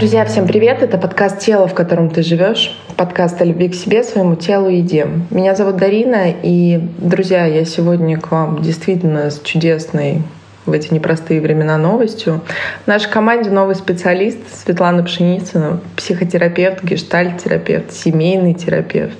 Друзья, 0.00 0.24
всем 0.24 0.46
привет! 0.46 0.82
Это 0.82 0.96
подкаст 0.96 1.40
«Тело, 1.40 1.68
в 1.68 1.74
котором 1.74 2.08
ты 2.08 2.22
живешь». 2.22 2.74
Подкаст 2.96 3.38
о 3.42 3.44
любви 3.44 3.68
к 3.68 3.74
себе, 3.74 4.02
своему 4.02 4.34
телу 4.34 4.70
и 4.70 4.76
еде. 4.76 5.06
Меня 5.28 5.54
зовут 5.54 5.76
Дарина, 5.76 6.30
и, 6.30 6.80
друзья, 6.96 7.44
я 7.44 7.66
сегодня 7.66 8.18
к 8.18 8.30
вам 8.30 8.62
действительно 8.62 9.30
с 9.30 9.38
чудесной 9.42 10.22
в 10.64 10.72
эти 10.72 10.94
непростые 10.94 11.42
времена 11.42 11.76
новостью. 11.76 12.40
В 12.84 12.86
нашей 12.86 13.10
команде 13.10 13.50
новый 13.50 13.74
специалист 13.74 14.38
Светлана 14.64 15.02
Пшеницына, 15.02 15.80
психотерапевт, 15.98 16.82
гештальт-терапевт, 16.82 17.92
семейный 17.92 18.54
терапевт. 18.54 19.18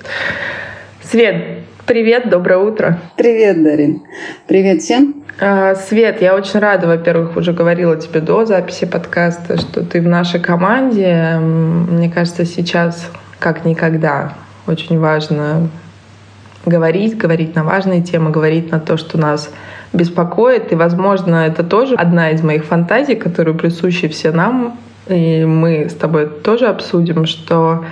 Свет, 1.03 1.60
привет, 1.91 2.31
доброе 2.31 2.59
утро. 2.59 3.01
Привет, 3.17 3.65
Дарин. 3.65 4.03
Привет 4.47 4.81
всем. 4.81 5.25
А, 5.41 5.75
Свет, 5.75 6.23
я 6.23 6.37
очень 6.37 6.61
рада, 6.61 6.87
во-первых, 6.87 7.37
уже 7.37 7.53
говорила 7.53 7.97
тебе 7.97 8.21
до 8.21 8.47
записи 8.47 8.87
подкаста, 8.87 9.59
что 9.59 9.85
ты 9.85 10.01
в 10.01 10.07
нашей 10.07 10.39
команде. 10.39 11.41
Мне 11.41 12.09
кажется, 12.09 12.45
сейчас 12.45 13.11
как 13.41 13.65
никогда 13.65 14.35
очень 14.69 15.01
важно 15.01 15.69
говорить, 16.65 17.17
говорить 17.17 17.57
на 17.57 17.65
важные 17.65 18.03
темы, 18.03 18.31
говорить 18.31 18.71
на 18.71 18.79
то, 18.79 18.97
что 18.97 19.19
нас 19.19 19.51
беспокоит. 19.93 20.71
И, 20.71 20.77
возможно, 20.77 21.45
это 21.45 21.65
тоже 21.65 21.97
одна 21.97 22.31
из 22.31 22.41
моих 22.41 22.67
фантазий, 22.67 23.17
которую 23.17 23.59
присущи 23.59 24.07
все 24.07 24.31
нам. 24.31 24.79
И 25.09 25.45
мы 25.45 25.89
с 25.91 25.95
тобой 25.95 26.29
тоже 26.29 26.69
обсудим, 26.69 27.27
что 27.27 27.85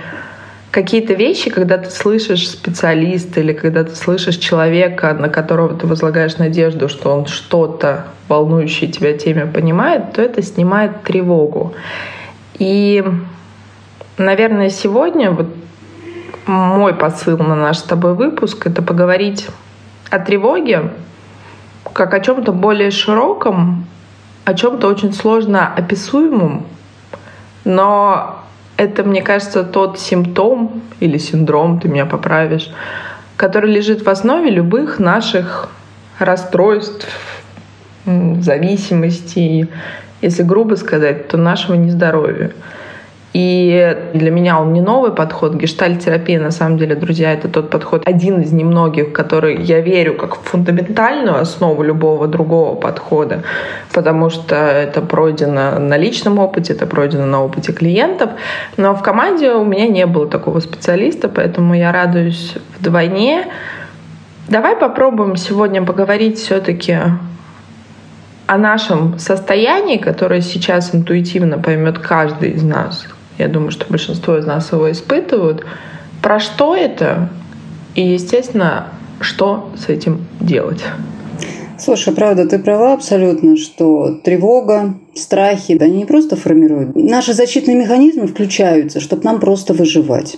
какие-то 0.71 1.13
вещи, 1.13 1.49
когда 1.49 1.77
ты 1.77 1.89
слышишь 1.89 2.49
специалиста 2.49 3.39
или 3.39 3.53
когда 3.53 3.83
ты 3.83 3.95
слышишь 3.95 4.37
человека, 4.37 5.13
на 5.13 5.29
которого 5.29 5.75
ты 5.75 5.87
возлагаешь 5.87 6.37
надежду, 6.37 6.89
что 6.89 7.15
он 7.15 7.25
что-то 7.25 8.05
волнующее 8.27 8.91
тебя 8.91 9.17
теме 9.17 9.45
понимает, 9.45 10.13
то 10.13 10.21
это 10.21 10.41
снимает 10.41 11.03
тревогу. 11.03 11.73
И, 12.57 13.03
наверное, 14.17 14.69
сегодня 14.69 15.31
вот 15.31 15.47
мой 16.45 16.93
посыл 16.93 17.37
на 17.37 17.55
наш 17.55 17.77
с 17.77 17.83
тобой 17.83 18.13
выпуск— 18.13 18.65
это 18.65 18.81
поговорить 18.81 19.47
о 20.09 20.19
тревоге 20.19 20.91
как 21.93 22.13
о 22.13 22.19
чем-то 22.19 22.51
более 22.51 22.91
широком, 22.91 23.85
о 24.45 24.53
чем-то 24.53 24.87
очень 24.87 25.13
сложно 25.13 25.73
описуемом, 25.73 26.65
но 27.65 28.38
это, 28.79 29.03
мне 29.03 29.21
кажется, 29.21 29.65
тот 29.65 29.99
симптом 29.99 30.81
или 31.01 31.17
синдром, 31.17 31.81
ты 31.81 31.89
меня 31.89 32.05
поправишь, 32.05 32.71
который 33.35 33.69
лежит 33.69 34.05
в 34.05 34.09
основе 34.09 34.49
любых 34.49 34.99
наших 34.99 35.69
расстройств, 36.17 37.05
зависимостей, 38.05 39.67
если 40.21 40.43
грубо 40.43 40.75
сказать, 40.75 41.27
то 41.27 41.35
нашего 41.35 41.75
нездоровья. 41.75 42.51
И 43.33 43.95
для 44.13 44.31
меня 44.31 44.59
он 44.59 44.73
не 44.73 44.81
новый 44.81 45.11
подход. 45.11 45.53
Гештальт-терапия, 45.53 46.39
на 46.39 46.49
самом 46.49 46.79
деле, 46.79 46.95
друзья, 46.95 47.31
это 47.31 47.47
тот 47.47 47.69
подход, 47.69 48.01
один 48.07 48.41
из 48.41 48.51
немногих, 48.51 49.13
который 49.13 49.61
я 49.61 49.81
верю 49.81 50.15
как 50.15 50.35
в 50.35 50.41
фундаментальную 50.41 51.39
основу 51.39 51.83
любого 51.83 52.27
другого 52.27 52.75
подхода, 52.75 53.43
потому 53.93 54.31
что 54.31 54.55
это 54.55 55.01
пройдено 55.01 55.77
на 55.77 55.95
личном 55.95 56.39
опыте, 56.39 56.73
это 56.73 56.87
пройдено 56.87 57.25
на 57.27 57.43
опыте 57.43 57.71
клиентов. 57.71 58.31
Но 58.77 58.95
в 58.95 59.03
команде 59.03 59.51
у 59.51 59.63
меня 59.63 59.87
не 59.87 60.07
было 60.07 60.27
такого 60.27 60.59
специалиста, 60.59 61.29
поэтому 61.29 61.75
я 61.75 61.91
радуюсь 61.91 62.55
вдвойне. 62.79 63.45
Давай 64.47 64.75
попробуем 64.75 65.35
сегодня 65.35 65.85
поговорить 65.85 66.39
все-таки 66.39 66.97
о 68.47 68.57
нашем 68.57 69.19
состоянии, 69.19 69.97
которое 69.97 70.41
сейчас 70.41 70.95
интуитивно 70.95 71.59
поймет 71.59 71.99
каждый 71.99 72.53
из 72.53 72.63
нас, 72.63 73.07
я 73.39 73.47
думаю, 73.47 73.71
что 73.71 73.85
большинство 73.89 74.37
из 74.37 74.45
нас 74.45 74.71
его 74.71 74.91
испытывают. 74.91 75.65
Про 76.21 76.39
что 76.39 76.75
это? 76.75 77.29
И, 77.95 78.05
естественно, 78.05 78.89
что 79.21 79.69
с 79.77 79.89
этим 79.89 80.27
делать? 80.41 80.83
Слушай, 81.77 82.13
правда, 82.13 82.45
ты 82.45 82.59
права 82.59 82.93
абсолютно, 82.93 83.55
что 83.55 84.19
тревога, 84.25 84.99
страхи, 85.15 85.77
они 85.81 85.99
не 85.99 86.05
просто 86.05 86.35
формируют. 86.35 86.95
Наши 86.95 87.33
защитные 87.33 87.77
механизмы 87.77 88.27
включаются, 88.27 88.99
чтобы 88.99 89.23
нам 89.23 89.39
просто 89.39 89.73
выживать. 89.73 90.37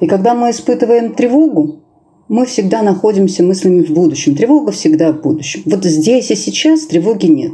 И 0.00 0.06
когда 0.06 0.34
мы 0.34 0.50
испытываем 0.50 1.14
тревогу, 1.14 1.80
мы 2.28 2.44
всегда 2.44 2.82
находимся 2.82 3.42
мыслями 3.42 3.82
в 3.82 3.90
будущем. 3.90 4.36
Тревога 4.36 4.72
всегда 4.72 5.12
в 5.12 5.22
будущем. 5.22 5.62
Вот 5.64 5.84
здесь 5.84 6.30
и 6.30 6.36
сейчас 6.36 6.86
тревоги 6.86 7.26
нет. 7.26 7.52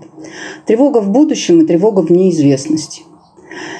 Тревога 0.66 1.00
в 1.00 1.10
будущем 1.10 1.60
и 1.60 1.66
тревога 1.66 2.00
в 2.00 2.10
неизвестности. 2.10 3.02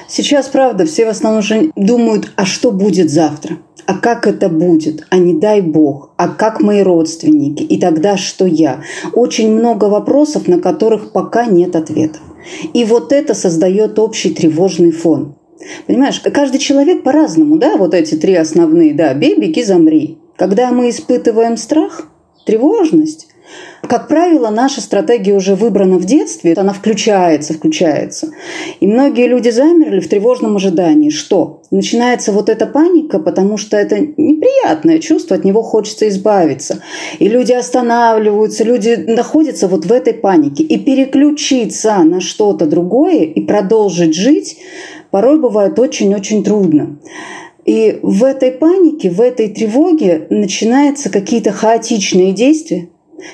Сейчас, 0.07 0.47
правда, 0.47 0.85
все 0.85 1.05
в 1.05 1.09
основном 1.09 1.39
уже 1.39 1.71
думают, 1.75 2.31
а 2.35 2.45
что 2.45 2.71
будет 2.71 3.09
завтра? 3.09 3.57
А 3.85 3.97
как 3.97 4.27
это 4.27 4.49
будет? 4.49 5.05
А 5.09 5.17
не 5.17 5.33
дай 5.33 5.61
бог? 5.61 6.11
А 6.17 6.27
как 6.27 6.61
мои 6.61 6.81
родственники? 6.81 7.63
И 7.63 7.79
тогда 7.79 8.17
что 8.17 8.45
я? 8.45 8.83
Очень 9.13 9.51
много 9.51 9.85
вопросов, 9.85 10.47
на 10.47 10.59
которых 10.59 11.11
пока 11.11 11.45
нет 11.45 11.75
ответов. 11.75 12.21
И 12.73 12.83
вот 12.83 13.11
это 13.11 13.33
создает 13.33 13.99
общий 13.99 14.31
тревожный 14.31 14.91
фон. 14.91 15.35
Понимаешь, 15.87 16.19
каждый 16.33 16.57
человек 16.57 17.03
по-разному, 17.03 17.57
да, 17.57 17.77
вот 17.77 17.93
эти 17.93 18.15
три 18.15 18.33
основные, 18.35 18.93
да, 18.93 19.13
бей, 19.13 19.39
беги, 19.39 19.63
замри. 19.63 20.17
Когда 20.35 20.71
мы 20.71 20.89
испытываем 20.89 21.55
страх, 21.55 22.07
тревожность, 22.45 23.27
как 23.91 24.07
правило, 24.07 24.49
наша 24.49 24.79
стратегия 24.79 25.33
уже 25.33 25.55
выбрана 25.55 25.97
в 25.97 26.05
детстве, 26.05 26.53
она 26.53 26.71
включается, 26.71 27.53
включается. 27.53 28.29
И 28.79 28.87
многие 28.87 29.27
люди 29.27 29.49
замерли 29.49 29.99
в 29.99 30.07
тревожном 30.07 30.55
ожидании. 30.55 31.09
Что? 31.09 31.61
Начинается 31.71 32.31
вот 32.31 32.47
эта 32.47 32.67
паника, 32.67 33.19
потому 33.19 33.57
что 33.57 33.75
это 33.77 33.99
неприятное 33.99 34.99
чувство, 34.99 35.35
от 35.35 35.43
него 35.43 35.61
хочется 35.63 36.07
избавиться. 36.07 36.81
И 37.19 37.27
люди 37.27 37.51
останавливаются, 37.51 38.63
люди 38.63 38.95
находятся 39.07 39.67
вот 39.67 39.85
в 39.85 39.91
этой 39.91 40.13
панике. 40.13 40.63
И 40.63 40.77
переключиться 40.77 41.97
на 42.03 42.21
что-то 42.21 42.67
другое 42.67 43.23
и 43.23 43.41
продолжить 43.41 44.15
жить 44.15 44.57
порой 45.09 45.39
бывает 45.39 45.77
очень-очень 45.77 46.43
трудно. 46.43 46.97
И 47.65 47.99
в 48.01 48.23
этой 48.23 48.51
панике, 48.51 49.09
в 49.09 49.21
этой 49.21 49.49
тревоге 49.49 50.27
начинаются 50.29 51.09
какие-то 51.09 51.51
хаотичные 51.51 52.31
действия, 52.31 52.89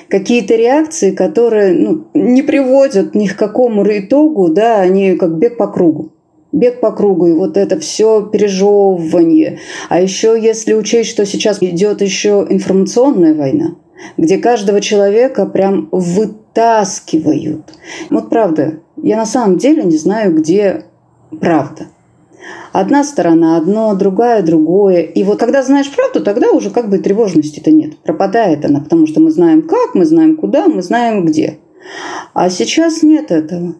какие-то 0.08 0.54
реакции, 0.54 1.12
которые 1.12 1.74
ну, 1.74 2.04
не 2.14 2.42
приводят 2.42 3.14
ни 3.14 3.26
к 3.26 3.36
какому 3.36 3.84
итогу, 3.86 4.48
да, 4.48 4.80
они 4.80 5.16
как 5.16 5.38
бег 5.38 5.56
по 5.56 5.68
кругу. 5.68 6.12
Бег 6.52 6.80
по 6.80 6.92
кругу, 6.92 7.26
и 7.26 7.32
вот 7.32 7.56
это 7.56 7.78
все 7.78 8.22
пережевывание. 8.22 9.58
А 9.88 10.00
еще 10.00 10.38
если 10.40 10.74
учесть, 10.74 11.10
что 11.10 11.26
сейчас 11.26 11.62
идет 11.62 12.00
еще 12.00 12.46
информационная 12.48 13.34
война, 13.34 13.74
где 14.16 14.38
каждого 14.38 14.80
человека 14.80 15.44
прям 15.46 15.88
вытаскивают. 15.92 17.74
Вот 18.10 18.30
правда, 18.30 18.80
я 18.96 19.16
на 19.16 19.26
самом 19.26 19.58
деле 19.58 19.84
не 19.84 19.98
знаю, 19.98 20.34
где 20.34 20.84
правда. 21.40 21.88
Одна 22.72 23.04
сторона 23.04 23.56
одно, 23.56 23.94
другая 23.94 24.42
другое. 24.42 25.00
И 25.00 25.24
вот 25.24 25.38
когда 25.38 25.62
знаешь 25.62 25.90
правду, 25.90 26.22
тогда 26.22 26.50
уже 26.50 26.70
как 26.70 26.88
бы 26.88 26.98
тревожности-то 26.98 27.70
нет. 27.70 27.98
Пропадает 27.98 28.64
она, 28.64 28.80
потому 28.80 29.06
что 29.06 29.20
мы 29.20 29.30
знаем 29.30 29.62
как, 29.62 29.94
мы 29.94 30.04
знаем 30.04 30.36
куда, 30.36 30.68
мы 30.68 30.82
знаем 30.82 31.24
где. 31.24 31.58
А 32.34 32.50
сейчас 32.50 33.02
нет 33.02 33.30
этого. 33.30 33.74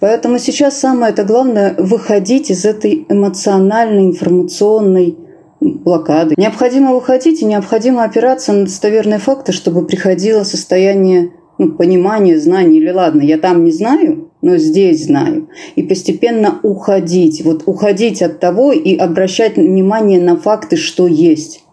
Поэтому 0.00 0.38
сейчас 0.38 0.78
самое 0.78 1.12
это 1.12 1.24
главное 1.24 1.74
выходить 1.78 2.50
из 2.50 2.64
этой 2.64 3.06
эмоциональной, 3.08 4.06
информационной 4.06 5.16
блокады. 5.60 6.34
Необходимо 6.36 6.92
выходить 6.92 7.40
и 7.42 7.46
необходимо 7.46 8.04
опираться 8.04 8.52
на 8.52 8.64
достоверные 8.64 9.18
факты, 9.18 9.52
чтобы 9.52 9.86
приходило 9.86 10.44
состояние 10.44 11.32
ну, 11.58 11.72
понимание, 11.72 12.38
знание, 12.38 12.80
или 12.80 12.90
ладно, 12.90 13.22
я 13.22 13.38
там 13.38 13.64
не 13.64 13.72
знаю, 13.72 14.31
но 14.42 14.56
здесь 14.56 15.06
знаю. 15.06 15.48
И 15.76 15.82
постепенно 15.82 16.60
уходить, 16.62 17.42
вот 17.44 17.62
уходить 17.66 18.20
от 18.20 18.40
того 18.40 18.72
и 18.72 18.96
обращать 18.96 19.56
внимание 19.56 20.20
на 20.20 20.36
факты, 20.36 20.76
что 20.76 21.06
есть. 21.06 21.64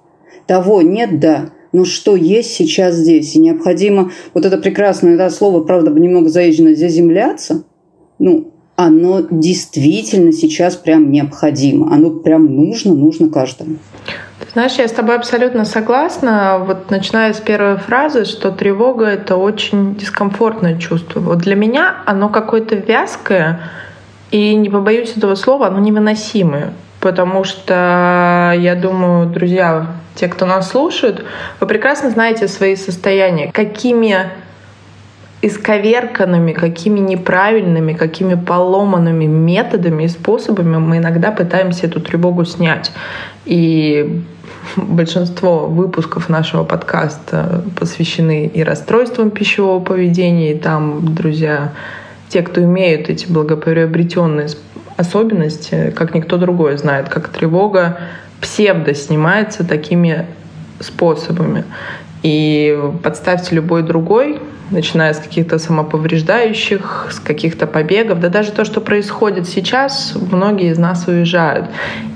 Того 0.48 0.82
нет, 0.82 1.20
да, 1.20 1.50
но 1.72 1.84
что 1.84 2.16
есть 2.16 2.54
сейчас 2.54 2.96
здесь. 2.96 3.36
И 3.36 3.40
необходимо, 3.40 4.12
вот 4.34 4.46
это 4.46 4.58
прекрасное 4.58 5.18
да, 5.18 5.30
слово, 5.30 5.64
правда, 5.64 5.92
немного 5.92 6.30
заезжено, 6.30 6.76
заземляться, 6.76 7.64
ну, 8.20 8.52
оно 8.76 9.28
действительно 9.30 10.32
сейчас 10.32 10.76
прям 10.76 11.12
необходимо. 11.12 11.94
Оно 11.94 12.12
прям 12.12 12.56
нужно, 12.56 12.94
нужно 12.94 13.30
каждому. 13.30 13.76
Знаешь, 14.54 14.74
я 14.80 14.88
с 14.88 14.92
тобой 14.92 15.16
абсолютно 15.16 15.64
согласна. 15.64 16.58
Вот 16.60 16.90
начиная 16.90 17.34
с 17.34 17.40
первой 17.40 17.78
фразы, 17.78 18.26
что 18.26 18.50
тревога— 18.50 19.06
это 19.08 19.36
очень 19.36 19.96
дискомфортное 19.96 20.78
чувство. 20.78 21.20
Вот 21.20 21.38
для 21.40 21.56
меня 21.56 21.98
оно 22.06 22.30
какое-то 22.30 22.76
вязкое, 22.76 23.60
и 24.32 24.56
не 24.56 24.70
побоюсь 24.70 25.16
этого 25.16 25.36
слова, 25.36 25.68
оно 25.68 25.80
невыносимое. 25.80 26.74
Потому 27.00 27.44
что, 27.44 28.54
я 28.58 28.76
думаю, 28.76 29.28
друзья, 29.28 29.88
те, 30.16 30.28
кто 30.28 30.46
нас 30.46 30.72
слушают, 30.72 31.24
вы 31.60 31.68
прекрасно 31.68 32.10
знаете 32.10 32.48
свои 32.48 32.76
состояния, 32.76 33.52
какими 33.54 34.30
исковерканными, 35.42 36.52
какими 36.52 37.00
неправильными, 37.00 37.94
какими 37.94 38.36
поломанными 38.36 39.26
методами 39.26 40.04
и 40.04 40.08
способами 40.10 40.78
мы 40.78 40.98
иногда 40.98 41.32
пытаемся 41.32 41.88
эту 41.88 42.02
тревогу 42.02 42.44
снять. 42.44 42.92
И 43.46 44.22
большинство 44.76 45.68
выпусков 45.68 46.30
нашего 46.30 46.64
подкаста 46.64 47.64
посвящены 47.80 48.48
и 48.48 48.64
расстройствам 48.64 49.32
пищевого 49.32 49.84
поведения, 49.84 50.54
и 50.54 50.58
там, 50.58 51.14
друзья, 51.16 51.74
те, 52.30 52.42
кто 52.42 52.62
имеют 52.64 53.10
эти 53.10 53.32
благоприобретенные 53.32 54.48
особенности, 54.98 55.94
как 55.96 56.14
никто 56.14 56.38
другой 56.38 56.78
знает, 56.78 57.10
как 57.10 57.30
тревога 57.30 57.98
псевдо 58.42 58.94
снимается 58.94 59.66
такими 59.66 60.26
способами. 60.80 61.66
И 62.22 62.78
подставьте 63.02 63.56
любой 63.56 63.84
другой, 63.84 64.40
начиная 64.72 65.14
с 65.14 65.20
каких-то 65.20 65.60
самоповреждающих, 65.60 67.08
с 67.12 67.20
каких-то 67.20 67.68
побегов, 67.68 68.20
да 68.20 68.30
даже 68.30 68.52
то, 68.52 68.66
что 68.66 68.82
происходит 68.82 69.48
сейчас, 69.48 70.16
многие 70.32 70.72
из 70.72 70.78
нас 70.78 71.08
уезжают. 71.08 71.68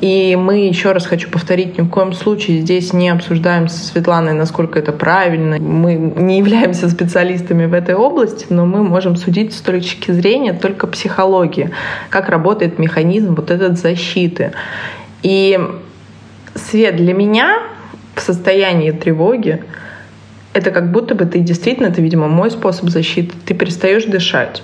И 0.01 0.35
мы, 0.35 0.67
еще 0.67 0.91
раз 0.91 1.05
хочу 1.05 1.29
повторить, 1.29 1.77
ни 1.77 1.81
в 1.81 1.89
коем 1.89 2.13
случае 2.13 2.61
здесь 2.61 2.94
не 2.94 3.09
обсуждаем 3.09 3.67
со 3.67 3.83
Светланой, 3.85 4.33
насколько 4.33 4.79
это 4.79 4.91
правильно. 4.91 5.57
Мы 5.59 5.95
не 5.95 6.39
являемся 6.39 6.89
специалистами 6.89 7.65
в 7.65 7.73
этой 7.73 7.95
области, 7.95 8.47
но 8.50 8.65
мы 8.65 8.83
можем 8.83 9.15
судить 9.15 9.53
с 9.53 9.61
точки 9.61 10.11
зрения 10.11 10.53
только 10.53 10.88
психологии, 10.88 11.71
как 12.09 12.29
работает 12.29 12.79
механизм 12.79 13.35
вот 13.35 13.51
этот 13.51 13.79
защиты. 13.79 14.51
И 15.21 15.59
Свет, 16.55 16.97
для 16.97 17.13
меня 17.13 17.59
в 18.15 18.21
состоянии 18.21 18.91
тревоги 18.91 19.63
это 20.53 20.71
как 20.71 20.91
будто 20.91 21.15
бы 21.15 21.25
ты 21.25 21.39
действительно, 21.39 21.88
это, 21.88 22.01
видимо, 22.01 22.27
мой 22.27 22.51
способ 22.51 22.89
защиты, 22.89 23.35
ты 23.45 23.53
перестаешь 23.53 24.05
дышать. 24.05 24.63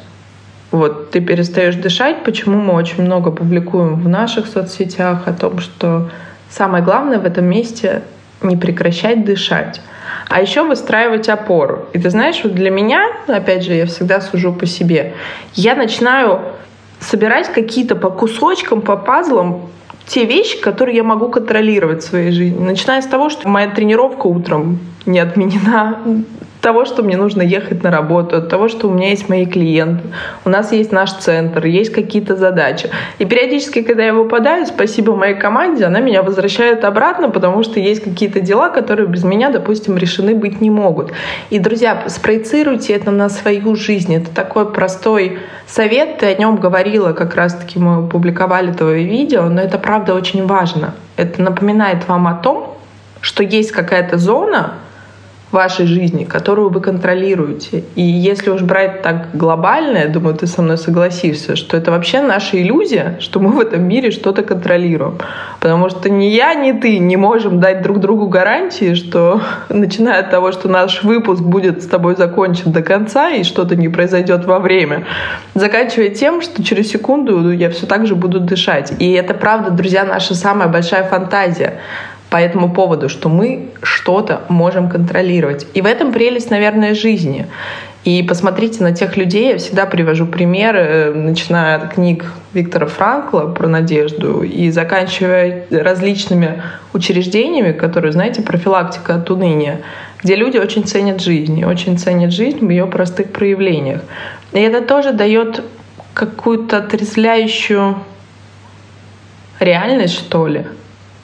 Вот, 0.71 1.09
ты 1.12 1.19
перестаешь 1.19 1.75
дышать, 1.75 2.24
почему 2.24 2.62
мы 2.62 2.74
очень 2.75 3.03
много 3.03 3.31
публикуем 3.31 3.95
в 3.95 4.07
наших 4.07 4.45
соцсетях 4.45 5.27
о 5.27 5.33
том, 5.33 5.59
что 5.59 6.12
самое 6.50 6.83
главное 6.83 7.18
в 7.18 7.25
этом 7.25 7.45
месте 7.45 8.03
не 8.44 8.56
прекращать 8.56 9.25
дышать. 9.25 9.81
А 10.27 10.41
еще 10.41 10.63
выстраивать 10.63 11.27
опору. 11.27 11.88
И 11.94 12.00
ты 12.00 12.12
знаешь, 12.12 12.39
вот 12.44 12.53
для 12.53 12.69
меня, 12.69 13.03
опять 13.27 13.63
же, 13.63 13.74
я 13.74 13.88
всегда 13.88 14.21
сужу 14.21 14.53
по 14.53 14.68
себе, 14.68 15.13
я 15.56 15.75
начинаю 15.75 16.41
собирать 17.00 17.51
какие-то 17.51 17.95
по 17.95 18.12
кусочкам, 18.12 18.81
по 18.81 18.95
пазлам 18.95 19.69
те 20.09 20.25
вещи, 20.25 20.59
которые 20.59 20.97
я 20.97 21.03
могу 21.03 21.29
контролировать 21.29 22.03
в 22.03 22.07
своей 22.07 22.31
жизни. 22.31 22.59
Начиная 22.59 23.01
с 23.01 23.06
того, 23.06 23.29
что 23.29 23.47
моя 23.47 23.69
тренировка 23.69 24.25
утром 24.27 24.79
не 25.06 25.19
отменена, 25.19 26.00
того, 26.61 26.85
что 26.85 27.03
мне 27.03 27.15
нужно 27.17 27.41
ехать 27.41 27.83
на 27.83 27.91
работу, 27.91 28.38
от 28.38 28.50
того, 28.50 28.67
что 28.67 28.88
у 28.88 28.91
меня 28.91 29.09
есть 29.09 29.29
мои 29.29 29.45
клиенты, 29.45 30.03
у 30.45 30.50
нас 30.50 30.71
есть 30.71 30.91
наш 30.91 31.13
центр, 31.13 31.65
есть 31.65 31.91
какие-то 31.91 32.35
задачи. 32.35 32.89
И 33.17 33.25
периодически, 33.25 33.81
когда 33.81 34.03
я 34.03 34.13
выпадаю, 34.13 34.65
спасибо 34.65 35.15
моей 35.15 35.35
команде, 35.35 35.85
она 35.85 36.00
меня 36.00 36.21
возвращает 36.21 36.83
обратно, 36.83 37.29
потому 37.29 37.63
что 37.63 37.79
есть 37.79 38.03
какие-то 38.03 38.41
дела, 38.41 38.69
которые 38.69 39.07
без 39.07 39.23
меня, 39.23 39.50
допустим, 39.50 39.97
решены 39.97 40.35
быть 40.35 40.61
не 40.61 40.69
могут. 40.69 41.11
И, 41.50 41.59
друзья, 41.59 42.03
спроецируйте 42.07 42.94
это 42.94 43.12
на 43.12 43.29
свою 43.29 43.75
жизнь. 43.75 44.13
Это 44.15 44.33
такой 44.33 44.71
простой 44.71 45.39
совет, 45.67 46.17
ты 46.17 46.25
о 46.25 46.35
нем 46.35 46.57
говорила, 46.57 47.13
как 47.13 47.35
раз-таки 47.35 47.79
мы 47.79 48.07
публиковали 48.07 48.71
твое 48.71 49.03
видео, 49.03 49.44
но 49.44 49.62
это 49.62 49.77
правда 49.77 50.13
очень 50.13 50.45
важно. 50.45 50.94
Это 51.15 51.41
напоминает 51.41 52.07
вам 52.07 52.27
о 52.27 52.33
том, 52.33 52.75
что 53.21 53.44
есть 53.44 53.71
какая-то 53.71 54.17
зона, 54.17 54.73
вашей 55.51 55.88
жизни, 55.88 56.25
которую 56.25 56.69
вы 56.69 56.80
контролируете. 56.80 57.84
И 57.96 58.04
если 58.04 58.51
уж 58.51 58.62
брать 58.62 59.01
так 59.01 59.30
глобально, 59.34 59.98
я 59.98 60.07
думаю, 60.07 60.36
ты 60.36 60.46
со 60.46 60.62
мной 60.62 60.78
согласишься, 60.78 61.56
что 61.56 61.75
это 61.75 61.92
вообще 61.92 62.22
наша 62.22 62.62
иллюзия, 62.62 63.18
что 63.19 63.40
мы 63.40 63.51
в 63.51 63.60
этом 63.60 63.88
мире 63.88 64.12
что-то 64.12 64.44
контролируем. 64.44 65.18
Потому 65.60 65.90
что 65.90 66.10
ни 66.10 66.25
я, 66.25 66.54
ни 66.54 66.72
ты 66.74 67.00
не 67.00 67.18
можем 67.18 67.60
дать 67.60 67.81
друг 67.81 68.00
другу 68.00 68.28
гарантии, 68.28 68.94
что 68.94 69.42
начиная 69.69 70.19
от 70.19 70.30
того, 70.30 70.51
что 70.51 70.69
наш 70.69 71.04
выпуск 71.04 71.42
будет 71.42 71.81
с 71.81 71.88
тобой 71.88 72.16
закончен 72.16 72.72
до 72.72 72.84
конца 72.84 73.31
и 73.31 73.44
что-то 73.44 73.75
не 73.75 73.90
произойдет 73.90 74.46
во 74.46 74.60
время, 74.60 75.06
заканчивая 75.56 76.10
тем, 76.10 76.42
что 76.42 76.63
через 76.63 76.92
секунду 76.92 77.51
я 77.51 77.72
все 77.72 77.88
так 77.88 78.06
же 78.06 78.16
буду 78.16 78.40
дышать. 78.40 78.94
И 79.00 79.12
это 79.13 79.34
правда, 79.34 79.72
друзья, 79.72 80.06
наша 80.06 80.36
самая 80.36 80.68
большая 80.68 81.04
фантазия 81.06 81.80
по 82.29 82.37
этому 82.37 82.71
поводу, 82.71 83.09
что 83.09 83.27
мы 83.29 83.69
что-то 83.81 84.41
можем 84.49 84.89
контролировать. 84.89 85.65
И 85.73 85.81
в 85.81 85.85
этом 85.85 86.11
прелесть, 86.13 86.51
наверное, 86.51 86.93
жизни. 86.93 87.47
И 88.05 88.23
посмотрите 88.23 88.81
на 88.81 88.93
тех 88.93 89.17
людей, 89.17 89.51
я 89.51 89.57
всегда 89.57 89.85
привожу 89.85 90.25
примеры, 90.25 90.79
э, 90.79 91.13
начиная 91.13 91.75
от 91.75 91.93
книг 91.93 92.25
Виктора 92.53 92.87
Франкла 92.87 93.47
про 93.47 93.67
надежду 93.67 94.41
и 94.41 94.71
заканчивая 94.71 95.65
различными 95.69 96.61
учреждениями, 96.93 97.73
которые, 97.73 98.13
знаете, 98.13 98.41
профилактика 98.41 99.15
от 99.15 99.29
уныния, 99.29 99.81
где 100.23 100.35
люди 100.35 100.57
очень 100.57 100.85
ценят 100.85 101.21
жизнь, 101.21 101.63
очень 101.65 101.97
ценят 101.97 102.31
жизнь 102.31 102.65
в 102.65 102.69
ее 102.69 102.87
простых 102.87 103.33
проявлениях. 103.33 104.01
И 104.53 104.59
это 104.59 104.81
тоже 104.81 105.11
дает 105.11 105.61
какую-то 106.13 106.77
отрезвляющую 106.77 107.97
реальность, 109.59 110.13
что 110.13 110.47
ли, 110.47 110.65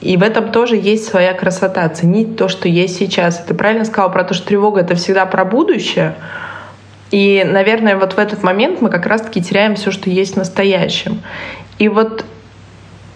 и 0.06 0.16
в 0.16 0.22
этом 0.22 0.52
тоже 0.52 0.76
есть 0.76 1.08
своя 1.08 1.34
красота. 1.34 1.88
Ценить 1.88 2.36
то, 2.36 2.48
что 2.48 2.68
есть 2.68 2.96
сейчас. 2.96 3.44
Ты 3.44 3.54
правильно 3.54 3.84
сказала 3.84 4.10
про 4.10 4.24
то, 4.24 4.34
что 4.34 4.46
тревога— 4.46 4.80
это 4.82 4.94
всегда 4.94 5.26
про 5.26 5.44
будущее. 5.44 6.14
И, 7.10 7.44
наверное, 7.44 7.96
вот 7.96 8.14
в 8.14 8.18
этот 8.18 8.42
момент 8.42 8.80
мы 8.80 8.88
как 8.90 9.06
раз-таки 9.06 9.42
теряем 9.42 9.74
все, 9.74 9.90
что 9.90 10.10
есть 10.10 10.34
в 10.34 10.36
настоящем. 10.36 11.22
И 11.78 11.88
вот, 11.88 12.24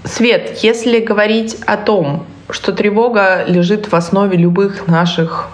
Свет, 0.04 0.58
если 0.62 0.98
говорить 0.98 1.58
о 1.66 1.76
том, 1.76 2.24
что 2.48 2.72
тревога 2.72 3.44
лежит 3.46 3.92
в 3.92 3.94
основе 3.94 4.36
любых 4.36 4.86
наших 4.88 5.48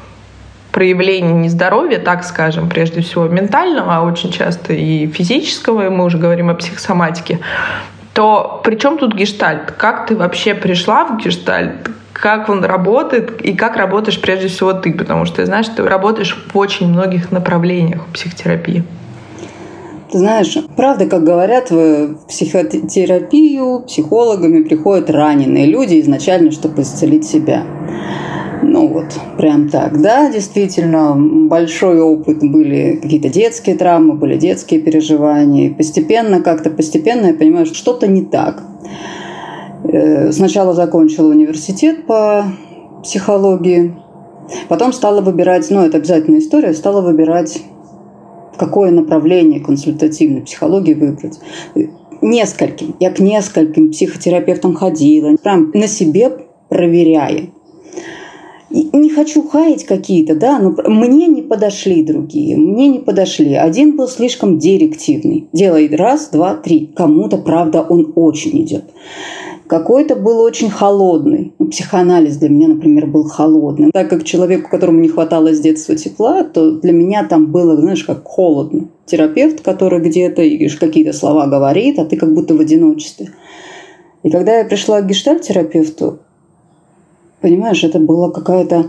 проявлений 0.70 1.32
нездоровья, 1.32 1.98
так 1.98 2.24
скажем, 2.24 2.68
прежде 2.68 3.00
всего 3.00 3.26
ментального, 3.28 3.96
а 3.96 4.02
очень 4.02 4.30
часто 4.30 4.72
и 4.72 5.06
физического, 5.06 5.86
и 5.86 5.88
мы 5.88 6.04
уже 6.04 6.18
говорим 6.18 6.50
о 6.50 6.54
психосоматике, 6.54 7.40
то 8.16 8.62
при 8.64 8.76
чем 8.76 8.96
тут 8.96 9.14
гештальт? 9.14 9.72
Как 9.72 10.06
ты 10.06 10.16
вообще 10.16 10.54
пришла 10.54 11.04
в 11.04 11.18
гештальт? 11.18 11.90
Как 12.14 12.48
он 12.48 12.64
работает 12.64 13.42
и 13.42 13.52
как 13.52 13.76
работаешь 13.76 14.18
прежде 14.18 14.48
всего 14.48 14.72
ты? 14.72 14.94
Потому 14.94 15.26
что, 15.26 15.44
знаешь, 15.44 15.68
ты 15.68 15.82
работаешь 15.82 16.34
в 16.50 16.56
очень 16.56 16.88
многих 16.88 17.30
направлениях 17.30 18.06
психотерапии. 18.14 18.84
Ты 20.10 20.18
знаешь, 20.18 20.56
правда, 20.76 21.04
как 21.04 21.24
говорят, 21.24 21.70
в 21.70 22.14
психотерапию 22.26 23.80
психологами 23.86 24.62
приходят 24.62 25.10
раненые 25.10 25.66
люди 25.66 26.00
изначально, 26.00 26.52
чтобы 26.52 26.82
исцелить 26.82 27.26
себя. 27.26 27.64
Ну 28.62 28.88
вот, 28.88 29.06
прям 29.36 29.68
так. 29.68 30.00
Да, 30.00 30.30
действительно, 30.30 31.14
большой 31.16 32.00
опыт, 32.00 32.38
были 32.40 32.98
какие-то 33.02 33.28
детские 33.28 33.76
травмы, 33.76 34.14
были 34.14 34.36
детские 34.36 34.80
переживания. 34.80 35.68
И 35.68 35.74
постепенно, 35.74 36.40
как-то 36.40 36.70
постепенно 36.70 37.26
я 37.26 37.34
понимаю, 37.34 37.66
что 37.66 37.74
что-то 37.74 38.06
не 38.06 38.22
так. 38.22 38.62
Э, 39.84 40.32
сначала 40.32 40.74
закончила 40.74 41.30
университет 41.30 42.06
по 42.06 42.44
психологии, 43.02 43.94
потом 44.68 44.92
стала 44.92 45.20
выбирать, 45.20 45.70
ну 45.70 45.82
это 45.82 45.98
обязательная 45.98 46.40
история, 46.40 46.72
стала 46.74 47.02
выбирать, 47.02 47.62
какое 48.56 48.90
направление 48.90 49.60
консультативной 49.60 50.42
психологии 50.42 50.94
выбрать. 50.94 51.38
Нескольким. 52.22 52.96
Я 52.98 53.10
к 53.10 53.20
нескольким 53.20 53.90
психотерапевтам 53.90 54.74
ходила, 54.74 55.36
прям 55.36 55.70
на 55.74 55.86
себе 55.86 56.32
проверяя 56.68 57.50
не 58.92 59.10
хочу 59.10 59.46
хаять 59.48 59.84
какие-то, 59.84 60.34
да, 60.34 60.58
но 60.58 60.74
мне 60.88 61.26
не 61.26 61.42
подошли 61.42 62.02
другие, 62.02 62.56
мне 62.56 62.88
не 62.88 62.98
подошли. 62.98 63.54
Один 63.54 63.96
был 63.96 64.08
слишком 64.08 64.58
директивный. 64.58 65.48
Делай 65.52 65.88
раз, 65.94 66.30
два, 66.30 66.54
три. 66.54 66.92
Кому-то, 66.94 67.38
правда, 67.38 67.82
он 67.82 68.12
очень 68.14 68.62
идет. 68.62 68.84
Какой-то 69.66 70.14
был 70.14 70.40
очень 70.40 70.70
холодный. 70.70 71.52
Ну, 71.58 71.66
психоанализ 71.66 72.36
для 72.36 72.48
меня, 72.48 72.68
например, 72.68 73.06
был 73.06 73.24
холодным. 73.24 73.90
Так 73.90 74.08
как 74.08 74.22
человеку, 74.22 74.70
которому 74.70 75.00
не 75.00 75.08
хватало 75.08 75.52
с 75.52 75.58
детства 75.58 75.96
тепла, 75.96 76.44
то 76.44 76.70
для 76.72 76.92
меня 76.92 77.24
там 77.24 77.50
было, 77.50 77.76
знаешь, 77.76 78.04
как 78.04 78.24
холодно. 78.24 78.88
Терапевт, 79.06 79.62
который 79.62 80.00
где-то 80.00 80.42
какие-то 80.78 81.12
слова 81.12 81.46
говорит, 81.46 81.98
а 81.98 82.04
ты 82.04 82.16
как 82.16 82.32
будто 82.32 82.54
в 82.54 82.60
одиночестве. 82.60 83.30
И 84.22 84.30
когда 84.30 84.58
я 84.58 84.64
пришла 84.64 85.00
к 85.00 85.06
гештальт-терапевту, 85.06 86.20
Понимаешь, 87.46 87.84
это 87.84 88.00
была 88.00 88.32
какая-то 88.32 88.86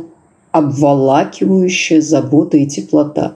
обволакивающая 0.51 2.01
забота 2.01 2.57
и 2.57 2.65
теплота. 2.65 3.35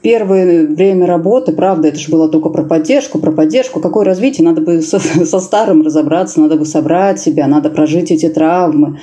Первое 0.00 0.66
время 0.66 1.04
работы, 1.04 1.52
правда, 1.52 1.88
это 1.88 1.98
же 1.98 2.10
было 2.10 2.30
только 2.30 2.48
про 2.48 2.62
поддержку, 2.62 3.18
про 3.18 3.32
поддержку. 3.32 3.80
Какое 3.80 4.06
развитие? 4.06 4.46
Надо 4.46 4.62
бы 4.62 4.80
со, 4.80 4.98
со 5.26 5.40
старым 5.40 5.82
разобраться, 5.82 6.40
надо 6.40 6.56
бы 6.56 6.64
собрать 6.64 7.20
себя, 7.20 7.46
надо 7.46 7.68
прожить 7.68 8.10
эти 8.10 8.30
травмы. 8.30 8.98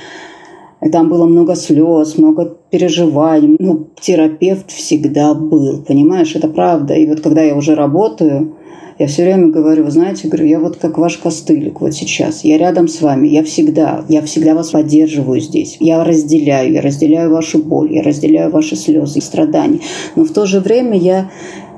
И 0.82 0.90
там 0.90 1.08
было 1.08 1.28
много 1.28 1.56
слез, 1.56 2.18
много 2.18 2.58
переживаний. 2.72 3.58
Но 3.60 3.86
терапевт 4.02 4.72
всегда 4.72 5.36
был, 5.36 5.84
понимаешь, 5.84 6.36
это 6.36 6.48
правда. 6.48 6.96
И 6.96 7.06
вот 7.06 7.22
когда 7.22 7.44
я 7.44 7.56
уже 7.56 7.76
работаю, 7.76 8.56
я 9.00 9.08
все 9.08 9.24
время 9.24 9.48
говорю, 9.48 9.86
вы 9.86 9.92
знаете, 9.92 10.28
говорю, 10.28 10.46
я 10.46 10.60
вот 10.60 10.76
как 10.76 10.98
ваш 10.98 11.18
костылик 11.18 11.80
вот 11.80 11.94
сейчас. 11.94 12.44
Я 12.44 12.58
рядом 12.58 12.90
с 12.90 13.02
вами, 13.02 13.30
я 13.30 13.44
всегда, 13.46 14.04
я 14.10 14.22
всегда 14.22 14.54
вас 14.54 14.72
поддерживаю 14.72 15.40
здесь. 15.40 15.78
Я 15.80 16.04
разделяю, 16.04 16.74
я 16.74 16.82
разделяю 16.82 17.32
вашу 17.32 17.60
боль, 17.60 17.94
я 17.94 18.04
разделяю 18.04 18.52
ваши 18.52 18.76
слезы 18.76 19.20
и 19.20 19.22
страдания. 19.22 19.80
Но 20.18 20.26
в 20.26 20.32
то 20.32 20.46
же 20.46 20.60
время 20.60 20.98
я 20.98 21.32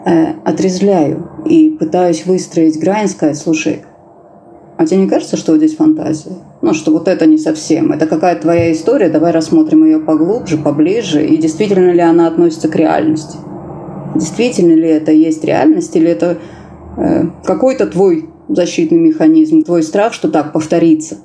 э, 0.04 0.34
отрезвляю 0.44 1.30
и 1.46 1.70
пытаюсь 1.70 2.25
выстроить 2.25 2.80
грань, 2.80 3.08
сказать, 3.08 3.38
слушай, 3.38 3.82
а 4.78 4.88
тебе 4.88 5.01
не 5.01 5.08
кажется, 5.08 5.38
что 5.38 5.56
здесь 5.58 5.75
фантазия? 5.75 6.32
Ну, 6.63 6.74
что 6.74 6.90
вот 6.92 7.08
это 7.08 7.28
не 7.28 7.38
совсем. 7.38 7.92
Это 7.92 8.08
какая-то 8.08 8.42
твоя 8.42 8.72
история, 8.72 9.10
давай 9.10 9.32
рассмотрим 9.32 9.86
ее 9.86 10.00
поглубже, 10.00 10.58
поближе. 10.58 11.24
И 11.24 11.38
действительно 11.38 11.92
ли 11.92 12.01
она 12.01 12.25
относится 12.25 12.68
к 12.68 12.75
реальности? 12.75 13.38
Действительно 14.16 14.74
ли 14.74 14.88
это 14.88 15.12
есть 15.12 15.44
реальность, 15.44 15.96
или 15.96 16.10
это 16.10 16.40
какой-то 17.43 17.88
твой 17.88 18.29
защитный 18.48 19.00
механизм, 19.00 19.63
твой 19.63 19.84
страх, 19.84 20.13
что 20.13 20.29
так 20.29 20.53
повторится. 20.53 21.17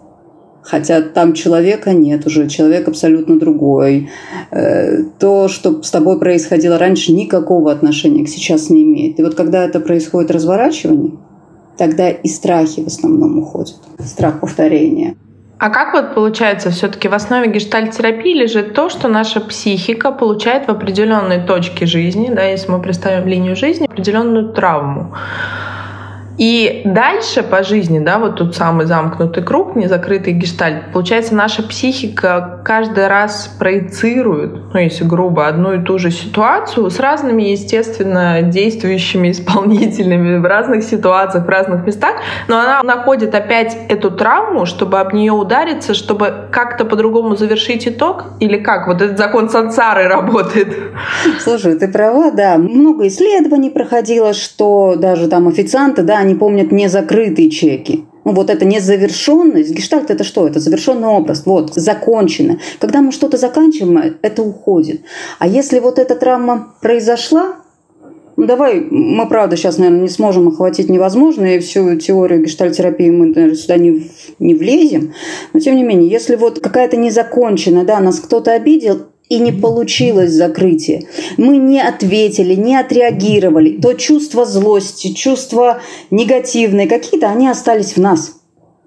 Хотя 0.63 1.01
там 1.01 1.33
человека 1.33 1.93
нет 1.93 2.27
уже, 2.27 2.49
человек 2.49 2.89
абсолютно 2.89 3.39
другой. 3.39 4.11
Э, 4.51 5.05
то, 5.19 5.47
что 5.47 5.83
с 5.83 5.91
тобой 5.93 6.19
происходило 6.19 6.77
раньше, 6.77 7.13
никакого 7.13 7.71
отношения 7.71 8.25
к 8.25 8.29
сейчас 8.29 8.69
не 8.69 8.83
имеет. 8.83 9.21
И 9.21 9.23
вот 9.23 9.37
когда 9.37 9.65
это 9.65 9.79
происходит 9.79 10.33
разворачивание, 10.33 11.13
тогда 11.79 12.11
и 12.11 12.27
страхи 12.27 12.83
в 12.83 12.89
основном 12.89 13.39
уходят. 13.39 13.77
Страх 14.01 14.41
повторения. 14.41 15.15
А 15.59 15.71
как 15.71 15.95
вот 15.95 16.15
получается, 16.15 16.71
все-таки 16.71 17.09
в 17.09 17.15
основе 17.15 17.51
гештальтерапии 17.51 18.35
лежит 18.35 18.75
то, 18.75 18.91
что 18.91 19.09
наша 19.09 19.41
психика 19.41 20.13
получает 20.13 20.67
в 20.67 20.71
определенной 20.71 21.47
точке 21.47 21.87
жизни, 21.87 22.29
да, 22.31 22.43
если 22.43 22.71
мы 22.71 22.83
представим 22.83 23.27
линию 23.27 23.57
жизни, 23.57 23.87
определенную 23.87 24.53
травму. 24.53 25.15
И 26.39 26.83
дальше 26.85 27.43
по 27.43 27.63
жизни, 27.63 27.99
да, 27.99 28.19
вот 28.19 28.37
тут 28.37 28.55
самый 28.55 28.87
замкнутый 28.87 29.43
круг, 29.43 29.75
незакрытый 29.75 30.35
гештальт, 30.35 30.93
получается, 30.93 31.35
наша 31.35 31.63
психика 31.63 32.61
каждый 32.65 33.07
раз 33.07 33.55
проецирует, 33.59 34.75
ну, 34.75 34.81
если 34.81 35.05
грубо, 35.05 35.47
одну 35.47 35.73
и 35.73 35.83
ту 35.83 35.99
же 35.99 36.11
ситуацию 36.11 36.91
с 36.91 37.01
разными, 37.01 37.43
естественно, 37.45 38.43
действующими 38.43 39.31
исполнителями 39.37 40.39
в 40.39 40.45
разных 40.45 40.83
ситуациях, 40.83 41.47
в 41.47 41.49
разных 41.49 41.87
местах, 41.87 42.17
но 42.49 42.59
она 42.59 42.83
находит 42.83 43.35
опять 43.35 43.77
эту 43.89 44.11
травму, 44.11 44.67
чтобы 44.67 45.01
об 45.01 45.15
нее 45.15 45.33
удариться, 45.33 45.95
чтобы 45.95 46.49
как-то 46.51 46.85
по-другому 46.85 47.37
завершить 47.37 47.89
итог, 47.89 48.25
или 48.41 48.59
как? 48.59 48.89
Вот 48.89 49.01
этот 49.01 49.17
закон 49.17 49.49
сансары 49.49 50.05
работает. 50.09 50.69
Слушай, 51.41 51.79
ты 51.79 51.89
права, 51.89 52.31
да. 52.31 52.59
Много 52.59 53.07
исследований 53.07 53.71
проходило, 53.71 54.35
что 54.35 54.97
даже 54.97 55.29
там 55.29 55.49
официанты, 55.49 56.03
да, 56.03 56.26
они 56.27 56.35
помнят 56.35 56.73
незакрытые 56.73 57.51
чеки. 57.51 58.05
Ну, 58.25 58.33
вот 58.33 58.51
это 58.51 58.65
незавершенность. 58.65 59.71
Гештальт– 59.71 60.11
это 60.13 60.25
что? 60.25 60.49
Это 60.49 60.59
завершенный 60.59 61.07
образ. 61.07 61.45
Вот, 61.47 61.75
закончено. 61.75 62.59
Когда 62.81 63.01
мы 63.01 63.13
что-то 63.13 63.37
заканчиваем, 63.37 64.17
это 64.21 64.43
уходит. 64.43 65.03
А 65.39 65.47
если 65.47 65.79
вот 65.79 66.01
эта 66.01 66.17
травма 66.17 66.75
произошла, 66.81 67.59
ну, 68.37 68.47
давай, 68.47 68.81
мы, 68.81 69.27
правда, 69.29 69.57
сейчас, 69.57 69.79
наверное, 69.79 70.03
не 70.03 70.09
сможем 70.09 70.49
охватить 70.49 70.91
невозможно, 70.91 71.55
и 71.55 71.59
всю 71.61 71.95
теорию 71.97 72.43
гештальтерапии 72.43 73.11
мы, 73.11 73.27
наверное, 73.27 73.55
сюда 73.55 73.77
не, 73.79 74.11
не 74.39 74.55
влезем. 74.55 75.15
Но, 75.53 75.61
тем 75.61 75.77
не 75.77 75.85
менее, 75.85 76.11
если 76.11 76.37
вот 76.37 76.61
какая-то 76.61 76.97
незаконченная, 76.97 77.85
да, 77.85 78.01
нас 78.01 78.21
кто-то 78.21 78.53
обидел, 78.53 79.07
и 79.29 79.39
не 79.39 79.53
получилось 79.53 80.33
закрытие. 80.33 81.09
Мы 81.37 81.57
не 81.57 81.81
ответили, 81.81 82.55
не 82.55 82.77
отреагировали. 82.77 83.81
То 83.81 83.95
чувство 83.95 84.45
злости, 84.45 85.13
чувства 85.13 85.81
негативные 86.11 86.87
какие-то, 86.87 87.29
они 87.29 87.49
остались 87.49 87.97
в 87.97 88.01
нас. 88.01 88.35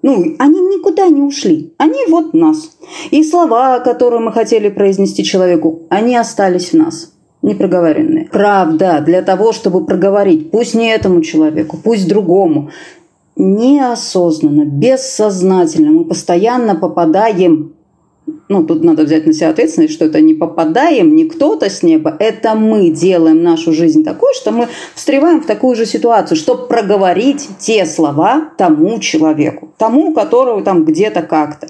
Ну, 0.02 0.34
они 0.38 0.60
никуда 0.60 1.08
не 1.08 1.20
ушли. 1.20 1.74
Они 1.76 1.98
вот 2.08 2.32
нас. 2.32 2.70
И 3.10 3.22
слова, 3.22 3.80
которые 3.80 4.20
мы 4.20 4.32
хотели 4.32 4.70
произнести 4.70 5.24
человеку, 5.24 5.82
они 5.90 6.16
остались 6.16 6.72
в 6.72 6.74
нас 6.74 7.12
непроговоренные. 7.42 8.28
Правда, 8.30 9.02
для 9.04 9.22
того, 9.22 9.52
чтобы 9.52 9.84
проговорить, 9.84 10.50
пусть 10.50 10.74
не 10.74 10.90
этому 10.90 11.22
человеку, 11.22 11.78
пусть 11.82 12.08
другому, 12.08 12.70
неосознанно, 13.36 14.64
бессознательно 14.64 15.90
мы 15.90 16.04
постоянно 16.04 16.74
попадаем 16.74 17.74
ну, 18.48 18.64
тут 18.64 18.82
надо 18.84 19.04
взять 19.04 19.26
на 19.26 19.32
себя 19.32 19.50
ответственность, 19.50 19.94
что 19.94 20.04
это 20.04 20.20
не 20.20 20.34
попадаем, 20.34 21.14
не 21.14 21.24
кто-то 21.24 21.70
с 21.70 21.82
неба, 21.82 22.16
это 22.18 22.54
мы 22.54 22.90
делаем 22.90 23.42
нашу 23.42 23.72
жизнь 23.72 24.04
такой, 24.04 24.34
что 24.34 24.52
мы 24.52 24.68
встреваем 24.94 25.40
в 25.40 25.46
такую 25.46 25.76
же 25.76 25.86
ситуацию, 25.86 26.36
чтобы 26.36 26.66
проговорить 26.66 27.48
те 27.58 27.86
слова 27.86 28.50
тому 28.58 28.98
человеку, 28.98 29.72
тому, 29.78 30.12
которого 30.14 30.62
там 30.62 30.84
где-то 30.84 31.22
как-то. 31.22 31.68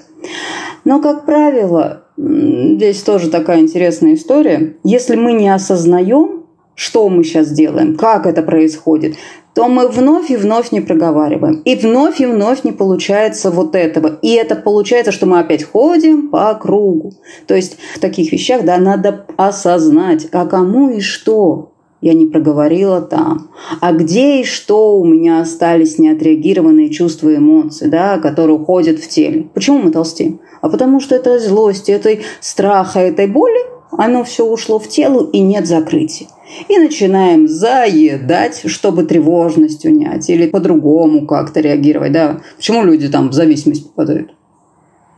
Но, 0.83 1.01
как 1.01 1.25
правило, 1.25 2.03
здесь 2.17 3.01
тоже 3.03 3.29
такая 3.29 3.59
интересная 3.59 4.15
история. 4.15 4.77
Если 4.83 5.15
мы 5.15 5.33
не 5.33 5.53
осознаем, 5.53 6.40
что 6.81 7.07
мы 7.09 7.23
сейчас 7.23 7.51
делаем, 7.51 7.95
как 7.95 8.25
это 8.25 8.41
происходит, 8.41 9.15
то 9.53 9.67
мы 9.67 9.87
вновь 9.87 10.31
и 10.31 10.35
вновь 10.35 10.71
не 10.71 10.81
проговариваем. 10.81 11.61
И 11.63 11.75
вновь 11.75 12.19
и 12.19 12.25
вновь 12.25 12.63
не 12.63 12.71
получается 12.71 13.51
вот 13.51 13.75
этого. 13.75 14.17
И 14.23 14.31
это 14.31 14.55
получается, 14.55 15.11
что 15.11 15.27
мы 15.27 15.39
опять 15.39 15.63
ходим 15.63 16.29
по 16.29 16.51
кругу. 16.55 17.13
То 17.45 17.53
есть 17.53 17.77
в 17.93 17.99
таких 17.99 18.31
вещах 18.31 18.65
да, 18.65 18.77
надо 18.79 19.27
осознать, 19.37 20.27
а 20.31 20.47
кому 20.47 20.89
и 20.89 21.01
что 21.01 21.69
я 22.01 22.15
не 22.15 22.25
проговорила 22.25 22.99
там, 22.99 23.51
а 23.79 23.91
где 23.91 24.41
и 24.41 24.43
что 24.43 24.97
у 24.97 25.05
меня 25.05 25.41
остались 25.41 25.99
неотреагированные 25.99 26.89
чувства 26.89 27.29
и 27.29 27.37
эмоции, 27.37 27.85
да, 27.85 28.17
которые 28.17 28.55
уходят 28.55 28.97
в 28.97 29.07
теле. 29.07 29.47
Почему 29.53 29.83
мы 29.83 29.91
толстеем? 29.91 30.39
А 30.61 30.69
потому 30.69 30.99
что 30.99 31.13
этой 31.13 31.37
злости, 31.37 31.91
этой 31.91 32.21
страха, 32.39 32.99
этой 32.99 33.27
боли, 33.27 33.70
оно 33.91 34.23
все 34.23 34.45
ушло 34.45 34.79
в 34.79 34.87
тело 34.87 35.29
и 35.31 35.39
нет 35.39 35.67
закрытия 35.67 36.27
и 36.67 36.77
начинаем 36.77 37.47
заедать, 37.47 38.61
чтобы 38.65 39.03
тревожность 39.03 39.85
унять 39.85 40.29
или 40.29 40.47
по-другому 40.47 41.25
как-то 41.25 41.59
реагировать. 41.59 42.11
Да? 42.11 42.41
Почему 42.57 42.83
люди 42.83 43.07
там 43.09 43.29
в 43.29 43.33
зависимость 43.33 43.87
попадают? 43.87 44.33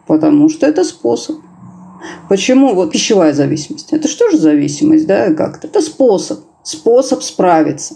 Потому 0.07 0.49
что 0.49 0.67
это 0.67 0.83
способ. 0.83 1.37
Почему 2.27 2.73
вот 2.75 2.91
пищевая 2.91 3.33
зависимость? 3.33 3.93
Это 3.93 4.07
что 4.07 4.29
же 4.29 4.37
зависимость, 4.37 5.07
да, 5.07 5.33
как-то? 5.33 5.67
Это 5.67 5.81
способ, 5.81 6.41
способ 6.61 7.23
справиться. 7.23 7.95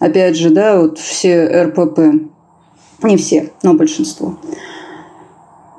Опять 0.00 0.36
же, 0.36 0.50
да, 0.50 0.80
вот 0.80 0.98
все 0.98 1.64
РПП, 1.64 2.00
не 3.02 3.16
все, 3.16 3.52
но 3.62 3.74
большинство. 3.74 4.38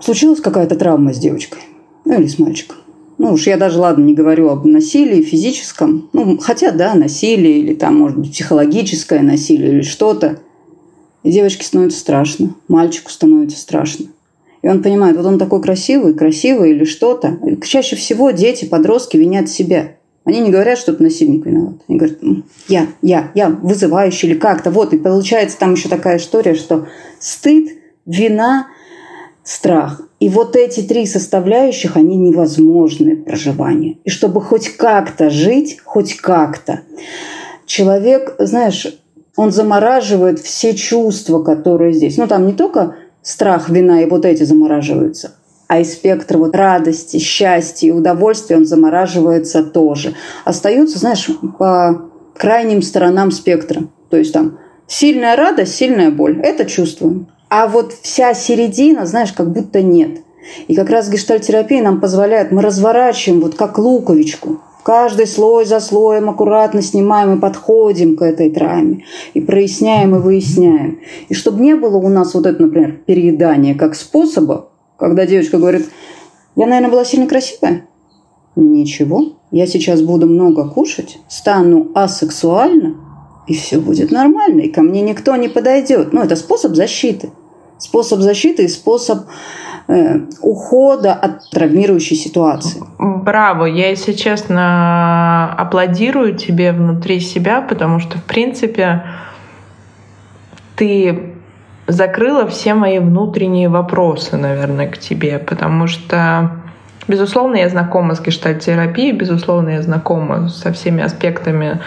Случилась 0.01 0.39
какая-то 0.39 0.77
травма 0.77 1.13
с 1.13 1.17
девочкой, 1.17 1.59
ну 2.05 2.13
или 2.13 2.27
с 2.27 2.39
мальчиком. 2.39 2.77
Ну 3.19 3.33
уж 3.33 3.47
я 3.47 3.57
даже, 3.57 3.79
ладно, 3.79 4.05
не 4.05 4.13
говорю 4.13 4.47
об 4.47 4.65
насилии 4.65 5.21
физическом. 5.21 6.09
Ну, 6.13 6.37
хотя, 6.37 6.71
да, 6.71 6.95
насилие 6.95 7.59
или 7.59 7.75
там, 7.75 7.97
может 7.97 8.17
быть, 8.17 8.31
психологическое 8.31 9.19
насилие 9.21 9.73
или 9.73 9.81
что-то. 9.81 10.39
И 11.23 11.31
девочке 11.31 11.65
становится 11.65 11.99
страшно, 11.99 12.55
мальчику 12.69 13.11
становится 13.11 13.59
страшно. 13.59 14.05
И 14.61 14.69
он 14.69 14.81
понимает, 14.81 15.17
вот 15.17 15.25
он 15.25 15.37
такой 15.37 15.61
красивый, 15.61 16.13
красивый 16.13 16.71
или 16.71 16.85
что-то. 16.85 17.37
Чаще 17.61 17.97
всего 17.97 18.31
дети, 18.31 18.63
подростки 18.63 19.17
винят 19.17 19.49
себя. 19.49 19.95
Они 20.23 20.39
не 20.39 20.49
говорят, 20.49 20.77
что 20.77 20.93
это 20.93 21.03
насильник 21.03 21.45
виноват. 21.45 21.75
Они 21.89 21.97
говорят, 21.97 22.19
я, 22.69 22.87
я, 23.01 23.31
я 23.35 23.49
вызывающий 23.49 24.29
или 24.29 24.37
как-то. 24.37 24.71
Вот, 24.71 24.93
и 24.93 24.97
получается 24.97 25.57
там 25.59 25.73
еще 25.73 25.89
такая 25.89 26.17
история, 26.17 26.55
что 26.55 26.87
стыд, 27.19 27.69
вина, 28.05 28.67
страх. 29.43 30.08
И 30.19 30.27
вот 30.27 30.55
эти 30.55 30.81
три 30.81 31.05
составляющих, 31.05 31.95
они 31.95 32.17
невозможны 32.17 33.15
в 33.15 33.23
проживании. 33.23 33.99
И 34.03 34.09
чтобы 34.09 34.41
хоть 34.41 34.69
как-то 34.69 35.29
жить, 35.29 35.79
хоть 35.83 36.17
как-то, 36.17 36.81
человек, 37.65 38.35
знаешь, 38.37 38.87
он 39.37 39.51
замораживает 39.51 40.39
все 40.39 40.75
чувства, 40.75 41.41
которые 41.41 41.93
здесь. 41.93 42.17
Ну, 42.17 42.27
там 42.27 42.45
не 42.45 42.53
только 42.53 42.95
страх, 43.21 43.69
вина 43.69 44.01
и 44.01 44.09
вот 44.09 44.25
эти 44.25 44.43
замораживаются, 44.43 45.35
а 45.67 45.79
и 45.79 45.85
спектр 45.85 46.37
вот 46.37 46.55
радости, 46.55 47.17
счастья 47.17 47.87
и 47.87 47.91
удовольствия, 47.91 48.57
он 48.57 48.65
замораживается 48.65 49.63
тоже. 49.63 50.15
Остаются, 50.43 50.99
знаешь, 50.99 51.29
по 51.57 52.09
крайним 52.35 52.81
сторонам 52.81 53.31
спектра. 53.31 53.83
То 54.09 54.17
есть 54.17 54.33
там 54.33 54.57
сильная 54.87 55.37
радость, 55.37 55.75
сильная 55.75 56.11
боль. 56.11 56.41
Это 56.41 56.65
чувствуем. 56.65 57.27
А 57.49 57.67
вот 57.67 57.93
вся 57.93 58.33
середина, 58.33 59.05
знаешь, 59.05 59.33
как 59.33 59.51
будто 59.51 59.81
нет. 59.81 60.21
И 60.67 60.75
как 60.75 60.89
раз 60.89 61.09
гештальтерапия 61.09 61.83
нам 61.83 61.99
позволяет, 61.99 62.51
мы 62.51 62.61
разворачиваем 62.61 63.41
вот 63.41 63.55
как 63.55 63.77
луковичку. 63.77 64.59
Каждый 64.83 65.27
слой 65.27 65.65
за 65.65 65.79
слоем 65.79 66.29
аккуратно 66.29 66.81
снимаем 66.81 67.37
и 67.37 67.39
подходим 67.39 68.15
к 68.15 68.21
этой 68.21 68.49
травме. 68.49 69.03
И 69.33 69.41
проясняем 69.41 70.15
и 70.15 70.19
выясняем. 70.19 70.99
И 71.27 71.33
чтобы 71.33 71.61
не 71.61 71.75
было 71.75 71.97
у 71.97 72.07
нас 72.07 72.33
вот 72.33 72.45
это, 72.45 72.61
например, 72.61 73.01
переедание 73.05 73.75
как 73.75 73.95
способа, 73.95 74.69
когда 74.97 75.25
девочка 75.25 75.57
говорит, 75.57 75.89
Я, 76.55 76.65
наверное, 76.65 76.91
была 76.91 77.05
сильно 77.05 77.27
красивая? 77.27 77.85
Ничего. 78.55 79.33
Я 79.51 79.67
сейчас 79.67 80.01
буду 80.01 80.27
много 80.27 80.67
кушать, 80.69 81.19
стану 81.27 81.89
асексуальна, 81.93 82.95
и 83.49 83.55
все 83.55 83.79
будет 83.79 84.11
нормально, 84.11 84.61
и 84.61 84.69
ко 84.69 84.81
мне 84.81 85.01
никто 85.01 85.35
не 85.35 85.49
подойдет. 85.49 86.13
Ну, 86.13 86.21
это 86.21 86.35
способ 86.35 86.75
защиты. 86.75 87.31
Способ 87.79 88.19
защиты 88.19 88.65
и 88.65 88.67
способ 88.67 89.25
э, 89.87 90.19
ухода 90.41 91.13
от 91.13 91.49
травмирующей 91.49 92.15
ситуации. 92.15 92.83
Браво! 92.99 93.65
Я, 93.65 93.89
если 93.89 94.13
честно, 94.13 95.51
аплодирую 95.55 96.35
тебе 96.35 96.71
внутри 96.73 97.19
себя, 97.19 97.61
потому 97.61 97.99
что, 97.99 98.19
в 98.19 98.23
принципе, 98.23 99.03
ты 100.75 101.33
закрыла 101.87 102.45
все 102.45 102.75
мои 102.75 102.99
внутренние 102.99 103.67
вопросы, 103.67 104.37
наверное, 104.37 104.87
к 104.89 104.99
тебе, 104.99 105.39
потому 105.39 105.87
что, 105.87 106.51
безусловно, 107.07 107.55
я 107.55 107.69
знакома 107.69 108.13
с 108.13 108.21
гештальтерапией, 108.21 109.13
безусловно, 109.13 109.69
я 109.69 109.81
знакома 109.81 110.49
со 110.49 110.71
всеми 110.71 111.01
аспектами 111.01 111.81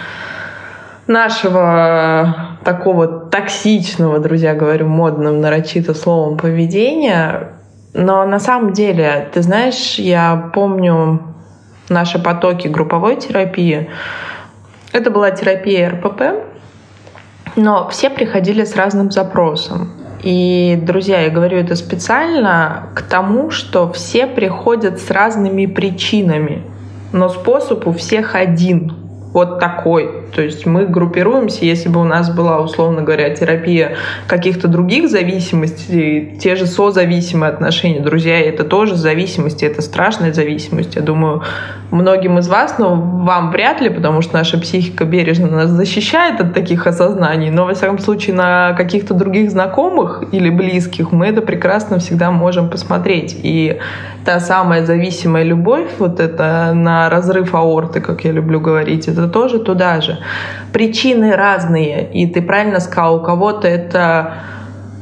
нашего 1.06 2.58
такого 2.64 3.06
токсичного, 3.06 4.18
друзья, 4.18 4.54
говорю 4.54 4.86
модным, 4.88 5.40
нарочито 5.40 5.94
словом 5.94 6.36
поведения. 6.36 7.48
Но 7.94 8.24
на 8.24 8.38
самом 8.38 8.72
деле, 8.72 9.28
ты 9.32 9.42
знаешь, 9.42 9.96
я 9.98 10.50
помню 10.54 11.20
наши 11.88 12.18
потоки 12.18 12.68
групповой 12.68 13.16
терапии. 13.16 13.90
Это 14.92 15.10
была 15.10 15.30
терапия 15.30 15.90
РПП, 15.90 16.22
но 17.56 17.88
все 17.90 18.08
приходили 18.08 18.64
с 18.64 18.76
разным 18.76 19.10
запросом. 19.10 19.90
И, 20.22 20.78
друзья, 20.80 21.20
я 21.22 21.30
говорю 21.30 21.58
это 21.58 21.74
специально 21.74 22.86
к 22.94 23.02
тому, 23.02 23.50
что 23.50 23.90
все 23.92 24.26
приходят 24.26 25.00
с 25.00 25.10
разными 25.10 25.66
причинами, 25.66 26.62
но 27.12 27.28
способ 27.28 27.86
у 27.88 27.92
всех 27.92 28.36
один 28.36 29.01
вот 29.32 29.58
такой. 29.58 30.10
То 30.34 30.42
есть 30.42 30.66
мы 30.66 30.86
группируемся, 30.86 31.64
если 31.64 31.88
бы 31.88 32.00
у 32.00 32.04
нас 32.04 32.30
была, 32.30 32.60
условно 32.60 33.02
говоря, 33.02 33.30
терапия 33.34 33.96
каких-то 34.26 34.68
других 34.68 35.08
зависимостей, 35.08 36.36
те 36.40 36.56
же 36.56 36.66
созависимые 36.66 37.50
отношения, 37.50 38.00
друзья, 38.00 38.38
это 38.40 38.64
тоже 38.64 38.96
зависимости, 38.96 39.64
это 39.64 39.82
страшная 39.82 40.32
зависимость. 40.32 40.96
Я 40.96 41.02
думаю, 41.02 41.42
многим 41.90 42.38
из 42.38 42.48
вас, 42.48 42.78
но 42.78 42.94
вам 42.94 43.50
вряд 43.50 43.80
ли, 43.80 43.90
потому 43.90 44.22
что 44.22 44.34
наша 44.34 44.58
психика 44.58 45.04
бережно 45.04 45.48
нас 45.48 45.70
защищает 45.70 46.40
от 46.40 46.54
таких 46.54 46.86
осознаний, 46.86 47.50
но, 47.50 47.66
во 47.66 47.74
всяком 47.74 47.98
случае, 47.98 48.34
на 48.34 48.72
каких-то 48.72 49.14
других 49.14 49.50
знакомых 49.50 50.24
или 50.32 50.50
близких 50.50 51.12
мы 51.12 51.26
это 51.26 51.42
прекрасно 51.42 51.98
всегда 51.98 52.30
можем 52.30 52.70
посмотреть. 52.70 53.38
И 53.42 53.78
та 54.24 54.40
самая 54.40 54.84
зависимая 54.84 55.42
любовь, 55.42 55.88
вот 55.98 56.20
это 56.20 56.72
на 56.74 57.10
разрыв 57.10 57.54
аорты, 57.54 58.00
как 58.00 58.24
я 58.24 58.32
люблю 58.32 58.60
говорить, 58.60 59.08
это 59.08 59.21
тоже 59.28 59.58
туда 59.58 60.00
же. 60.00 60.18
Причины 60.72 61.34
разные, 61.36 62.10
и 62.12 62.26
ты 62.26 62.42
правильно 62.42 62.80
сказал, 62.80 63.16
у 63.16 63.20
кого-то 63.20 63.68
это 63.68 64.34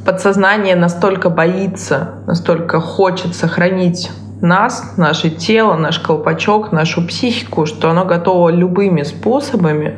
подсознание 0.05 0.75
настолько 0.75 1.29
боится, 1.29 2.15
настолько 2.27 2.79
хочет 2.79 3.35
сохранить 3.35 4.09
нас, 4.41 4.93
наше 4.97 5.29
тело, 5.29 5.75
наш 5.75 5.99
колпачок, 5.99 6.71
нашу 6.71 7.05
психику, 7.05 7.65
что 7.65 7.91
оно 7.91 8.05
готово 8.05 8.49
любыми 8.49 9.03
способами 9.03 9.95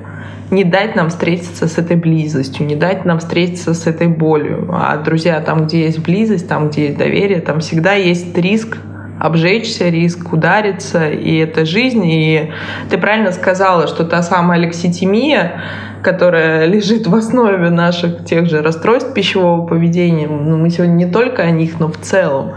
не 0.51 0.63
дать 0.63 0.95
нам 0.95 1.09
встретиться 1.09 1.67
с 1.67 1.77
этой 1.77 1.95
близостью, 1.95 2.65
не 2.65 2.75
дать 2.75 3.05
нам 3.05 3.19
встретиться 3.19 3.73
с 3.73 3.87
этой 3.87 4.07
болью. 4.07 4.69
А, 4.71 4.97
друзья, 4.97 5.39
там, 5.41 5.65
где 5.65 5.85
есть 5.85 5.99
близость, 5.99 6.47
там, 6.47 6.69
где 6.69 6.87
есть 6.87 6.97
доверие, 6.97 7.41
там 7.41 7.59
всегда 7.59 7.93
есть 7.93 8.37
риск 8.37 8.77
обжечься, 9.23 9.87
риск 9.87 10.33
удариться, 10.33 11.09
и 11.09 11.37
это 11.37 11.63
жизнь. 11.63 12.03
И 12.05 12.51
ты 12.89 12.97
правильно 12.97 13.31
сказала, 13.31 13.87
что 13.87 14.03
та 14.03 14.21
самая 14.21 14.59
алекситимия, 14.59 15.61
которая 16.03 16.65
лежит 16.67 17.07
в 17.07 17.15
основе 17.15 17.69
наших 17.69 18.25
тех 18.25 18.49
же 18.49 18.61
расстройств 18.61 19.13
пищевого 19.13 19.65
поведения, 19.65 20.27
ну, 20.27 20.57
мы 20.57 20.69
сегодня 20.69 20.95
не 20.95 21.05
только 21.05 21.43
о 21.43 21.51
них, 21.51 21.79
но 21.79 21.87
в 21.87 21.97
целом, 21.99 22.55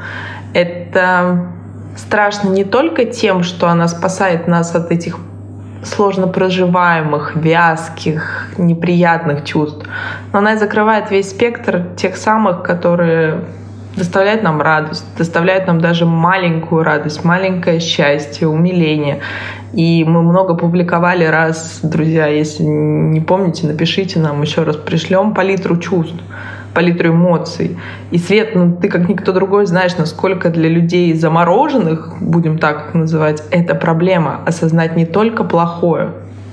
это 0.55 1.53
страшно 1.97 2.49
не 2.49 2.65
только 2.65 3.05
тем, 3.05 3.45
что 3.45 3.69
она 3.69 3.87
спасает 3.87 4.49
нас 4.49 4.75
от 4.75 4.91
этих 4.91 5.19
сложно 5.85 6.27
проживаемых, 6.27 7.37
вязких, 7.37 8.49
неприятных 8.59 9.45
чувств, 9.45 9.87
но 10.33 10.41
она 10.41 10.55
и 10.55 10.57
закрывает 10.57 11.13
весь 11.13 11.31
спектр 11.31 11.85
тех 11.97 12.17
самых, 12.17 12.65
которые 12.65 13.45
доставляют 13.97 14.43
нам 14.43 14.61
радость, 14.61 15.05
доставляют 15.17 15.67
нам 15.67 15.81
даже 15.81 16.07
маленькую 16.07 16.85
радость, 16.85 17.25
маленькое 17.25 17.81
счастье, 17.81 18.47
умиление. 18.47 19.21
И 19.73 20.05
мы 20.05 20.23
много 20.23 20.55
публиковали 20.55 21.25
раз, 21.25 21.81
друзья, 21.83 22.27
если 22.27 22.63
не 22.63 23.21
помните, 23.21 23.67
напишите 23.67 24.19
нам 24.21 24.43
еще 24.43 24.63
раз, 24.63 24.77
пришлем 24.77 25.35
палитру 25.35 25.77
чувств 25.79 26.23
палитру 26.77 27.09
эмоций. 27.09 27.79
И 28.11 28.19
Свет, 28.19 28.55
ну 28.55 28.77
ты 28.77 28.91
как 28.91 29.09
никто 29.09 29.33
другой 29.33 29.65
знаешь, 29.65 29.97
насколько 29.97 30.51
для 30.51 30.69
людей 30.69 31.15
замороженных, 31.15 32.17
будем 32.21 32.59
так 32.59 32.93
называть, 32.93 33.43
это 33.51 33.75
проблема 33.75 34.41
осознать 34.45 34.95
не 34.95 35.07
только 35.07 35.43
плохое, 35.43 36.11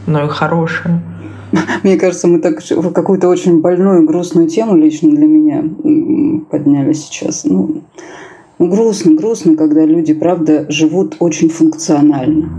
но 0.07 0.23
и 0.23 0.29
хорошее. 0.29 1.01
Мне 1.83 1.97
кажется, 1.97 2.27
мы 2.27 2.39
так 2.39 2.63
какую-то 2.93 3.29
очень 3.29 3.61
больную, 3.61 4.05
грустную 4.05 4.47
тему 4.47 4.75
лично 4.75 5.09
для 5.09 5.27
меня 5.27 5.63
подняли 6.49 6.93
сейчас. 6.93 7.43
Ну, 7.45 7.81
ну, 8.59 8.67
грустно, 8.67 9.13
грустно, 9.13 9.55
когда 9.55 9.85
люди, 9.85 10.13
правда, 10.13 10.65
живут 10.69 11.17
очень 11.19 11.49
функционально. 11.49 12.49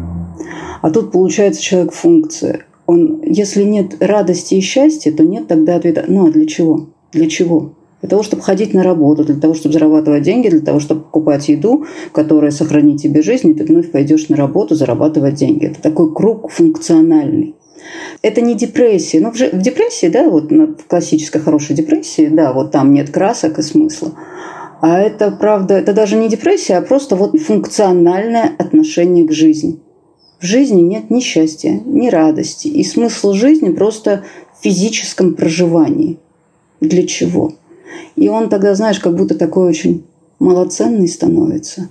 А 0.83 0.91
тут 0.91 1.13
получается 1.13 1.63
человек 1.63 1.93
функция. 1.93 2.67
Он, 2.87 3.23
если 3.23 3.63
нет 3.63 3.97
радости 4.01 4.57
и 4.57 4.61
счастья, 4.61 5.13
то 5.13 5.25
нет 5.25 5.47
тогда 5.47 5.77
ответа. 5.77 6.05
Ну 6.07 6.27
а 6.27 6.31
для 6.31 6.47
чего? 6.47 6.89
Для 7.13 7.29
чего? 7.29 7.73
Для 8.03 8.11
того, 8.11 8.23
чтобы 8.23 8.43
ходить 8.43 8.75
на 8.75 8.83
работу, 8.83 9.25
для 9.25 9.37
того, 9.37 9.55
чтобы 9.55 9.73
зарабатывать 9.73 10.25
деньги, 10.25 10.51
для 10.51 10.61
того, 10.61 10.79
чтобы 10.79 11.01
покупать 11.01 11.49
еду, 11.49 11.87
которая 12.13 12.51
сохранит 12.51 13.01
тебе 13.01 13.23
жизнь, 13.23 13.49
и 13.49 13.55
ты 13.55 13.65
вновь 13.65 13.91
пойдешь 13.91 14.29
на 14.29 14.37
работу 14.37 14.75
зарабатывать 14.75 15.37
деньги. 15.37 15.65
Это 15.65 15.81
такой 15.81 16.13
круг 16.13 16.51
функциональный. 16.51 17.55
Это 18.25 18.41
не 18.41 18.55
депрессия. 18.55 19.21
Ну, 19.21 19.33
в, 19.33 19.37
депрессии, 19.37 20.07
да, 20.07 20.31
вот 20.31 20.51
в 20.51 20.87
классической 20.89 21.43
хорошей 21.43 21.77
депрессии, 21.77 22.29
да, 22.29 22.55
вот 22.55 22.71
там 22.71 22.95
нет 22.95 23.11
красок 23.11 23.59
и 23.59 23.63
смысла. 23.63 24.15
А 24.81 24.99
это, 24.99 25.31
правда, 25.31 25.75
это 25.75 25.93
даже 25.93 26.17
не 26.17 26.31
депрессия, 26.31 26.79
а 26.79 26.81
просто 26.81 27.17
вот 27.17 27.39
функциональное 27.39 28.53
отношение 28.57 29.29
к 29.29 29.33
жизни. 29.33 29.79
В 30.41 30.47
жизни 30.47 30.81
нет 30.81 31.11
ни 31.11 31.21
счастья, 31.21 31.83
ни 31.85 32.09
радости. 32.09 32.67
И 32.67 32.83
смысл 32.83 33.35
жизни 33.35 33.71
просто 33.71 34.25
в 34.59 34.65
физическом 34.65 35.35
проживании 35.35 36.19
для 36.81 37.07
чего. 37.07 37.53
И 38.17 38.31
он 38.31 38.49
тогда, 38.49 38.75
знаешь, 38.75 39.01
как 39.01 39.17
будто 39.17 39.35
такой 39.35 39.69
очень 39.69 40.03
малоценный 40.39 41.09
становится. 41.09 41.91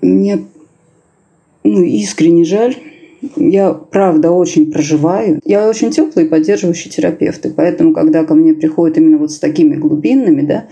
Мне 0.00 0.44
ну, 1.64 1.82
искренне 1.82 2.44
жаль. 2.44 2.76
Я, 3.36 3.72
правда, 3.72 4.30
очень 4.30 4.72
проживаю. 4.72 5.40
Я 5.44 5.68
очень 5.68 5.90
теплый 5.90 6.26
поддерживающий 6.26 6.90
терапевт. 6.90 7.46
И 7.46 7.50
поэтому, 7.50 7.92
когда 7.92 8.24
ко 8.24 8.34
мне 8.34 8.54
приходят 8.54 8.98
именно 8.98 9.18
вот 9.18 9.32
с 9.32 9.38
такими 9.38 9.76
глубинными, 9.76 10.42
да, 10.42 10.64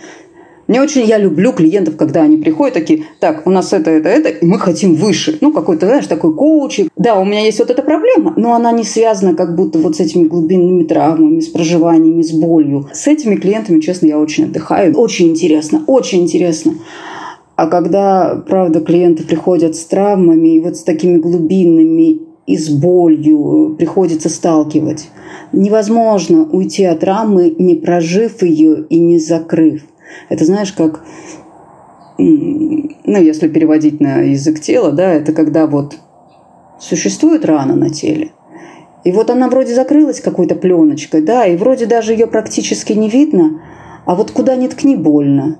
мне 0.71 0.81
очень, 0.81 1.05
я 1.05 1.19
люблю 1.19 1.53
клиентов, 1.53 1.97
когда 1.97 2.23
они 2.23 2.37
приходят 2.37 2.75
такие, 2.75 3.03
так, 3.19 3.45
у 3.45 3.51
нас 3.51 3.73
это, 3.73 3.91
это, 3.91 4.09
это, 4.09 4.29
и 4.29 4.47
мы 4.47 4.57
хотим 4.57 4.95
выше. 4.95 5.37
Ну, 5.41 5.53
какой-то, 5.53 5.87
знаешь, 5.87 6.07
такой 6.07 6.33
коучинг. 6.33 6.91
Да, 6.97 7.19
у 7.19 7.25
меня 7.25 7.45
есть 7.45 7.59
вот 7.59 7.71
эта 7.71 7.83
проблема, 7.83 8.35
но 8.37 8.55
она 8.55 8.71
не 8.71 8.85
связана 8.85 9.35
как 9.35 9.57
будто 9.57 9.81
вот 9.81 9.97
с 9.97 10.01
этими 10.01 10.29
глубинными 10.29 10.85
травмами, 10.85 11.41
с 11.41 11.49
проживаниями, 11.49 12.23
с 12.23 12.31
болью. 12.31 12.89
С 12.93 13.09
этими 13.09 13.35
клиентами, 13.35 13.81
честно, 13.81 14.07
я 14.07 14.21
очень 14.21 14.45
отдыхаю. 14.45 14.95
Очень 14.95 15.31
интересно, 15.31 15.83
очень 15.89 16.23
интересно. 16.23 16.75
А 17.57 17.67
когда, 17.67 18.41
правда, 18.49 18.81
клиенты 18.81 19.25
приходят 19.25 19.75
с 19.75 19.85
травмами 19.87 20.55
и 20.55 20.61
вот 20.61 20.77
с 20.77 20.85
такими 20.85 21.19
глубинными 21.19 22.30
и 22.47 22.57
с 22.57 22.69
болью 22.69 23.77
приходится 23.79 24.29
сталкивать. 24.29 25.11
Невозможно 25.53 26.45
уйти 26.45 26.85
от 26.85 27.01
травмы, 27.01 27.55
не 27.59 27.75
прожив 27.75 28.43
ее 28.43 28.85
и 28.89 28.99
не 28.99 29.19
закрыв. 29.19 29.83
Это 30.29 30.45
знаешь, 30.45 30.73
как, 30.73 31.05
ну, 32.19 32.91
если 33.05 33.49
переводить 33.49 34.01
на 34.01 34.23
язык 34.23 34.61
тела, 34.61 34.93
да, 34.93 35.13
это 35.13 35.33
когда 35.33 35.67
вот 35.67 35.97
существует 36.81 37.45
рана 37.45 37.77
на 37.77 37.91
теле, 37.91 38.33
и 39.05 39.13
вот 39.13 39.31
она 39.31 39.49
вроде 39.49 39.75
закрылась 39.75 40.21
какой-то 40.21 40.55
пленочкой, 40.55 41.23
да, 41.23 41.47
и 41.47 41.57
вроде 41.57 41.87
даже 41.87 42.13
ее 42.13 42.27
практически 42.27 42.93
не 42.93 43.09
видно, 43.09 43.63
а 44.05 44.15
вот 44.15 44.31
куда 44.31 44.57
ни 44.57 44.67
ткни 44.67 44.97
больно. 44.97 45.59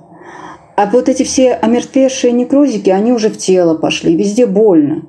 А 0.75 0.89
вот 0.89 1.09
эти 1.09 1.23
все 1.23 1.53
омертвевшие 1.53 2.33
некрозики, 2.33 2.89
они 2.89 3.11
уже 3.11 3.29
в 3.29 3.37
тело 3.37 3.75
пошли, 3.75 4.15
везде 4.15 4.45
больно. 4.45 5.03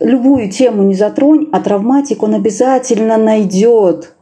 Любую 0.00 0.50
тему 0.50 0.82
не 0.82 0.94
затронь, 0.94 1.48
а 1.52 1.60
травматик 1.60 2.22
он 2.22 2.34
обязательно 2.34 3.16
найдет 3.16 4.16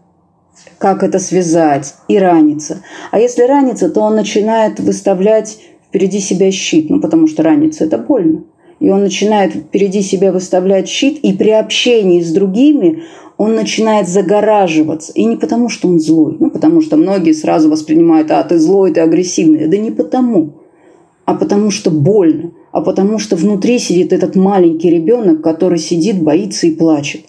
как 0.78 1.02
это 1.02 1.18
связать, 1.18 1.94
и 2.08 2.18
ранится. 2.18 2.82
А 3.10 3.18
если 3.18 3.42
ранится, 3.42 3.88
то 3.88 4.00
он 4.00 4.16
начинает 4.16 4.80
выставлять 4.80 5.58
впереди 5.88 6.20
себя 6.20 6.50
щит, 6.50 6.90
ну, 6.90 7.00
потому 7.00 7.26
что 7.26 7.42
раниться 7.42 7.84
это 7.84 7.98
больно. 7.98 8.44
И 8.80 8.90
он 8.90 9.00
начинает 9.00 9.54
впереди 9.54 10.02
себя 10.02 10.32
выставлять 10.32 10.88
щит, 10.88 11.18
и 11.20 11.32
при 11.32 11.50
общении 11.50 12.20
с 12.20 12.32
другими 12.32 13.04
он 13.36 13.54
начинает 13.54 14.08
загораживаться. 14.08 15.12
И 15.12 15.24
не 15.24 15.36
потому, 15.36 15.68
что 15.68 15.88
он 15.88 16.00
злой, 16.00 16.36
ну, 16.38 16.50
потому 16.50 16.80
что 16.80 16.96
многие 16.96 17.32
сразу 17.32 17.70
воспринимают, 17.70 18.30
а, 18.30 18.42
ты 18.42 18.58
злой, 18.58 18.92
ты 18.92 19.00
агрессивный. 19.00 19.66
Да 19.66 19.76
не 19.76 19.90
потому, 19.90 20.52
а 21.24 21.34
потому 21.34 21.70
что 21.70 21.90
больно, 21.90 22.50
а 22.74 22.80
потому 22.80 23.20
что 23.20 23.36
внутри 23.36 23.78
сидит 23.78 24.12
этот 24.12 24.34
маленький 24.34 24.90
ребенок, 24.90 25.42
который 25.42 25.78
сидит, 25.78 26.20
боится 26.20 26.66
и 26.66 26.72
плачет. 26.72 27.20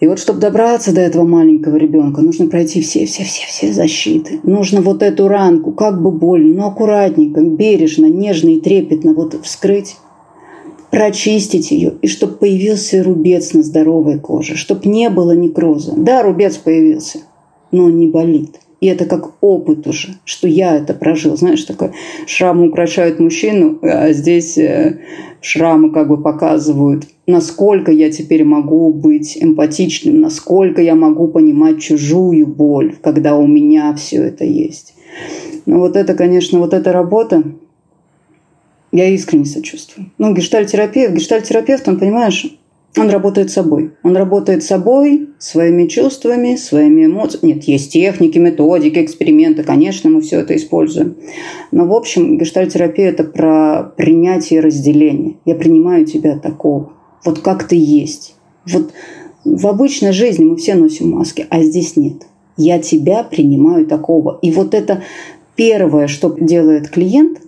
И 0.00 0.06
вот, 0.06 0.18
чтобы 0.18 0.40
добраться 0.40 0.94
до 0.94 1.02
этого 1.02 1.26
маленького 1.26 1.76
ребенка, 1.76 2.22
нужно 2.22 2.46
пройти 2.46 2.80
все-все-все-все 2.80 3.70
защиты. 3.70 4.40
Нужно 4.44 4.80
вот 4.80 5.02
эту 5.02 5.28
ранку, 5.28 5.72
как 5.72 6.00
бы 6.00 6.10
больно, 6.10 6.54
но 6.54 6.68
аккуратненько, 6.68 7.42
бережно, 7.42 8.06
нежно 8.06 8.48
и 8.48 8.60
трепетно 8.60 9.12
вот 9.12 9.38
вскрыть, 9.42 9.96
прочистить 10.90 11.70
ее, 11.70 11.92
и 12.00 12.06
чтобы 12.06 12.32
появился 12.36 13.04
рубец 13.04 13.52
на 13.52 13.62
здоровой 13.62 14.18
коже, 14.18 14.56
чтобы 14.56 14.88
не 14.88 15.10
было 15.10 15.32
некроза. 15.32 15.92
Да, 15.98 16.22
рубец 16.22 16.56
появился, 16.56 17.18
но 17.72 17.84
он 17.84 17.98
не 17.98 18.06
болит. 18.06 18.58
И 18.80 18.86
это 18.86 19.06
как 19.06 19.32
опыт 19.40 19.86
уже, 19.86 20.18
что 20.24 20.46
я 20.46 20.76
это 20.76 20.94
прожил. 20.94 21.36
Знаешь, 21.36 21.64
такой 21.64 21.90
шрамы 22.26 22.68
украшают 22.68 23.18
мужчину, 23.18 23.78
а 23.82 24.12
здесь 24.12 24.56
э, 24.56 25.00
шрамы 25.40 25.90
как 25.90 26.08
бы 26.08 26.22
показывают, 26.22 27.04
насколько 27.26 27.90
я 27.90 28.10
теперь 28.10 28.44
могу 28.44 28.92
быть 28.92 29.36
эмпатичным, 29.40 30.20
насколько 30.20 30.80
я 30.80 30.94
могу 30.94 31.26
понимать 31.26 31.80
чужую 31.80 32.46
боль, 32.46 32.94
когда 33.02 33.36
у 33.36 33.46
меня 33.46 33.94
все 33.94 34.22
это 34.22 34.44
есть. 34.44 34.94
Но 35.66 35.80
вот 35.80 35.96
это, 35.96 36.14
конечно, 36.14 36.60
вот 36.60 36.72
эта 36.72 36.92
работа, 36.92 37.42
я 38.92 39.08
искренне 39.08 39.44
сочувствую. 39.44 40.10
Ну, 40.18 40.34
гештальтерапевт, 40.34 41.14
гештальтерапевт, 41.14 41.86
он, 41.88 41.98
понимаешь, 41.98 42.57
он 42.96 43.10
работает 43.10 43.50
собой. 43.50 43.92
Он 44.02 44.16
работает 44.16 44.64
собой, 44.64 45.28
своими 45.38 45.86
чувствами, 45.86 46.56
своими 46.56 47.06
эмоциями. 47.06 47.52
Нет, 47.52 47.64
есть 47.64 47.92
техники, 47.92 48.38
методики, 48.38 48.98
эксперименты. 49.04 49.62
Конечно, 49.62 50.10
мы 50.10 50.20
все 50.20 50.40
это 50.40 50.56
используем. 50.56 51.16
Но, 51.70 51.86
в 51.86 51.92
общем, 51.92 52.38
гештальтерапия– 52.38 53.08
это 53.10 53.24
про 53.24 53.92
принятие 53.96 54.60
и 54.60 54.62
разделение. 54.62 55.36
Я 55.44 55.54
принимаю 55.54 56.06
тебя 56.06 56.38
такого. 56.38 56.92
Вот 57.24 57.40
как 57.40 57.68
ты 57.68 57.76
есть. 57.76 58.34
Вот 58.66 58.92
в 59.44 59.66
обычной 59.66 60.12
жизни 60.12 60.44
мы 60.44 60.56
все 60.56 60.74
носим 60.74 61.10
маски, 61.10 61.46
а 61.50 61.62
здесь 61.62 61.96
нет. 61.96 62.26
Я 62.56 62.78
тебя 62.80 63.22
принимаю 63.22 63.86
такого. 63.86 64.38
И 64.42 64.50
вот 64.50 64.74
это 64.74 65.02
первое, 65.54 66.08
что 66.08 66.34
делает 66.38 66.88
клиент 66.88 67.40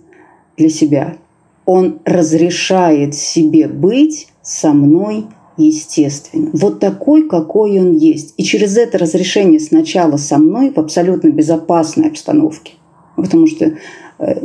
для 0.57 0.69
себя, 0.69 1.17
он 1.65 1.99
разрешает 2.05 3.15
себе 3.15 3.67
быть 3.67 4.30
со 4.51 4.73
мной 4.73 5.27
естественно. 5.55 6.49
Вот 6.51 6.81
такой, 6.81 7.27
какой 7.27 7.79
он 7.79 7.93
есть. 7.93 8.33
И 8.35 8.43
через 8.43 8.77
это 8.77 8.97
разрешение 8.97 9.61
сначала 9.61 10.17
со 10.17 10.37
мной 10.37 10.71
в 10.71 10.77
абсолютно 10.77 11.29
безопасной 11.29 12.09
обстановке. 12.09 12.73
Потому 13.15 13.47
что 13.47 13.77
э, 14.19 14.41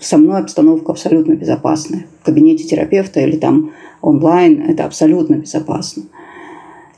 со 0.00 0.16
мной 0.16 0.38
обстановка 0.38 0.92
абсолютно 0.92 1.32
безопасная. 1.32 2.06
В 2.20 2.26
кабинете 2.26 2.64
терапевта 2.64 3.20
или 3.20 3.36
там 3.36 3.72
онлайн 4.00 4.62
это 4.62 4.84
абсолютно 4.84 5.34
безопасно. 5.34 6.04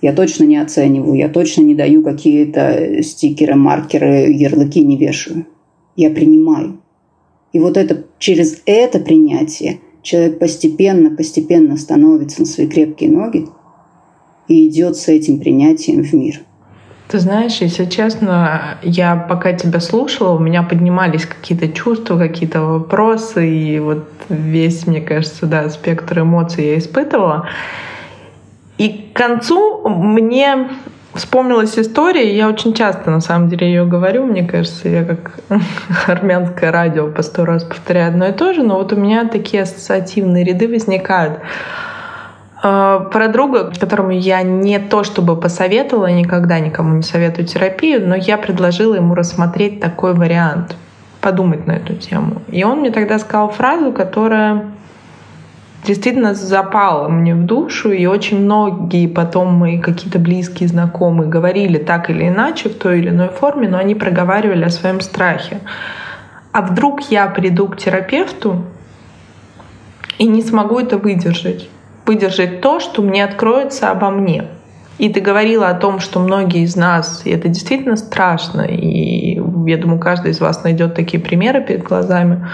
Я 0.02 0.12
точно 0.12 0.44
не 0.44 0.58
оцениваю, 0.58 1.14
я 1.14 1.30
точно 1.30 1.62
не 1.62 1.74
даю 1.74 2.02
какие-то 2.02 3.02
стикеры, 3.02 3.54
маркеры, 3.54 4.32
ярлыки 4.32 4.82
не 4.84 4.98
вешаю. 4.98 5.46
Я 5.96 6.10
принимаю. 6.10 6.78
И 7.54 7.58
вот 7.58 7.78
это 7.78 8.04
через 8.18 8.60
это 8.66 8.98
принятие– 8.98 9.80
человек 10.02 10.38
постепенно, 10.38 11.14
постепенно 11.14 11.76
становится 11.76 12.40
на 12.40 12.46
свои 12.46 12.66
крепкие 12.66 13.10
ноги 13.10 13.46
и 14.48 14.68
идет 14.68 14.96
с 14.96 15.08
этим 15.08 15.38
принятием 15.38 16.02
в 16.02 16.12
мир. 16.12 16.40
Ты 17.08 17.18
знаешь, 17.18 17.60
если 17.60 17.86
честно, 17.86 18.78
я 18.82 19.16
пока 19.16 19.52
тебя 19.52 19.80
слушала, 19.80 20.36
у 20.36 20.38
меня 20.38 20.62
поднимались 20.62 21.26
какие-то 21.26 21.68
чувства, 21.68 22.16
какие-то 22.16 22.62
вопросы, 22.62 23.50
и 23.50 23.80
вот 23.80 24.08
весь, 24.28 24.86
мне 24.86 25.00
кажется, 25.00 25.46
да, 25.46 25.68
спектр 25.70 26.20
эмоций 26.20 26.66
я 26.66 26.78
испытывала. 26.78 27.48
И 28.78 29.10
к 29.12 29.16
концу 29.16 29.88
мне 29.88 30.68
Вспомнилась 31.14 31.76
история, 31.76 32.36
я 32.36 32.48
очень 32.48 32.72
часто 32.72 33.10
на 33.10 33.20
самом 33.20 33.48
деле 33.48 33.66
ее 33.66 33.84
говорю, 33.84 34.24
мне 34.26 34.44
кажется, 34.44 34.88
я 34.88 35.04
как 35.04 35.40
армянское 36.06 36.70
радио 36.70 37.08
по 37.08 37.22
сто 37.22 37.44
раз 37.44 37.64
повторяю 37.64 38.08
одно 38.08 38.28
и 38.28 38.32
то 38.32 38.52
же, 38.54 38.62
но 38.62 38.76
вот 38.76 38.92
у 38.92 38.96
меня 38.96 39.26
такие 39.26 39.64
ассоциативные 39.64 40.44
ряды 40.44 40.68
возникают. 40.68 41.40
А, 42.62 43.00
про 43.00 43.26
друга, 43.26 43.72
которому 43.78 44.12
я 44.12 44.42
не 44.42 44.78
то 44.78 45.02
чтобы 45.02 45.34
посоветовала, 45.34 46.10
никогда 46.10 46.60
никому 46.60 46.94
не 46.96 47.02
советую 47.02 47.46
терапию, 47.46 48.06
но 48.06 48.14
я 48.14 48.38
предложила 48.38 48.94
ему 48.94 49.14
рассмотреть 49.16 49.80
такой 49.80 50.14
вариант, 50.14 50.76
подумать 51.20 51.66
на 51.66 51.72
эту 51.72 51.94
тему. 51.94 52.42
И 52.48 52.62
он 52.62 52.80
мне 52.80 52.90
тогда 52.92 53.18
сказал 53.18 53.50
фразу, 53.50 53.92
которая 53.92 54.66
действительно 55.84 56.34
запало 56.34 57.08
мне 57.08 57.34
в 57.34 57.44
душу, 57.44 57.90
и 57.90 58.06
очень 58.06 58.40
многие 58.40 59.06
потом 59.06 59.54
мои 59.54 59.78
какие-то 59.78 60.18
близкие 60.18 60.68
знакомые 60.68 61.28
говорили 61.28 61.78
так 61.78 62.10
или 62.10 62.28
иначе, 62.28 62.68
в 62.68 62.74
той 62.74 63.00
или 63.00 63.10
иной 63.10 63.28
форме, 63.28 63.68
но 63.68 63.78
они 63.78 63.94
проговаривали 63.94 64.64
о 64.64 64.70
своем 64.70 65.00
страхе. 65.00 65.60
А 66.52 66.62
вдруг 66.62 67.10
я 67.10 67.26
приду 67.28 67.68
к 67.68 67.76
терапевту 67.76 68.64
и 70.18 70.26
не 70.26 70.42
смогу 70.42 70.78
это 70.78 70.98
выдержать? 70.98 71.68
Выдержать 72.06 72.60
то, 72.60 72.80
что 72.80 73.02
мне 73.02 73.24
откроется 73.24 73.90
обо 73.90 74.10
мне. 74.10 74.46
И 74.98 75.08
ты 75.08 75.20
говорила 75.20 75.68
о 75.68 75.74
том, 75.74 75.98
что 75.98 76.20
многие 76.20 76.64
из 76.64 76.76
нас, 76.76 77.22
и 77.24 77.30
это 77.30 77.48
действительно 77.48 77.96
страшно, 77.96 78.62
и 78.62 79.40
я 79.66 79.78
думаю, 79.78 79.98
каждый 79.98 80.32
из 80.32 80.40
вас 80.40 80.62
найдет 80.62 80.94
такие 80.94 81.22
примеры 81.22 81.62
перед 81.62 81.84
глазами, 81.84 82.46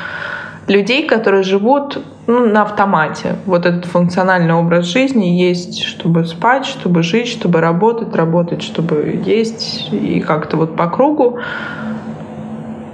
людей, 0.68 1.06
которые 1.06 1.42
живут 1.42 1.98
ну, 2.26 2.46
на 2.46 2.62
автомате. 2.62 3.36
Вот 3.46 3.66
этот 3.66 3.84
функциональный 3.84 4.54
образ 4.54 4.86
жизни 4.86 5.26
есть, 5.26 5.82
чтобы 5.82 6.24
спать, 6.24 6.66
чтобы 6.66 7.02
жить, 7.02 7.28
чтобы 7.28 7.60
работать, 7.60 8.14
работать, 8.14 8.62
чтобы 8.62 9.20
есть 9.24 9.88
и 9.92 10.20
как-то 10.20 10.56
вот 10.56 10.76
по 10.76 10.88
кругу. 10.88 11.38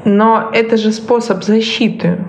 Но 0.05 0.51
это 0.53 0.77
же 0.77 0.93
способ 0.93 1.45
защиты. 1.45 2.25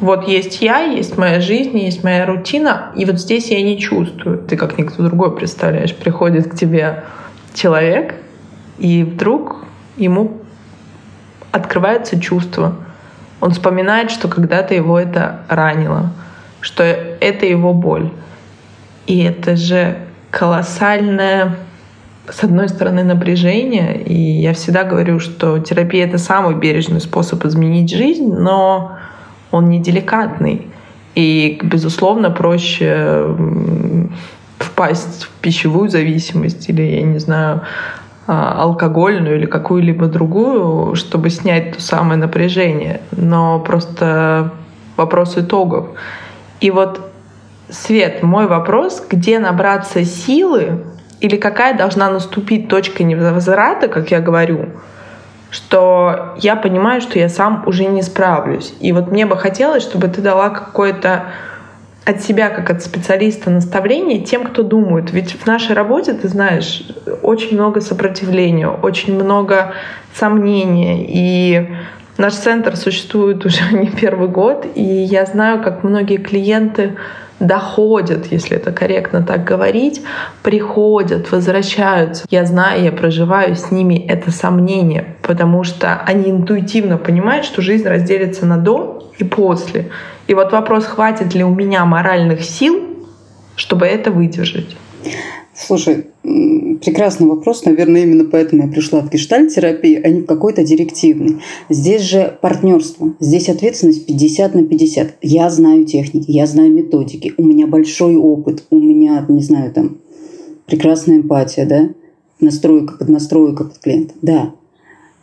Вот 0.00 0.26
есть 0.26 0.60
я, 0.60 0.80
есть 0.80 1.16
моя 1.16 1.40
жизнь, 1.40 1.78
есть 1.78 2.02
моя 2.02 2.26
рутина, 2.26 2.90
и 2.96 3.04
вот 3.04 3.20
здесь 3.20 3.50
я 3.50 3.62
не 3.62 3.78
чувствую. 3.78 4.38
Ты 4.38 4.56
как 4.56 4.76
никто 4.76 5.04
другой 5.04 5.34
представляешь, 5.34 5.94
приходит 5.94 6.50
к 6.50 6.56
тебе 6.56 7.04
человек, 7.54 8.16
и 8.78 9.04
вдруг 9.04 9.64
ему 9.96 10.38
открывается 11.52 12.20
чувство— 12.20 12.74
он 13.42 13.50
вспоминает, 13.50 14.12
что 14.12 14.28
когда-то 14.28 14.72
его 14.72 15.00
это 15.00 15.40
ранило, 15.48 16.12
что 16.60 16.84
это 16.84 17.44
его 17.44 17.74
боль. 17.74 18.08
И 19.08 19.18
это 19.24 19.56
же 19.56 19.96
колоссальное, 20.30 21.56
с 22.28 22.44
одной 22.44 22.68
стороны, 22.68 23.02
напряжение. 23.02 24.00
И 24.00 24.14
я 24.14 24.54
всегда 24.54 24.84
говорю, 24.84 25.18
что 25.18 25.58
терапия— 25.58 26.06
это 26.06 26.18
самый 26.18 26.54
бережный 26.54 27.00
способ 27.00 27.44
изменить 27.44 27.90
жизнь, 27.92 28.32
но 28.32 28.92
он 29.50 29.68
не 29.68 29.80
деликатный. 29.80 30.68
И, 31.16 31.58
безусловно, 31.64 32.30
проще 32.30 33.26
впасть 34.60 35.24
в 35.24 35.30
пищевую 35.40 35.90
зависимость 35.90 36.68
или, 36.68 36.82
я 36.82 37.02
не 37.02 37.18
знаю, 37.18 37.62
алкогольную 38.26 39.36
или 39.36 39.46
какую-либо 39.46 40.06
другую, 40.06 40.94
чтобы 40.94 41.30
снять 41.30 41.76
то 41.76 41.82
самое 41.82 42.18
напряжение. 42.18 43.00
Но 43.10 43.58
просто 43.60 44.52
вопрос 44.96 45.36
итогов. 45.36 45.88
И 46.60 46.70
вот, 46.70 47.00
Свет, 47.68 48.22
мой 48.22 48.46
вопрос, 48.46 49.02
где 49.08 49.38
набраться 49.38 50.04
силы 50.04 50.84
или 51.20 51.36
какая 51.36 51.76
должна 51.76 52.10
наступить 52.10 52.68
точка 52.68 53.02
невозврата, 53.02 53.88
как 53.88 54.10
я 54.10 54.20
говорю, 54.20 54.66
что 55.50 56.34
я 56.38 56.56
понимаю, 56.56 57.00
что 57.00 57.18
я 57.18 57.28
сам 57.28 57.62
уже 57.66 57.86
не 57.86 58.02
справлюсь. 58.02 58.74
И 58.80 58.92
вот 58.92 59.10
мне 59.10 59.26
бы 59.26 59.36
хотелось, 59.36 59.82
чтобы 59.82 60.08
ты 60.08 60.20
дала 60.20 60.50
какое-то 60.50 61.26
от 62.04 62.20
себя, 62.22 62.50
как 62.50 62.70
от 62.70 62.82
специалиста, 62.82 63.50
наставление 63.50 64.20
тем, 64.20 64.44
кто 64.44 64.62
думает. 64.62 65.12
Ведь 65.12 65.32
в 65.32 65.46
нашей 65.46 65.74
работе, 65.74 66.14
ты 66.14 66.28
знаешь, 66.28 66.82
очень 67.22 67.54
много 67.54 67.80
сопротивления, 67.80 68.68
очень 68.68 69.14
много 69.14 69.74
сомнения. 70.14 71.04
И 71.06 71.68
наш 72.18 72.34
центр 72.34 72.76
существует 72.76 73.44
уже 73.46 73.62
не 73.72 73.88
первый 73.88 74.28
год, 74.28 74.66
и 74.74 74.82
я 74.82 75.26
знаю, 75.26 75.62
как 75.62 75.84
многие 75.84 76.16
клиенты 76.16 76.96
доходят, 77.38 78.26
если 78.30 78.56
это 78.56 78.72
корректно 78.72 79.22
так 79.22 79.44
говорить, 79.44 80.02
приходят, 80.42 81.30
возвращаются. 81.32 82.24
Я 82.30 82.46
знаю, 82.46 82.84
я 82.84 82.92
проживаю 82.92 83.56
с 83.56 83.72
ними 83.72 83.94
это 83.94 84.30
сомнение, 84.30 85.16
потому 85.22 85.64
что 85.64 86.00
они 86.06 86.30
интуитивно 86.30 86.98
понимают, 86.98 87.44
что 87.44 87.60
жизнь 87.60 87.88
разделится 87.88 88.46
на 88.46 88.58
до 88.58 89.10
и 89.18 89.24
после. 89.24 89.90
И 90.26 90.34
вот 90.34 90.52
вопрос, 90.52 90.84
хватит 90.84 91.34
ли 91.34 91.44
у 91.44 91.54
меня 91.54 91.84
моральных 91.84 92.44
сил, 92.44 92.80
чтобы 93.56 93.86
это 93.86 94.10
выдержать. 94.10 94.76
Слушай, 95.54 96.06
прекрасный 96.22 97.26
вопрос. 97.26 97.64
Наверное, 97.64 98.02
именно 98.02 98.24
поэтому 98.24 98.62
я 98.62 98.68
пришла 98.68 99.00
в 99.00 99.10
гештальт-терапию, 99.10 100.00
а 100.04 100.08
не 100.08 100.22
в 100.22 100.26
какой-то 100.26 100.64
директивный. 100.64 101.42
Здесь 101.68 102.02
же 102.02 102.36
партнерство. 102.40 103.12
Здесь 103.20 103.48
ответственность 103.48 104.06
50 104.06 104.54
на 104.54 104.64
50. 104.64 105.16
Я 105.20 105.50
знаю 105.50 105.84
техники, 105.84 106.30
я 106.30 106.46
знаю 106.46 106.72
методики. 106.72 107.34
У 107.36 107.42
меня 107.44 107.66
большой 107.66 108.16
опыт. 108.16 108.64
У 108.70 108.78
меня, 108.78 109.24
не 109.28 109.42
знаю, 109.42 109.72
там, 109.72 109.98
прекрасная 110.66 111.18
эмпатия, 111.18 111.66
да? 111.66 111.90
Настройка 112.40 112.96
под 112.96 113.08
настройка 113.08 113.64
под 113.64 113.78
клиента. 113.78 114.14
Да. 114.22 114.54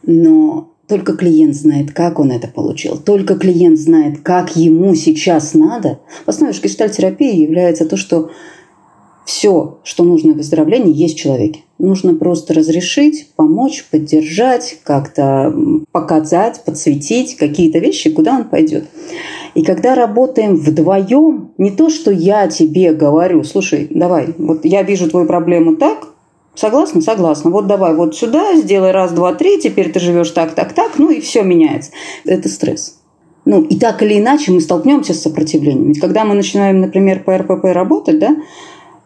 Но 0.04 0.70
только 0.90 1.14
клиент 1.14 1.56
знает, 1.56 1.94
как 1.94 2.20
он 2.20 2.32
это 2.32 2.48
получил. 2.48 2.98
Только 2.98 3.36
клиент 3.36 3.78
знает, 3.80 4.22
как 4.22 4.56
ему 4.56 4.96
сейчас 4.96 5.54
надо. 5.54 6.00
В 6.26 6.30
основе 6.30 6.52
гештальт-терапии 6.52 7.42
является 7.42 7.86
то, 7.86 7.96
что 7.96 8.32
все, 9.24 9.78
что 9.84 10.04
нужно 10.04 10.34
в 10.34 10.38
выздоровлении, 10.38 10.92
есть 10.92 11.16
в 11.16 11.20
человеке. 11.20 11.62
Нужно 11.78 12.16
просто 12.16 12.56
разрешить, 12.56 13.30
помочь, 13.36 13.86
поддержать, 13.92 14.80
как-то 14.84 15.54
показать, 15.92 16.64
подсветить 16.66 17.38
какие-то 17.38 17.78
вещи, 17.78 18.10
куда 18.10 18.38
он 18.38 18.46
пойдет. 18.46 18.86
И 19.54 19.64
когда 19.64 19.94
работаем 19.94 20.56
вдвоем, 20.56 21.52
не 21.60 21.70
то, 21.70 21.92
что 21.92 22.10
я 22.10 22.48
тебе 22.48 22.92
говорю, 22.92 23.44
слушай, 23.44 23.88
давай, 23.92 24.34
вот 24.40 24.66
я 24.66 24.82
вижу 24.82 25.08
твою 25.08 25.28
проблему 25.28 25.76
так, 25.76 26.08
Согласна? 26.60 27.00
Согласна. 27.00 27.52
Вот 27.52 27.68
давай 27.68 27.96
вот 27.96 28.18
сюда, 28.18 28.54
сделай 28.56 28.92
раз, 28.92 29.14
два, 29.14 29.34
три, 29.34 29.62
теперь 29.62 29.94
ты 29.94 30.02
живешь 30.02 30.32
так, 30.32 30.56
так, 30.56 30.74
так, 30.74 31.00
ну 31.00 31.10
и 31.10 31.22
все 31.22 31.42
меняется. 31.42 31.92
Это 32.26 32.50
стресс. 32.50 33.00
Ну, 33.46 33.62
и 33.62 33.80
так 33.80 34.04
или 34.04 34.20
иначе 34.20 34.52
мы 34.52 34.60
столкнемся 34.60 35.14
с 35.14 35.22
сопротивлением. 35.22 35.88
Ведь 35.88 36.02
когда 36.02 36.26
мы 36.26 36.36
начинаем, 36.36 36.82
например, 36.82 37.24
по 37.24 37.38
РПП 37.38 37.64
работать, 37.72 38.20
да, 38.20 38.36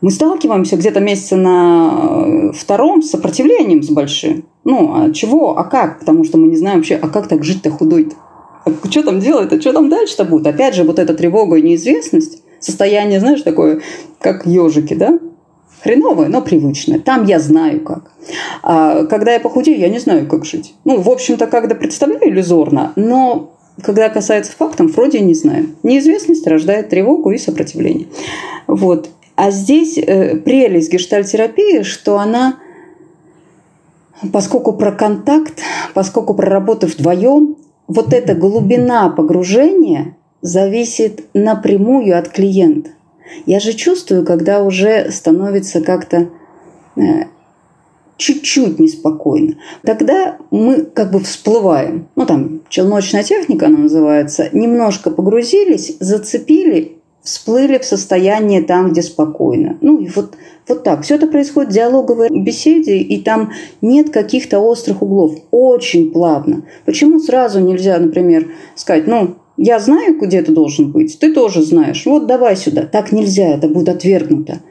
мы 0.02 0.10
сталкиваемся 0.10 0.78
где-то 0.78 1.00
месяца 1.00 1.36
на 1.36 1.92
э, 2.26 2.52
втором 2.54 3.04
с 3.04 3.12
сопротивлением 3.12 3.84
с 3.84 3.90
большим. 3.90 4.46
Ну, 4.64 4.92
а 4.96 5.12
чего, 5.12 5.56
а 5.56 5.64
как? 5.64 6.00
Потому 6.00 6.24
что 6.24 6.40
мы 6.40 6.48
не 6.48 6.58
знаем 6.58 6.78
вообще, 6.78 6.96
а 6.96 7.08
как 7.08 7.28
так 7.28 7.44
жить-то 7.44 7.70
худой-то? 7.70 8.16
А 8.66 8.72
что 8.90 9.04
там 9.04 9.20
делать, 9.20 9.54
а 9.54 9.62
что 9.62 9.74
там 9.74 9.90
дальше-то 9.90 10.26
будет? 10.26 10.48
Опять 10.48 10.74
же, 10.74 10.86
вот 10.86 10.98
эта 10.98 11.14
тревога 11.14 11.58
и 11.58 11.62
неизвестность, 11.62 12.42
состояние, 12.60 13.20
знаешь, 13.20 13.44
такое, 13.44 13.82
как 14.20 14.48
ежики, 14.48 14.96
да? 14.96 15.20
Хреновое, 15.84 16.30
но 16.30 16.42
привычное. 16.42 16.98
Там 16.98 17.26
я 17.26 17.40
знаю 17.40 17.82
как. 17.82 18.10
А 18.62 19.04
когда 19.04 19.34
я 19.34 19.42
похудею, 19.42 19.78
я 19.78 19.90
не 19.90 20.00
знаю, 20.00 20.28
как 20.28 20.46
жить. 20.46 20.74
Ну, 20.86 21.02
в 21.02 21.10
общем-то, 21.10 21.46
когда 21.48 21.76
представляю 21.76 22.30
иллюзорно, 22.30 22.94
но 22.96 23.54
когда 23.82 24.08
касается 24.08 24.54
фактов, 24.58 24.96
вроде 24.96 25.20
не 25.20 25.34
знаю. 25.34 25.76
Неизвестность 25.84 26.48
рождает 26.48 26.88
тревогу 26.88 27.32
и 27.32 27.38
сопротивление. 27.38 28.08
Вот. 28.66 29.10
А 29.36 29.52
здесь 29.52 29.98
э, 29.98 30.38
прелесть 30.38 30.90
гештальтерапии, 30.90 31.82
что 31.82 32.18
она, 32.18 32.60
поскольку 34.32 34.72
про 34.72 34.94
контакт, 34.94 35.60
поскольку 35.94 36.34
про 36.34 36.50
работу 36.50 36.88
вдвоем, 36.88 37.58
вот 37.90 38.14
эта 38.14 38.36
глубина 38.36 39.10
погружения 39.10 40.16
зависит 40.42 41.26
напрямую 41.34 42.18
от 42.18 42.30
клиента. 42.30 42.92
Я 43.46 43.60
же 43.60 43.74
чувствую, 43.74 44.26
когда 44.26 44.64
уже 44.64 45.12
становится 45.12 45.82
как-то 45.82 46.30
э, 46.96 47.26
чуть-чуть 48.18 48.80
неспокойно. 48.80 49.56
Тогда 49.84 50.38
мы 50.52 50.84
как 50.84 51.12
бы 51.12 51.20
всплываем. 51.20 52.08
Ну, 52.16 52.26
там, 52.26 52.62
челночная 52.70 53.24
техника 53.24 53.68
она 53.68 53.80
называется. 53.80 54.50
Немножко 54.52 55.10
погрузились, 55.12 55.98
зацепили 56.00 56.98
всплыли 57.24 57.78
в 57.78 57.86
состояние 57.86 58.62
там, 58.62 58.92
где 58.92 59.02
спокойно. 59.02 59.78
Ну 59.82 60.00
и 60.00 60.10
вот, 60.10 60.36
вот 60.68 60.84
так. 60.84 61.04
Все 61.04 61.16
это 61.16 61.28
происходит 61.28 61.72
в 61.72 61.74
диалоговой 61.74 62.30
беседе, 62.30 62.98
и 62.98 63.22
там 63.22 63.54
нет 63.82 64.10
каких-то 64.10 64.60
острых 64.60 65.02
углов. 65.02 65.36
Очень 65.50 66.12
плавно. 66.12 66.64
Почему 66.86 67.20
сразу 67.20 67.62
нельзя, 67.62 67.98
например, 67.98 68.52
сказать, 68.76 69.08
ну, 69.08 69.36
я 69.58 69.80
знаю, 69.80 70.20
где 70.20 70.42
ты 70.42 70.52
должен 70.52 70.92
быть, 70.92 71.18
ты 71.20 71.34
тоже 71.34 71.62
знаешь, 71.62 72.06
вот 72.06 72.28
давай 72.28 72.56
сюда. 72.56 72.84
Так 72.84 73.12
нельзя, 73.12 73.48
это 73.48 73.68
будет 73.68 73.90
отвергнуто 73.90 74.62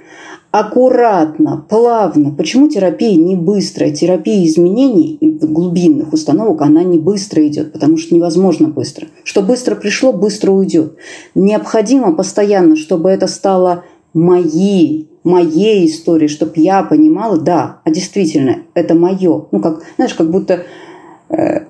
аккуратно, 0.52 1.64
плавно. 1.68 2.30
Почему 2.30 2.68
терапия 2.68 3.16
не 3.16 3.36
быстрая? 3.36 3.90
Терапия 3.90 4.46
изменений 4.46 5.18
глубинных 5.20 6.12
установок, 6.12 6.60
она 6.60 6.84
не 6.84 6.98
быстро 6.98 7.44
идет, 7.48 7.72
потому 7.72 7.96
что 7.96 8.14
невозможно 8.14 8.68
быстро. 8.68 9.08
Что 9.24 9.42
быстро 9.42 9.74
пришло, 9.74 10.12
быстро 10.12 10.52
уйдет. 10.52 10.96
Необходимо 11.34 12.12
постоянно, 12.12 12.76
чтобы 12.76 13.08
это 13.08 13.26
стало 13.26 13.84
моей, 14.12 15.08
моей 15.24 15.86
историей, 15.86 16.28
чтобы 16.28 16.52
я 16.56 16.82
понимала, 16.82 17.38
да, 17.38 17.80
а 17.84 17.90
действительно, 17.90 18.58
это 18.74 18.94
мое. 18.94 19.46
Ну, 19.50 19.60
как, 19.60 19.82
знаешь, 19.96 20.14
как 20.14 20.30
будто 20.30 20.64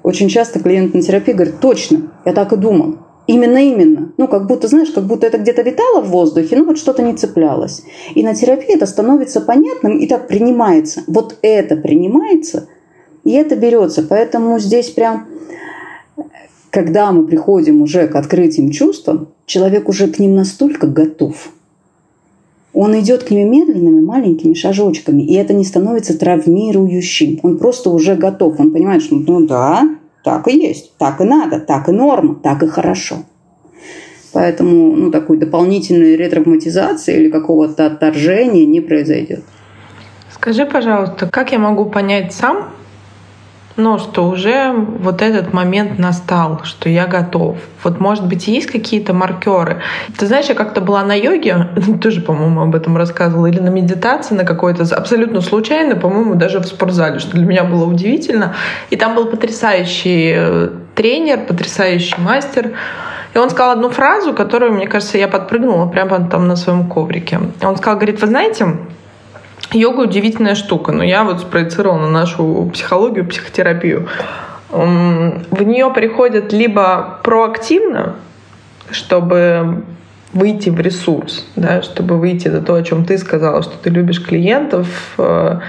очень 0.02 0.28
часто 0.28 0.58
клиент 0.60 0.94
на 0.94 1.02
терапии 1.02 1.32
говорит, 1.32 1.60
точно, 1.60 2.10
я 2.24 2.32
так 2.32 2.52
и 2.52 2.56
думал. 2.56 2.98
Именно-именно. 3.28 4.12
Ну, 4.16 4.26
как 4.26 4.48
будто, 4.48 4.66
знаешь, 4.66 4.90
как 4.90 5.04
будто 5.04 5.26
это 5.26 5.38
где-то 5.38 5.62
витало 5.62 6.00
в 6.00 6.10
воздухе, 6.10 6.56
ну, 6.56 6.64
вот 6.64 6.78
что-то 6.78 7.02
не 7.02 7.14
цеплялось. 7.14 7.82
И 8.14 8.24
на 8.24 8.34
терапии 8.34 8.74
это 8.74 8.86
становится 8.86 9.40
понятным 9.40 9.98
и 9.98 10.06
так 10.08 10.26
принимается. 10.26 11.02
Вот 11.06 11.38
это 11.42 11.76
принимается, 11.76 12.68
и 13.22 13.32
это 13.32 13.54
берется. 13.54 14.02
Поэтому 14.02 14.58
здесь 14.58 14.90
прям, 14.90 15.28
когда 16.70 17.12
мы 17.12 17.24
приходим 17.26 17.82
уже 17.82 18.08
к 18.08 18.16
открытым 18.16 18.70
чувствам, 18.70 19.28
человек 19.46 19.88
уже 19.88 20.08
к 20.08 20.18
ним 20.18 20.34
настолько 20.34 20.88
готов. 20.88 21.52
Он 22.74 22.98
идет 22.98 23.24
к 23.24 23.30
ним 23.30 23.50
медленными 23.50 24.00
маленькими 24.00 24.54
шажочками, 24.54 25.22
и 25.22 25.34
это 25.34 25.52
не 25.52 25.64
становится 25.64 26.18
травмирующим. 26.18 27.40
Он 27.42 27.58
просто 27.58 27.90
уже 27.90 28.14
готов. 28.14 28.58
Он 28.58 28.72
понимает, 28.72 29.02
что 29.02 29.16
ну 29.16 29.46
да, 29.46 29.88
так 30.24 30.48
и 30.48 30.56
есть, 30.56 30.96
так 30.96 31.20
и 31.20 31.24
надо, 31.24 31.60
так 31.60 31.88
и 31.88 31.92
норма, 31.92 32.34
так 32.34 32.62
и 32.62 32.66
хорошо. 32.68 33.16
Поэтому 34.32 34.96
ну, 34.96 35.10
такой 35.10 35.36
дополнительной 35.36 36.16
ретравматизации 36.16 37.16
или 37.16 37.30
какого-то 37.30 37.86
отторжения 37.86 38.64
не 38.64 38.80
произойдет. 38.80 39.44
Скажи, 40.32 40.64
пожалуйста, 40.64 41.28
как 41.28 41.52
я 41.52 41.58
могу 41.58 41.84
понять 41.84 42.32
сам, 42.32 42.71
но 43.76 43.98
что 43.98 44.28
уже 44.28 44.72
вот 44.72 45.22
этот 45.22 45.52
момент 45.52 45.98
настал, 45.98 46.60
что 46.64 46.88
я 46.88 47.06
готов. 47.06 47.56
Вот, 47.82 48.00
может 48.00 48.26
быть, 48.26 48.46
есть 48.48 48.66
какие-то 48.66 49.14
маркеры. 49.14 49.82
Ты 50.18 50.26
знаешь, 50.26 50.46
я 50.46 50.54
как-то 50.54 50.80
была 50.80 51.02
на 51.02 51.14
йоге, 51.14 51.68
тоже, 52.02 52.20
по-моему, 52.20 52.62
об 52.62 52.74
этом 52.74 52.96
рассказывала, 52.96 53.46
или 53.46 53.60
на 53.60 53.70
медитации 53.70 54.34
на 54.34 54.44
какой-то, 54.44 54.82
абсолютно 54.94 55.40
случайно, 55.40 55.96
по-моему, 55.96 56.34
даже 56.34 56.60
в 56.60 56.66
спортзале, 56.66 57.18
что 57.18 57.36
для 57.36 57.46
меня 57.46 57.64
было 57.64 57.84
удивительно. 57.84 58.54
И 58.90 58.96
там 58.96 59.14
был 59.14 59.26
потрясающий 59.26 60.32
э, 60.36 60.68
тренер, 60.94 61.46
потрясающий 61.46 62.20
мастер. 62.20 62.72
И 63.34 63.38
он 63.38 63.48
сказал 63.48 63.72
одну 63.72 63.88
фразу, 63.88 64.34
которую, 64.34 64.74
мне 64.74 64.86
кажется, 64.86 65.16
я 65.16 65.26
подпрыгнула 65.26 65.86
прямо 65.86 66.28
там 66.28 66.46
на 66.46 66.56
своем 66.56 66.86
коврике. 66.86 67.40
Он 67.62 67.76
сказал, 67.76 67.96
говорит, 67.96 68.20
вы 68.20 68.26
знаете, 68.26 68.66
Йога 69.72 70.00
удивительная 70.02 70.54
штука, 70.54 70.92
но 70.92 71.02
я 71.02 71.24
вот 71.24 71.40
спроецировала 71.40 71.98
на 71.98 72.10
нашу 72.10 72.70
психологию, 72.72 73.26
психотерапию. 73.26 74.08
В 74.70 75.62
нее 75.62 75.90
приходят 75.90 76.52
либо 76.52 77.20
проактивно, 77.22 78.16
чтобы 78.90 79.84
выйти 80.32 80.70
в 80.70 80.80
ресурс, 80.80 81.46
да, 81.56 81.82
чтобы 81.82 82.18
выйти 82.18 82.48
за 82.48 82.62
то, 82.62 82.74
о 82.74 82.82
чем 82.82 83.04
ты 83.04 83.18
сказала, 83.18 83.62
что 83.62 83.76
ты 83.76 83.90
любишь 83.90 84.24
клиентов, 84.24 84.88
э, 85.18 85.60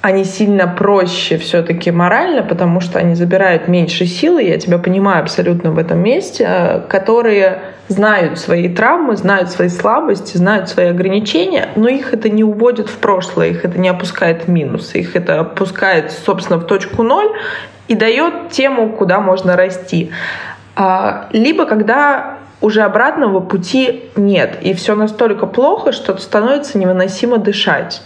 они 0.00 0.24
сильно 0.24 0.68
проще 0.68 1.38
все-таки 1.38 1.90
морально, 1.90 2.42
потому 2.42 2.80
что 2.80 2.98
они 2.98 3.14
забирают 3.14 3.66
меньше 3.66 4.06
силы, 4.06 4.42
я 4.42 4.58
тебя 4.58 4.78
понимаю 4.78 5.22
абсолютно 5.22 5.72
в 5.72 5.78
этом 5.78 5.98
месте, 6.00 6.46
э, 6.48 6.80
которые 6.88 7.58
знают 7.88 8.38
свои 8.38 8.68
травмы, 8.68 9.16
знают 9.16 9.50
свои 9.50 9.68
слабости, 9.68 10.36
знают 10.36 10.68
свои 10.68 10.86
ограничения, 10.86 11.70
но 11.74 11.88
их 11.88 12.14
это 12.14 12.28
не 12.28 12.44
уводит 12.44 12.88
в 12.88 12.98
прошлое, 12.98 13.48
их 13.48 13.64
это 13.64 13.78
не 13.78 13.88
опускает 13.88 14.44
в 14.44 14.48
минус, 14.48 14.94
их 14.94 15.16
это 15.16 15.40
опускает, 15.40 16.12
собственно, 16.12 16.58
в 16.58 16.66
точку 16.66 17.02
ноль 17.02 17.30
и 17.88 17.94
дает 17.94 18.50
тему, 18.50 18.90
куда 18.90 19.20
можно 19.20 19.56
расти. 19.56 20.12
А, 20.76 21.28
либо 21.32 21.64
когда 21.66 22.38
уже 22.60 22.82
обратного 22.82 23.40
пути 23.40 24.04
нет, 24.16 24.58
и 24.60 24.74
все 24.74 24.94
настолько 24.94 25.46
плохо, 25.46 25.92
что 25.92 26.16
становится 26.18 26.78
невыносимо 26.78 27.38
дышать. 27.38 28.02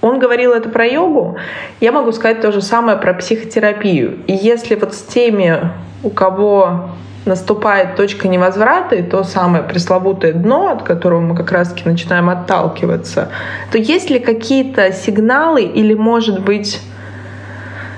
Он 0.00 0.18
говорил 0.18 0.52
это 0.52 0.68
про 0.68 0.86
йогу, 0.86 1.36
я 1.80 1.90
могу 1.92 2.12
сказать 2.12 2.40
то 2.40 2.52
же 2.52 2.60
самое 2.60 2.98
про 2.98 3.14
психотерапию. 3.14 4.18
И 4.26 4.32
если 4.32 4.74
вот 4.74 4.94
с 4.94 5.02
теми, 5.02 5.58
у 6.02 6.10
кого 6.10 6.90
наступает 7.24 7.96
точка 7.96 8.28
невозврата 8.28 8.94
и 8.94 9.02
то 9.02 9.24
самое 9.24 9.64
пресловутое 9.64 10.32
дно, 10.32 10.70
от 10.70 10.82
которого 10.82 11.20
мы 11.20 11.34
как 11.34 11.50
раз-таки 11.50 11.88
начинаем 11.88 12.30
отталкиваться, 12.30 13.30
то 13.72 13.78
есть 13.78 14.10
ли 14.10 14.20
какие-то 14.20 14.92
сигналы 14.92 15.62
или, 15.62 15.94
может 15.94 16.42
быть, 16.42 16.80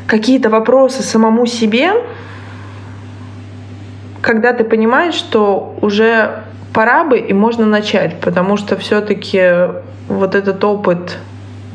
какие-то 0.07 0.49
вопросы 0.49 1.03
самому 1.03 1.45
себе, 1.47 1.93
когда 4.23 4.53
ты 4.55 4.65
понимаешь, 4.65 5.15
что 5.15 5.77
уже 5.83 6.43
пора 6.73 7.05
бы 7.05 7.19
и 7.19 7.33
можно 7.33 7.67
начать, 7.67 8.21
потому 8.21 8.57
что 8.57 8.77
все-таки 8.77 9.69
вот 10.09 10.35
этот 10.35 10.65
опыт 10.65 11.19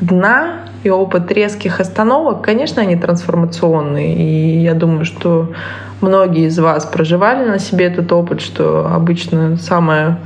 дна 0.00 0.60
и 0.82 0.90
опыт 0.90 1.30
резких 1.32 1.80
остановок, 1.80 2.42
конечно, 2.42 2.82
они 2.82 2.96
трансформационные. 2.96 4.14
И 4.16 4.58
я 4.62 4.74
думаю, 4.74 5.04
что 5.04 5.52
многие 6.00 6.46
из 6.46 6.58
вас 6.58 6.84
проживали 6.84 7.48
на 7.48 7.58
себе 7.58 7.86
этот 7.86 8.12
опыт, 8.12 8.40
что 8.40 8.90
обычно 8.92 9.56
самая 9.56 10.18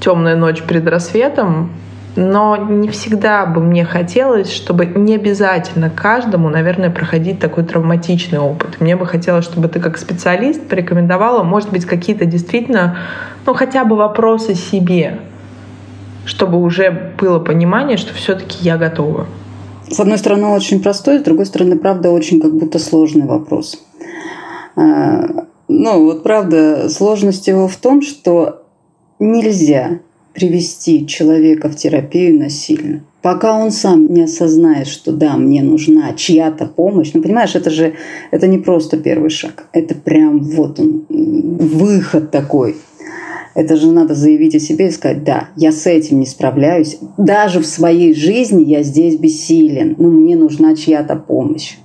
темная 0.00 0.36
ночь 0.36 0.62
перед 0.62 0.86
рассветом, 0.88 1.70
но 2.16 2.56
не 2.56 2.88
всегда 2.88 3.44
бы 3.44 3.60
мне 3.60 3.84
хотелось, 3.84 4.50
чтобы 4.50 4.86
не 4.86 5.14
обязательно 5.14 5.90
каждому, 5.90 6.48
наверное, 6.48 6.90
проходить 6.90 7.38
такой 7.38 7.64
травматичный 7.64 8.38
опыт. 8.38 8.80
Мне 8.80 8.96
бы 8.96 9.06
хотелось, 9.06 9.44
чтобы 9.44 9.68
ты 9.68 9.80
как 9.80 9.98
специалист 9.98 10.66
порекомендовала, 10.66 11.42
может 11.42 11.70
быть, 11.70 11.84
какие-то 11.84 12.24
действительно, 12.24 12.96
ну, 13.44 13.52
хотя 13.54 13.84
бы 13.84 13.96
вопросы 13.96 14.54
себе, 14.54 15.18
чтобы 16.26 16.58
уже 16.58 17.14
было 17.18 17.38
понимание, 17.38 17.96
что 17.96 18.12
все-таки 18.12 18.58
я 18.60 18.76
готова. 18.76 19.26
С 19.88 20.00
одной 20.00 20.18
стороны, 20.18 20.48
очень 20.48 20.82
простой, 20.82 21.20
с 21.20 21.22
другой 21.22 21.46
стороны, 21.46 21.78
правда, 21.78 22.10
очень 22.10 22.40
как 22.40 22.54
будто 22.54 22.78
сложный 22.78 23.26
вопрос. 23.26 23.80
А, 24.74 25.46
ну, 25.68 26.04
вот 26.04 26.22
правда, 26.24 26.88
сложность 26.90 27.46
его 27.46 27.68
в 27.68 27.76
том, 27.76 28.02
что 28.02 28.64
нельзя 29.20 30.00
привести 30.34 31.06
человека 31.06 31.68
в 31.68 31.76
терапию 31.76 32.38
насильно. 32.38 33.02
Пока 33.22 33.58
он 33.58 33.70
сам 33.70 34.06
не 34.12 34.22
осознает, 34.22 34.86
что 34.86 35.12
да, 35.12 35.36
мне 35.36 35.62
нужна 35.62 36.12
чья-то 36.12 36.66
помощь, 36.66 37.12
ну 37.14 37.22
понимаешь, 37.22 37.54
это 37.54 37.70
же 37.70 37.94
это 38.30 38.46
не 38.46 38.58
просто 38.58 38.98
первый 38.98 39.30
шаг, 39.30 39.66
это 39.72 39.94
прям 39.94 40.40
вот 40.40 40.78
он, 40.78 41.06
выход 41.08 42.30
такой. 42.30 42.76
Это 43.56 43.76
же 43.76 43.90
надо 43.90 44.14
заявить 44.14 44.54
о 44.54 44.60
себе 44.60 44.88
и 44.88 44.90
сказать, 44.90 45.24
да, 45.24 45.48
я 45.56 45.72
с 45.72 45.86
этим 45.86 46.20
не 46.20 46.26
справляюсь. 46.26 46.98
Даже 47.16 47.60
в 47.60 47.66
своей 47.66 48.14
жизни 48.14 48.62
я 48.64 48.82
здесь 48.82 49.16
бессилен. 49.16 49.94
Ну, 49.96 50.10
мне 50.10 50.36
нужна 50.36 50.76
чья-то 50.76 51.16
помощь. 51.16 51.78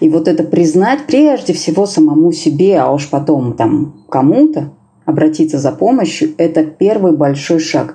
И 0.00 0.10
вот 0.10 0.28
это 0.28 0.42
признать 0.42 1.06
прежде 1.06 1.54
всего 1.54 1.86
самому 1.86 2.32
себе, 2.32 2.78
а 2.78 2.92
уж 2.92 3.08
потом 3.08 3.54
там 3.54 4.04
кому-то, 4.10 4.72
обратиться 5.06 5.58
за 5.58 5.72
помощью, 5.72 6.34
это 6.36 6.64
первый 6.64 7.16
большой 7.16 7.60
шаг. 7.60 7.94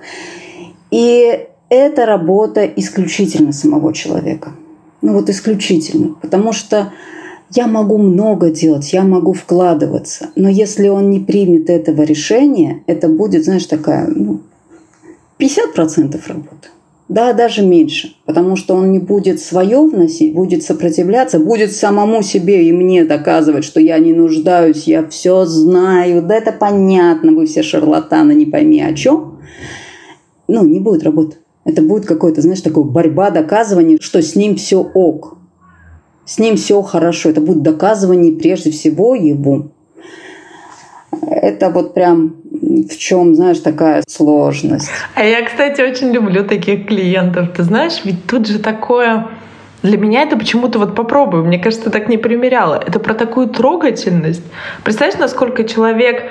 И 0.89 1.45
это 1.69 2.07
работа 2.07 2.65
исключительно 2.65 3.53
самого 3.53 3.93
человека. 3.93 4.53
Ну 5.03 5.13
вот 5.13 5.29
исключительно. 5.29 6.15
Потому 6.23 6.53
что 6.53 6.91
я 7.53 7.67
могу 7.67 7.97
много 7.97 8.49
делать, 8.49 8.91
я 8.93 9.03
могу 9.03 9.33
вкладываться, 9.33 10.29
но 10.35 10.49
если 10.49 10.87
он 10.87 11.09
не 11.09 11.19
примет 11.19 11.69
этого 11.69 12.01
решения, 12.01 12.83
это 12.87 13.07
будет, 13.07 13.45
знаешь, 13.45 13.65
такая 13.65 14.07
ну, 14.07 14.41
50% 15.39 16.19
работы. 16.27 16.69
Да, 17.07 17.33
даже 17.33 17.63
меньше, 17.63 18.15
потому 18.25 18.55
что 18.55 18.73
он 18.73 18.91
не 18.91 18.97
будет 18.97 19.39
свое 19.39 19.79
вносить, 19.85 20.33
будет 20.33 20.63
сопротивляться, 20.63 21.39
будет 21.39 21.71
самому 21.71 22.23
себе 22.23 22.67
и 22.67 22.71
мне 22.71 23.05
доказывать, 23.05 23.63
что 23.63 23.79
я 23.79 23.99
не 23.99 24.11
нуждаюсь, 24.11 24.87
я 24.87 25.07
все 25.07 25.45
знаю, 25.45 26.23
да 26.23 26.35
это 26.35 26.51
понятно, 26.51 27.33
вы 27.33 27.45
все 27.45 27.61
шарлатаны, 27.61 28.33
не 28.33 28.47
пойми 28.47 28.81
о 28.81 28.93
чем. 28.93 29.39
Ну, 30.47 30.65
не 30.65 30.79
будет 30.79 31.03
работы. 31.03 31.37
Это 31.63 31.83
будет 31.83 32.05
какой-то, 32.07 32.41
знаешь, 32.41 32.61
такой 32.61 32.83
борьба, 32.83 33.29
доказывание, 33.29 33.99
что 34.01 34.21
с 34.21 34.35
ним 34.35 34.55
все 34.55 34.81
ок. 34.81 35.37
С 36.25 36.39
ним 36.39 36.55
все 36.55 36.81
хорошо. 36.81 37.29
Это 37.29 37.41
будет 37.41 37.61
доказывание 37.61 38.33
прежде 38.33 38.71
всего 38.71 39.15
его. 39.15 39.67
Это 41.21 41.69
вот 41.69 41.93
прям 41.93 42.35
в 42.51 42.97
чем, 42.97 43.35
знаешь, 43.35 43.59
такая 43.59 44.03
сложность. 44.07 44.89
А 45.15 45.23
я, 45.23 45.45
кстати, 45.45 45.81
очень 45.81 46.11
люблю 46.11 46.43
таких 46.43 46.87
клиентов. 46.87 47.49
Ты 47.55 47.63
знаешь, 47.63 48.01
ведь 48.03 48.25
тут 48.25 48.47
же 48.47 48.59
такое... 48.59 49.27
Для 49.81 49.99
меня 49.99 50.23
это 50.23 50.35
почему-то 50.35 50.79
вот 50.79 50.95
попробую. 50.95 51.45
Мне 51.45 51.59
кажется, 51.59 51.91
так 51.91 52.09
не 52.09 52.17
примеряла. 52.17 52.75
Это 52.75 52.99
про 52.99 53.13
такую 53.13 53.47
трогательность. 53.47 54.41
Представляешь, 54.83 55.19
насколько 55.19 55.63
человек 55.63 56.23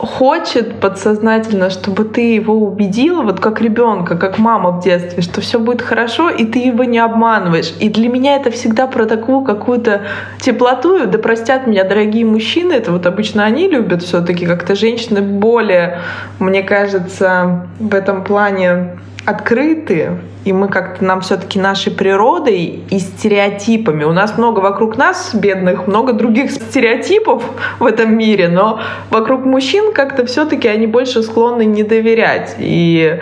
хочет 0.00 0.80
подсознательно, 0.80 1.68
чтобы 1.68 2.04
ты 2.04 2.34
его 2.34 2.54
убедила, 2.54 3.22
вот 3.22 3.38
как 3.38 3.60
ребенка, 3.60 4.16
как 4.16 4.38
мама 4.38 4.70
в 4.70 4.82
детстве, 4.82 5.22
что 5.22 5.42
все 5.42 5.58
будет 5.58 5.82
хорошо, 5.82 6.30
и 6.30 6.46
ты 6.46 6.58
его 6.58 6.84
не 6.84 6.98
обманываешь. 6.98 7.74
И 7.80 7.90
для 7.90 8.08
меня 8.08 8.36
это 8.36 8.50
всегда 8.50 8.86
про 8.86 9.04
такую 9.04 9.42
какую-то 9.42 10.02
теплоту. 10.40 11.06
Да 11.06 11.18
простят 11.18 11.66
меня 11.66 11.84
дорогие 11.84 12.24
мужчины, 12.24 12.72
это 12.72 12.92
вот 12.92 13.04
обычно 13.06 13.44
они 13.44 13.68
любят 13.68 14.02
все-таки 14.02 14.46
как-то 14.46 14.74
женщины 14.74 15.20
более, 15.20 16.00
мне 16.38 16.62
кажется, 16.62 17.68
в 17.78 17.94
этом 17.94 18.24
плане 18.24 18.98
открыты, 19.26 20.18
и 20.44 20.52
мы 20.52 20.68
как-то 20.68 21.04
нам 21.04 21.20
все-таки 21.20 21.58
нашей 21.58 21.92
природой 21.92 22.80
и 22.88 22.98
стереотипами. 22.98 24.04
У 24.04 24.12
нас 24.12 24.38
много 24.38 24.60
вокруг 24.60 24.96
нас, 24.96 25.34
бедных, 25.34 25.86
много 25.86 26.12
других 26.12 26.50
стереотипов 26.50 27.44
в 27.78 27.84
этом 27.84 28.16
мире, 28.16 28.48
но 28.48 28.80
вокруг 29.10 29.44
мужчин 29.44 29.92
как-то 29.92 30.24
все-таки 30.24 30.68
они 30.68 30.86
больше 30.86 31.22
склонны 31.22 31.64
не 31.66 31.82
доверять. 31.82 32.56
И 32.58 33.18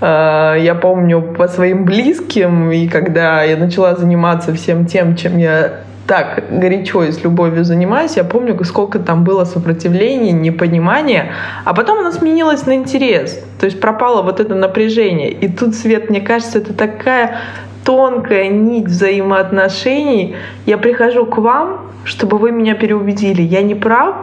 э, 0.00 0.56
я 0.60 0.74
помню 0.74 1.20
по 1.20 1.48
своим 1.48 1.84
близким, 1.84 2.70
и 2.70 2.88
когда 2.88 3.42
я 3.42 3.56
начала 3.56 3.94
заниматься 3.94 4.54
всем 4.54 4.86
тем, 4.86 5.16
чем 5.16 5.36
я 5.36 5.80
так 6.06 6.44
горячо 6.50 7.04
и 7.04 7.12
с 7.12 7.22
любовью 7.22 7.64
занимаюсь, 7.64 8.16
я 8.16 8.24
помню, 8.24 8.58
сколько 8.64 8.98
там 8.98 9.24
было 9.24 9.44
сопротивления, 9.44 10.32
непонимания, 10.32 11.32
а 11.64 11.74
потом 11.74 12.00
оно 12.00 12.10
сменилось 12.10 12.66
на 12.66 12.74
интерес. 12.74 13.38
То 13.60 13.66
есть 13.66 13.80
пропало 13.80 14.22
вот 14.22 14.40
это 14.40 14.54
напряжение. 14.54 15.30
И 15.30 15.48
тут, 15.48 15.74
Свет, 15.74 16.10
мне 16.10 16.20
кажется, 16.20 16.58
это 16.58 16.74
такая 16.74 17.38
тонкая 17.84 18.48
нить 18.48 18.86
взаимоотношений. 18.86 20.36
Я 20.66 20.78
прихожу 20.78 21.26
к 21.26 21.38
вам, 21.38 21.92
чтобы 22.04 22.38
вы 22.38 22.52
меня 22.52 22.74
переубедили. 22.74 23.42
Я 23.42 23.62
не 23.62 23.74
прав, 23.74 24.16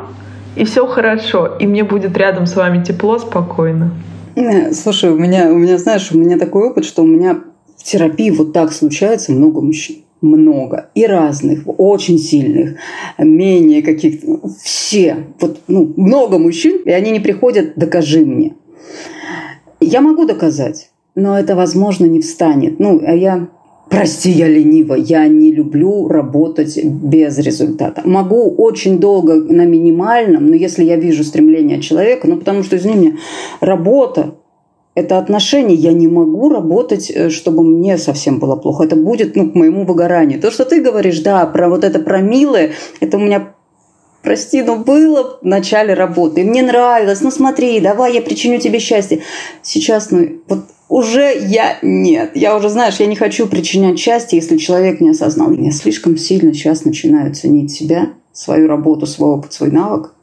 и 0.56 0.66
все 0.66 0.86
хорошо. 0.86 1.56
И 1.60 1.68
мне 1.68 1.84
будет 1.84 2.18
рядом 2.18 2.46
с 2.46 2.56
вами 2.56 2.84
тепло, 2.84 3.20
спокойно. 3.20 3.92
Слушай, 4.74 5.10
у 5.10 5.18
меня, 5.18 5.52
у 5.52 5.58
меня, 5.58 5.78
знаешь, 5.78 6.12
у 6.12 6.18
меня 6.18 6.38
такой 6.38 6.70
опыт, 6.70 6.86
что 6.86 7.04
у 7.04 7.08
меня 7.08 7.38
в 7.78 7.84
терапии 7.84 8.32
вот 8.32 8.54
так 8.54 8.72
случается 8.72 9.32
много 9.32 9.62
мужчин 9.62 10.04
много 10.22 10.90
и 10.96 11.06
разных, 11.06 11.64
очень 11.66 12.18
сильных, 12.18 12.76
менее 13.18 13.82
каких-то, 13.82 14.42
все, 14.62 15.26
вот, 15.40 15.60
ну, 15.68 15.94
много 15.96 16.38
мужчин, 16.38 16.82
и 16.86 16.92
они 16.92 17.12
не 17.12 17.20
приходят, 17.20 17.74
докажи 17.76 18.26
мне. 18.26 18.56
Я 19.80 20.02
могу 20.02 20.26
доказать, 20.26 20.92
но 21.16 21.40
это, 21.40 21.56
возможно, 21.56 22.06
не 22.06 22.22
встанет. 22.22 22.80
Ну, 22.80 23.02
а 23.06 23.16
я, 23.16 23.48
прости, 23.90 24.30
я 24.30 24.48
ленива, 24.48 24.96
я 24.96 25.28
не 25.28 25.52
люблю 25.54 26.08
работать 26.08 26.84
без 26.84 27.38
результата. 27.38 28.02
Могу 28.06 28.50
очень 28.56 29.00
долго 29.00 29.36
на 29.36 29.66
минимальном, 29.66 30.48
но 30.48 30.56
если 30.56 30.84
я 30.84 30.98
вижу 30.98 31.24
стремление 31.24 31.82
человека, 31.82 32.28
ну, 32.28 32.38
потому 32.38 32.64
что, 32.64 32.76
извини 32.76 32.96
меня, 32.96 33.18
работа 33.62 34.36
это 34.96 35.18
отношение, 35.18 35.78
я 35.78 35.94
не 35.94 36.08
могу 36.08 36.50
работать, 36.50 37.10
э, 37.10 37.30
чтобы 37.30 37.64
мне 37.64 37.98
совсем 37.98 38.40
было 38.40 38.56
плохо. 38.56 38.84
Это 38.84 38.96
будет 38.96 39.36
ну, 39.36 39.50
к 39.50 39.56
моему 39.56 39.86
выгоранию. 39.86 40.42
То, 40.42 40.52
что 40.52 40.66
ты 40.66 40.82
говоришь, 40.82 41.20
да, 41.20 41.46
про 41.46 41.70
вот 41.70 41.84
это 41.84 42.00
про 42.00 42.22
милое, 42.22 42.72
это 43.00 43.18
у 43.18 43.22
меня 43.22 43.54
прости, 44.22 44.62
но 44.62 44.78
было 44.78 45.40
в 45.42 45.46
начале 45.46 45.94
работы. 45.94 46.44
Мне 46.44 46.62
нравилось, 46.62 47.22
ну 47.22 47.32
смотри, 47.32 47.80
давай 47.80 48.14
я 48.14 48.22
причиню 48.22 48.60
тебе 48.60 48.80
счастье. 48.80 49.22
Сейчас, 49.62 50.12
ну, 50.12 50.42
вот 50.48 50.66
уже 50.90 51.38
я 51.40 51.78
нет. 51.82 52.32
Я 52.36 52.58
уже, 52.58 52.70
знаешь, 52.70 53.00
я 53.00 53.06
не 53.06 53.16
хочу 53.16 53.48
причинять 53.48 54.00
счастье, 54.00 54.38
если 54.40 54.58
человек 54.58 55.00
не 55.00 55.12
осознал. 55.12 55.52
Я 55.54 55.72
слишком 55.72 56.18
сильно 56.18 56.54
сейчас 56.54 56.84
начинаю 56.84 57.34
ценить 57.34 57.72
себя, 57.72 58.10
свою 58.34 58.68
работу, 58.68 59.06
свой 59.06 59.32
опыт, 59.32 59.54
свой 59.54 59.72
навык, 59.72 60.14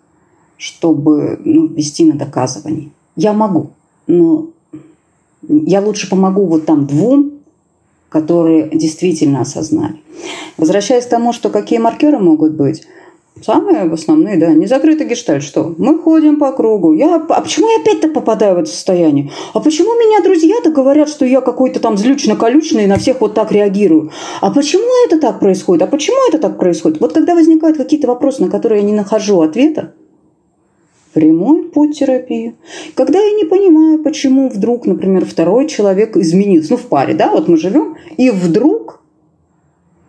чтобы 0.58 1.40
ну, 1.44 1.66
вести 1.68 2.04
на 2.04 2.18
доказывание. 2.18 2.90
Я 3.14 3.32
могу, 3.32 3.70
но 4.06 4.50
я 5.48 5.80
лучше 5.80 6.08
помогу 6.08 6.46
вот 6.46 6.66
там 6.66 6.86
двум, 6.86 7.32
которые 8.08 8.68
действительно 8.70 9.40
осознали. 9.40 9.96
Возвращаясь 10.56 11.06
к 11.06 11.10
тому, 11.10 11.32
что 11.32 11.50
какие 11.50 11.78
маркеры 11.78 12.18
могут 12.18 12.52
быть, 12.52 12.86
Самые 13.44 13.82
основные, 13.82 14.38
да, 14.38 14.54
не 14.54 14.66
закрытый 14.66 15.06
гештальт, 15.06 15.42
что 15.42 15.74
мы 15.76 15.98
ходим 15.98 16.38
по 16.38 16.52
кругу. 16.52 16.94
Я, 16.94 17.16
а 17.16 17.40
почему 17.42 17.68
я 17.70 17.80
опять-то 17.82 18.08
попадаю 18.08 18.54
в 18.54 18.58
это 18.60 18.70
состояние? 18.70 19.30
А 19.52 19.60
почему 19.60 19.90
меня 19.90 20.24
друзья-то 20.24 20.70
говорят, 20.70 21.10
что 21.10 21.26
я 21.26 21.42
какой-то 21.42 21.78
там 21.78 21.98
злючно-колючный 21.98 22.84
и 22.84 22.86
на 22.86 22.96
всех 22.96 23.20
вот 23.20 23.34
так 23.34 23.52
реагирую? 23.52 24.10
А 24.40 24.50
почему 24.50 24.88
это 25.06 25.20
так 25.20 25.38
происходит? 25.38 25.82
А 25.82 25.86
почему 25.86 26.16
это 26.28 26.38
так 26.38 26.58
происходит? 26.58 26.98
Вот 26.98 27.12
когда 27.12 27.34
возникают 27.34 27.76
какие-то 27.76 28.08
вопросы, 28.08 28.42
на 28.42 28.50
которые 28.50 28.80
я 28.80 28.86
не 28.86 28.94
нахожу 28.94 29.42
ответа, 29.42 29.92
прямой 31.16 31.62
путь 31.70 31.98
терапии. 31.98 32.56
Когда 32.94 33.18
я 33.18 33.32
не 33.32 33.44
понимаю, 33.44 34.02
почему 34.02 34.50
вдруг, 34.50 34.84
например, 34.84 35.24
второй 35.24 35.66
человек 35.66 36.14
изменился, 36.18 36.72
ну, 36.72 36.76
в 36.76 36.82
паре, 36.82 37.14
да, 37.14 37.30
вот 37.30 37.48
мы 37.48 37.56
живем, 37.56 37.96
и 38.18 38.28
вдруг 38.28 39.00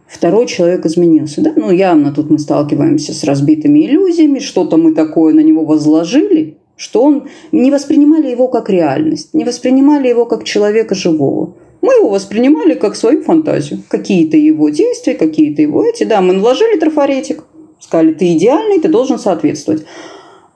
второй 0.06 0.48
человек 0.48 0.86
изменился. 0.86 1.40
Да? 1.40 1.54
Ну, 1.56 1.72
явно 1.72 2.12
тут 2.12 2.30
мы 2.30 2.40
сталкиваемся 2.40 3.14
с 3.14 3.24
разбитыми 3.24 3.86
иллюзиями, 3.86 4.40
что-то 4.40 4.76
мы 4.76 4.94
такое 4.94 5.34
на 5.34 5.40
него 5.40 5.64
возложили, 5.64 6.58
что 6.76 7.04
он 7.04 7.30
не 7.54 7.72
воспринимали 7.72 8.30
его 8.30 8.50
как 8.50 8.70
реальность, 8.70 9.34
не 9.34 9.46
воспринимали 9.46 10.10
его 10.10 10.26
как 10.26 10.44
человека 10.44 10.94
живого. 10.94 11.54
Мы 11.82 11.94
его 11.94 12.10
воспринимали 12.10 12.74
как 12.74 12.98
свою 12.98 13.24
фантазию. 13.24 13.82
Какие-то 13.88 14.36
его 14.36 14.68
действия, 14.68 15.14
какие-то 15.14 15.62
его 15.62 15.86
эти. 15.86 16.04
Да, 16.04 16.20
мы 16.20 16.34
наложили 16.34 16.78
трафаретик. 16.78 17.46
Сказали, 17.80 18.14
ты 18.14 18.34
идеальный, 18.34 18.82
ты 18.82 18.90
должен 18.90 19.18
соответствовать. 19.18 19.86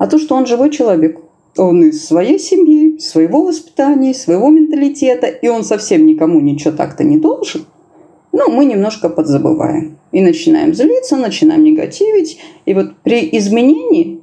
А 0.01 0.07
то, 0.07 0.17
что 0.17 0.35
он 0.35 0.47
живой 0.47 0.71
человек. 0.71 1.19
Он 1.57 1.83
из 1.83 2.05
своей 2.05 2.39
семьи, 2.39 2.97
своего 2.97 3.43
воспитания, 3.43 4.13
своего 4.13 4.49
менталитета, 4.49 5.27
и 5.27 5.47
он 5.47 5.63
совсем 5.63 6.05
никому 6.05 6.39
ничего 6.39 6.71
так-то 6.71 7.03
не 7.03 7.17
должен– 7.17 7.65
ну, 8.31 8.49
мы 8.49 8.65
немножко 8.65 9.09
подзабываем. 9.09 9.97
И 10.11 10.21
начинаем 10.21 10.73
злиться, 10.73 11.17
начинаем 11.17 11.63
негативить. 11.63 12.39
И 12.65 12.73
вот 12.73 12.95
при 13.03 13.29
изменении 13.33 14.21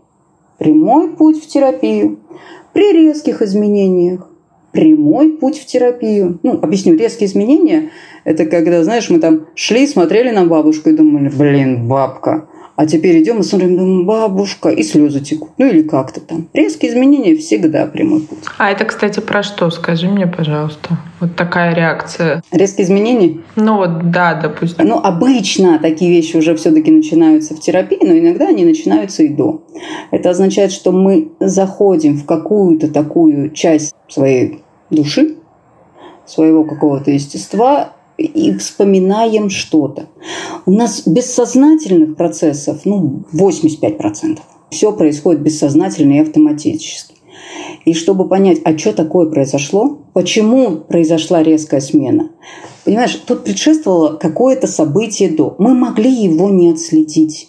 прямой 0.58 1.10
путь 1.10 1.42
в 1.42 1.46
терапию. 1.46 2.18
При 2.72 2.92
резких 2.92 3.42
изменениях 3.42 4.28
прямой 4.72 5.32
путь 5.32 5.58
в 5.58 5.66
терапию. 5.66 6.38
Ну, 6.42 6.58
объясню, 6.60 6.96
резкие 6.96 7.28
изменения– 7.28 7.90
это 8.24 8.44
когда, 8.44 8.84
знаешь, 8.84 9.08
мы 9.10 9.18
там 9.18 9.46
шли, 9.54 9.86
смотрели 9.86 10.30
на 10.30 10.44
бабушку 10.44 10.90
и 10.90 10.96
думали, 10.96 11.30
блин, 11.30 11.88
бабка, 11.88 12.48
а 12.78 12.86
теперь 12.86 13.20
идем 13.20 13.40
и 13.40 13.42
смотрим, 13.42 13.76
думаем, 13.76 14.06
бабушка, 14.06 14.68
и 14.68 14.84
слезы 14.84 15.18
текут. 15.18 15.50
Ну 15.58 15.66
или 15.66 15.82
как-то 15.82 16.20
там. 16.20 16.48
Резкие 16.54 16.92
изменения 16.92 17.34
всегда 17.34 17.86
прямой 17.86 18.20
путь. 18.20 18.38
А 18.56 18.70
это, 18.70 18.84
кстати, 18.84 19.18
про 19.18 19.42
что? 19.42 19.68
Скажи 19.70 20.08
мне, 20.08 20.28
пожалуйста. 20.28 20.96
Вот 21.18 21.34
такая 21.34 21.74
реакция. 21.74 22.40
Резкие 22.52 22.86
изменения? 22.86 23.38
Ну 23.56 23.78
вот, 23.78 24.12
да, 24.12 24.34
допустим. 24.34 24.86
Ну, 24.86 24.96
обычно 24.96 25.80
такие 25.80 26.08
вещи 26.08 26.36
уже 26.36 26.54
все-таки 26.54 26.92
начинаются 26.92 27.56
в 27.56 27.60
терапии, 27.60 27.98
но 28.00 28.16
иногда 28.16 28.46
они 28.46 28.64
начинаются 28.64 29.24
и 29.24 29.28
до. 29.28 29.60
Это 30.12 30.30
означает, 30.30 30.70
что 30.70 30.92
мы 30.92 31.32
заходим 31.40 32.16
в 32.16 32.26
какую-то 32.26 32.86
такую 32.92 33.50
часть 33.50 33.92
своей 34.06 34.62
души, 34.88 35.34
своего 36.26 36.62
какого-то 36.62 37.10
естества, 37.10 37.94
и 38.18 38.52
вспоминаем 38.56 39.48
что-то. 39.48 40.08
У 40.66 40.72
нас 40.72 41.06
бессознательных 41.06 42.16
процессов, 42.16 42.80
ну, 42.84 43.22
85%. 43.32 44.40
Все 44.70 44.92
происходит 44.92 45.40
бессознательно 45.40 46.14
и 46.14 46.18
автоматически. 46.18 47.14
И 47.84 47.94
чтобы 47.94 48.28
понять, 48.28 48.60
а 48.64 48.76
что 48.76 48.92
такое 48.92 49.30
произошло, 49.30 50.00
почему 50.12 50.76
произошла 50.76 51.42
резкая 51.42 51.80
смена, 51.80 52.30
понимаешь, 52.84 53.14
тут 53.24 53.44
предшествовало 53.44 54.16
какое-то 54.16 54.66
событие 54.66 55.30
до. 55.30 55.54
Мы 55.58 55.74
могли 55.74 56.10
его 56.10 56.50
не 56.50 56.70
отследить. 56.70 57.48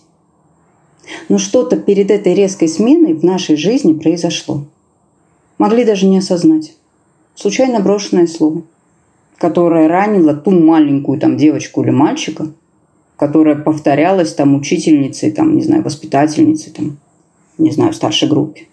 Но 1.27 1.39
что-то 1.39 1.77
перед 1.77 2.11
этой 2.11 2.35
резкой 2.35 2.67
сменой 2.67 3.15
в 3.15 3.23
нашей 3.23 3.55
жизни 3.55 3.93
произошло. 3.93 4.65
Могли 5.57 5.83
даже 5.83 6.05
не 6.05 6.19
осознать. 6.19 6.75
Случайно 7.35 7.79
брошенное 7.79 8.27
слово– 8.27 8.61
которая 9.39 9.87
ранила 9.87 10.35
ту 10.35 10.51
маленькую 10.51 11.19
там 11.19 11.37
девочку 11.37 11.81
или 11.81 11.91
мальчика, 11.91 12.47
которая 13.15 13.55
повторялась 13.55 14.33
там 14.33 14.55
учительницей, 14.55 15.31
там, 15.31 15.55
не 15.55 15.63
знаю, 15.63 15.83
воспитательницей, 15.83 16.71
там, 16.73 16.97
не 17.57 17.71
знаю, 17.71 17.93
в 17.93 17.95
старшей 17.95 18.29
группе. 18.29 18.63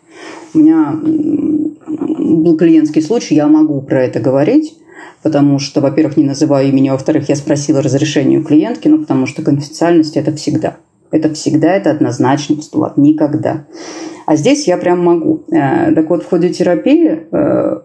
У 0.55 0.59
меня 0.59 0.93
был 1.03 2.57
клиентский 2.57 3.03
случай, 3.03 3.35
я 3.35 3.47
могу 3.47 3.81
про 3.81 4.05
это 4.05 4.21
говорить, 4.21 4.77
потому 5.23 5.59
что, 5.59 5.81
во-первых, 5.81 6.17
не 6.17 6.25
называю 6.25 6.69
имени, 6.69 6.91
во-вторых, 6.91 7.29
я 7.29 7.37
спросила 7.37 7.83
разрешение 7.83 8.41
у 8.41 8.45
клиентки, 8.45 8.89
ну, 8.89 8.99
потому 8.99 9.27
что 9.27 9.43
конфиденциальность– 9.43 10.17
это 10.19 10.35
всегда. 10.35 10.77
Это 11.11 11.33
всегда, 11.35 11.73
это 11.73 11.91
однозначный 11.91 12.57
постулат, 12.57 12.97
никогда. 12.97 13.67
А 14.27 14.35
здесь 14.35 14.67
я 14.67 14.77
прям 14.77 15.05
могу. 15.05 15.45
Э, 15.53 15.93
так 15.95 16.11
вот, 16.11 16.25
в 16.25 16.29
ходе 16.29 16.51
терапии 16.51 17.27
э, 17.31 17.81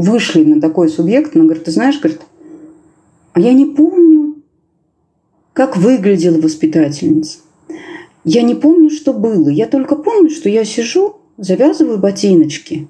вышли 0.00 0.44
на 0.44 0.60
такой 0.60 0.88
субъект, 0.88 1.34
она 1.34 1.44
говорит, 1.44 1.64
ты 1.64 1.70
знаешь, 1.70 1.98
говорит, 2.00 2.20
а 3.32 3.40
я 3.40 3.52
не 3.52 3.66
помню, 3.66 4.36
как 5.52 5.76
выглядела 5.76 6.40
воспитательница. 6.40 7.38
Я 8.24 8.42
не 8.42 8.54
помню, 8.54 8.90
что 8.90 9.12
было. 9.12 9.48
Я 9.48 9.66
только 9.66 9.96
помню, 9.96 10.30
что 10.30 10.48
я 10.48 10.64
сижу, 10.64 11.16
завязываю 11.36 11.98
ботиночки, 11.98 12.88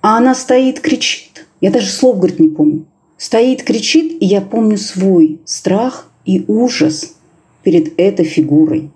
а 0.00 0.18
она 0.18 0.34
стоит, 0.34 0.80
кричит. 0.80 1.46
Я 1.60 1.70
даже 1.70 1.88
слов, 1.88 2.18
говорит, 2.18 2.40
не 2.40 2.48
помню. 2.48 2.86
Стоит, 3.16 3.62
кричит, 3.62 4.20
и 4.20 4.26
я 4.26 4.40
помню 4.40 4.76
свой 4.76 5.40
страх 5.44 6.10
и 6.24 6.44
ужас 6.48 7.14
перед 7.62 7.98
этой 8.00 8.24
фигурой. 8.24 8.90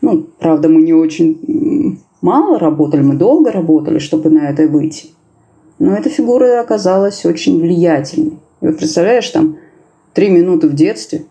Ну, 0.00 0.26
правда, 0.38 0.68
мы 0.68 0.82
не 0.82 0.92
очень 0.92 1.99
мало 2.20 2.58
работали, 2.58 3.02
мы 3.02 3.14
долго 3.14 3.50
работали, 3.50 3.98
чтобы 3.98 4.30
на 4.30 4.48
это 4.48 4.66
выйти. 4.66 5.08
Но 5.78 5.94
эта 5.94 6.10
фигура 6.10 6.60
оказалась 6.60 7.24
очень 7.24 7.60
влиятельной. 7.60 8.38
И 8.60 8.66
вот 8.66 8.76
представляешь, 8.76 9.28
там 9.30 9.56
три 10.12 10.28
минуты 10.28 10.68
в 10.68 10.74
детстве 10.74 11.24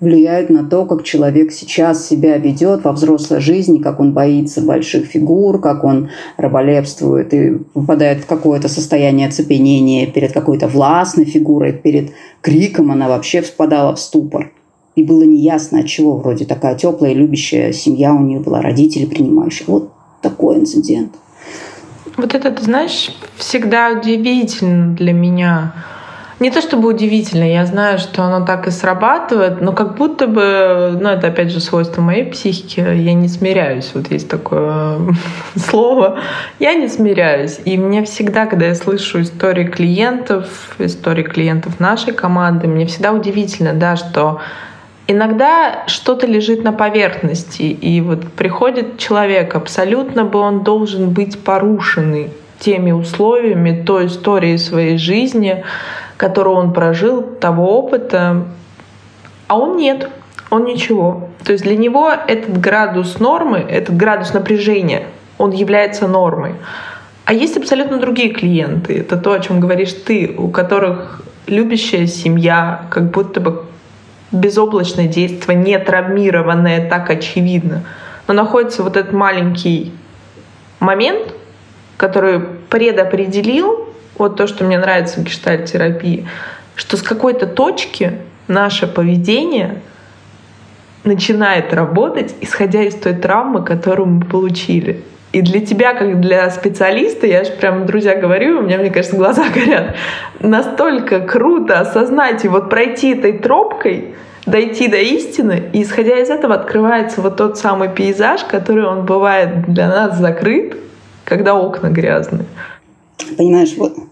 влияют 0.00 0.50
на 0.50 0.64
то, 0.64 0.86
как 0.86 1.02
человек 1.04 1.52
сейчас 1.52 2.06
себя 2.06 2.36
ведет 2.38 2.84
во 2.84 2.92
взрослой 2.92 3.40
жизни, 3.40 3.78
как 3.78 4.00
он 4.00 4.12
боится 4.12 4.62
больших 4.62 5.06
фигур, 5.06 5.60
как 5.60 5.84
он 5.84 6.10
раболепствует 6.36 7.32
и 7.34 7.58
попадает 7.74 8.24
в 8.24 8.26
какое-то 8.26 8.68
состояние 8.68 9.28
оцепенения 9.28 10.06
перед 10.06 10.32
какой-то 10.32 10.68
властной 10.68 11.26
фигурой, 11.26 11.72
перед 11.72 12.12
криком 12.40 12.90
она 12.90 13.08
вообще 13.08 13.42
впадала 13.42 13.94
в 13.94 14.00
ступор. 14.00 14.50
И 14.96 15.02
было 15.02 15.22
неясно, 15.22 15.80
от 15.80 15.86
чего 15.86 16.16
вроде 16.16 16.44
такая 16.44 16.74
теплая, 16.74 17.12
любящая 17.12 17.72
семья 17.72 18.12
у 18.12 18.20
нее 18.20 18.40
была, 18.40 18.60
родители 18.60 19.06
принимающие. 19.06 19.64
Вот 19.66 19.90
такой 20.20 20.56
инцидент. 20.56 21.14
Вот 22.16 22.34
это, 22.34 22.50
ты 22.50 22.62
знаешь, 22.62 23.16
всегда 23.36 23.90
удивительно 23.90 24.94
для 24.94 25.12
меня. 25.12 25.72
Не 26.40 26.50
то 26.50 26.62
чтобы 26.62 26.88
удивительно, 26.88 27.44
я 27.44 27.66
знаю, 27.66 27.98
что 27.98 28.22
оно 28.22 28.46
так 28.46 28.66
и 28.66 28.70
срабатывает, 28.70 29.60
но 29.60 29.72
как 29.72 29.96
будто 29.96 30.26
бы, 30.26 30.98
ну 30.98 31.10
это 31.10 31.26
опять 31.26 31.50
же 31.50 31.60
свойство 31.60 32.00
моей 32.00 32.24
психики, 32.24 32.80
я 32.80 33.12
не 33.12 33.28
смиряюсь, 33.28 33.90
вот 33.92 34.10
есть 34.10 34.26
такое 34.26 34.98
слово, 35.56 36.20
я 36.58 36.72
не 36.74 36.88
смиряюсь. 36.88 37.60
И 37.66 37.76
мне 37.76 38.02
всегда, 38.04 38.46
когда 38.46 38.66
я 38.66 38.74
слышу 38.74 39.20
истории 39.20 39.64
клиентов, 39.64 40.76
истории 40.78 41.24
клиентов 41.24 41.78
нашей 41.78 42.14
команды, 42.14 42.68
мне 42.68 42.86
всегда 42.86 43.12
удивительно, 43.12 43.74
да, 43.74 43.96
что 43.96 44.40
Иногда 45.12 45.82
что-то 45.88 46.28
лежит 46.28 46.62
на 46.62 46.72
поверхности, 46.72 47.62
и 47.62 48.00
вот 48.00 48.32
приходит 48.32 48.98
человек, 48.98 49.56
абсолютно 49.56 50.24
бы 50.24 50.38
он 50.38 50.62
должен 50.62 51.10
быть 51.10 51.42
порушенный 51.42 52.30
теми 52.60 52.92
условиями, 52.92 53.82
той 53.84 54.06
историей 54.06 54.56
своей 54.56 54.98
жизни, 54.98 55.64
которую 56.16 56.58
он 56.58 56.72
прожил, 56.72 57.22
того 57.22 57.76
опыта, 57.76 58.44
а 59.48 59.58
он 59.58 59.78
нет, 59.78 60.08
он 60.48 60.62
ничего. 60.62 61.28
То 61.42 61.50
есть 61.50 61.64
для 61.64 61.76
него 61.76 62.12
этот 62.28 62.60
градус 62.60 63.18
нормы, 63.18 63.66
этот 63.68 63.96
градус 63.96 64.32
напряжения, 64.32 65.08
он 65.38 65.50
является 65.50 66.06
нормой. 66.06 66.54
А 67.24 67.32
есть 67.32 67.56
абсолютно 67.56 67.98
другие 67.98 68.30
клиенты. 68.30 69.00
Это 69.00 69.16
то, 69.16 69.32
о 69.32 69.40
чем 69.40 69.58
говоришь 69.58 69.92
ты, 69.92 70.36
у 70.38 70.50
которых 70.50 71.22
любящая 71.48 72.06
семья, 72.06 72.82
как 72.90 73.10
будто 73.10 73.40
бы 73.40 73.64
безоблачное 74.32 75.06
действие, 75.06 75.58
не 75.58 75.78
травмированное 75.78 76.88
так 76.88 77.10
очевидно. 77.10 77.84
Но 78.26 78.34
находится 78.34 78.82
вот 78.82 78.96
этот 78.96 79.12
маленький 79.12 79.92
момент, 80.78 81.34
который 81.96 82.40
предопределил 82.40 83.88
вот 84.16 84.36
то, 84.36 84.46
что 84.46 84.64
мне 84.64 84.78
нравится 84.78 85.20
в 85.20 85.24
гештальт-терапии, 85.24 86.28
что 86.76 86.96
с 86.96 87.02
какой-то 87.02 87.46
точки 87.46 88.18
наше 88.48 88.86
поведение 88.86 89.80
начинает 91.04 91.72
работать, 91.72 92.34
исходя 92.40 92.82
из 92.82 92.94
той 92.94 93.14
травмы, 93.14 93.64
которую 93.64 94.08
мы 94.08 94.24
получили. 94.24 95.02
И 95.32 95.42
для 95.42 95.60
тебя, 95.64 95.94
как 95.94 96.20
для 96.20 96.50
специалиста, 96.50 97.26
я 97.26 97.44
же 97.44 97.52
прям, 97.52 97.86
друзья, 97.86 98.16
говорю, 98.16 98.58
у 98.58 98.62
меня, 98.62 98.78
мне 98.78 98.90
кажется, 98.90 99.16
глаза 99.16 99.44
горят, 99.54 99.94
настолько 100.40 101.20
круто 101.20 101.78
осознать 101.78 102.44
и 102.44 102.48
вот 102.48 102.68
пройти 102.68 103.12
этой 103.12 103.38
тропкой, 103.38 104.14
дойти 104.46 104.88
до 104.88 104.96
истины, 104.96 105.70
и 105.72 105.82
исходя 105.82 106.18
из 106.18 106.30
этого 106.30 106.54
открывается 106.54 107.20
вот 107.20 107.36
тот 107.36 107.58
самый 107.58 107.88
пейзаж, 107.88 108.42
который 108.44 108.84
он 108.84 109.04
бывает 109.04 109.72
для 109.72 109.88
нас 109.88 110.18
закрыт, 110.18 110.76
когда 111.24 111.54
окна 111.54 111.90
грязные. 111.90 112.46
Понимаешь, 113.36 113.74
вот 113.76 114.09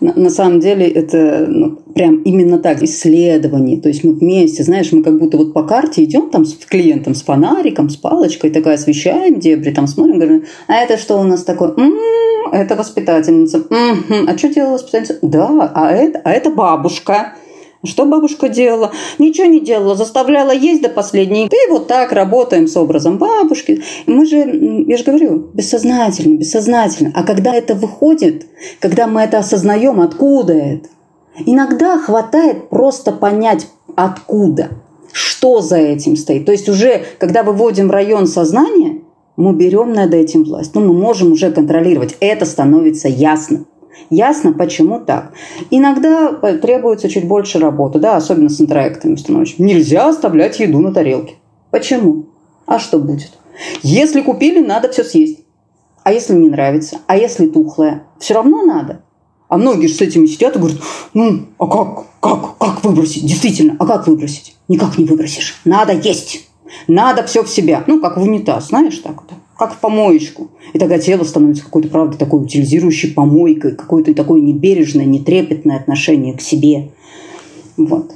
на, 0.00 0.12
на 0.14 0.30
самом 0.30 0.60
деле 0.60 0.86
это 0.86 1.46
ну, 1.48 1.76
прям 1.94 2.22
именно 2.22 2.58
так, 2.58 2.82
исследование. 2.82 3.80
То 3.80 3.88
есть 3.88 4.04
мы 4.04 4.12
вместе, 4.12 4.62
знаешь, 4.62 4.92
мы 4.92 5.02
как 5.02 5.18
будто 5.18 5.36
вот 5.36 5.52
по 5.52 5.62
карте 5.62 6.04
идем 6.04 6.30
там 6.30 6.44
с 6.44 6.54
клиентом, 6.54 7.14
с 7.14 7.22
фонариком, 7.22 7.90
с 7.90 7.96
палочкой, 7.96 8.50
такая 8.50 8.74
освещаем 8.74 9.40
дебри, 9.40 9.70
там 9.70 9.86
смотрим, 9.86 10.18
говорим, 10.18 10.44
а 10.66 10.76
это 10.76 10.96
что 10.96 11.18
у 11.18 11.24
нас 11.24 11.44
такое? 11.44 11.70
М-м, 11.70 12.52
это 12.52 12.76
воспитательница. 12.76 13.64
М-м, 13.70 14.28
а 14.28 14.38
что 14.38 14.48
делала 14.48 14.74
воспитательница? 14.74 15.18
Да, 15.22 15.72
а 15.74 15.92
это, 15.92 16.20
а 16.24 16.30
это 16.30 16.50
бабушка. 16.50 17.34
Что 17.84 18.06
бабушка 18.06 18.48
делала? 18.48 18.92
Ничего 19.18 19.46
не 19.46 19.60
делала, 19.60 19.94
заставляла 19.94 20.50
есть 20.50 20.82
до 20.82 20.88
последней. 20.88 21.46
И 21.46 21.70
вот 21.70 21.86
так 21.86 22.12
работаем 22.12 22.66
с 22.66 22.76
образом 22.76 23.18
бабушки. 23.18 23.82
Мы 24.06 24.26
же, 24.26 24.36
я 24.86 24.96
же 24.96 25.04
говорю, 25.04 25.48
бессознательно, 25.54 26.36
бессознательно. 26.38 27.12
А 27.14 27.22
когда 27.22 27.54
это 27.54 27.74
выходит, 27.74 28.46
когда 28.80 29.06
мы 29.06 29.20
это 29.20 29.38
осознаем, 29.38 30.00
откуда 30.00 30.54
это, 30.54 30.88
иногда 31.46 31.98
хватает 31.98 32.68
просто 32.68 33.12
понять, 33.12 33.68
откуда, 33.94 34.70
что 35.12 35.60
за 35.60 35.76
этим 35.76 36.16
стоит. 36.16 36.46
То 36.46 36.52
есть 36.52 36.68
уже, 36.68 37.04
когда 37.18 37.44
выводим 37.44 37.92
район 37.92 38.26
сознания, 38.26 39.02
мы 39.36 39.52
берем 39.52 39.92
над 39.92 40.14
этим 40.14 40.42
власть. 40.42 40.74
Ну, 40.74 40.80
мы 40.80 40.92
можем 40.92 41.30
уже 41.30 41.52
контролировать. 41.52 42.16
Это 42.18 42.44
становится 42.44 43.06
ясно. 43.06 43.66
Ясно, 44.10 44.52
почему 44.52 45.00
так. 45.00 45.32
Иногда 45.70 46.32
требуется 46.32 47.08
чуть 47.08 47.26
больше 47.26 47.58
работы, 47.58 47.98
да, 47.98 48.16
особенно 48.16 48.48
с 48.48 48.60
интроектами 48.60 49.16
становится. 49.16 49.62
Нельзя 49.62 50.08
оставлять 50.08 50.58
еду 50.60 50.80
на 50.80 50.92
тарелке. 50.92 51.34
Почему? 51.70 52.26
А 52.66 52.78
что 52.78 52.98
будет? 52.98 53.32
Если 53.82 54.20
купили, 54.20 54.64
надо 54.64 54.90
все 54.90 55.04
съесть. 55.04 55.40
А 56.04 56.12
если 56.12 56.34
не 56.34 56.48
нравится? 56.48 56.98
А 57.06 57.16
если 57.16 57.46
тухлое? 57.46 58.04
Все 58.18 58.34
равно 58.34 58.62
надо. 58.62 59.02
А 59.48 59.56
многие 59.56 59.86
же 59.86 59.94
с 59.94 60.00
этими 60.00 60.26
сидят 60.26 60.56
и 60.56 60.58
говорят, 60.58 60.78
ну, 61.14 61.46
а 61.58 61.66
как, 61.66 62.06
как, 62.20 62.58
как 62.58 62.84
выбросить? 62.84 63.26
Действительно, 63.26 63.76
а 63.78 63.86
как 63.86 64.06
выбросить? 64.06 64.56
Никак 64.68 64.98
не 64.98 65.04
выбросишь. 65.04 65.60
Надо 65.64 65.92
есть. 65.92 66.48
Надо 66.86 67.24
все 67.24 67.42
в 67.42 67.48
себя. 67.48 67.84
Ну, 67.86 68.00
как 68.00 68.18
в 68.18 68.22
унитаз, 68.22 68.68
знаешь, 68.68 68.98
так 68.98 69.22
вот 69.22 69.30
как 69.58 69.74
в 69.74 69.78
помоечку. 69.78 70.48
И 70.72 70.78
тогда 70.78 70.98
тело 70.98 71.24
становится 71.24 71.64
какой-то, 71.64 71.88
правда, 71.88 72.16
такой 72.16 72.44
утилизирующей 72.44 73.12
помойкой, 73.12 73.74
какое-то 73.74 74.14
такое 74.14 74.40
небережное, 74.40 75.04
нетрепетное 75.04 75.76
отношение 75.76 76.34
к 76.34 76.40
себе. 76.40 76.90
Вот. 77.76 78.12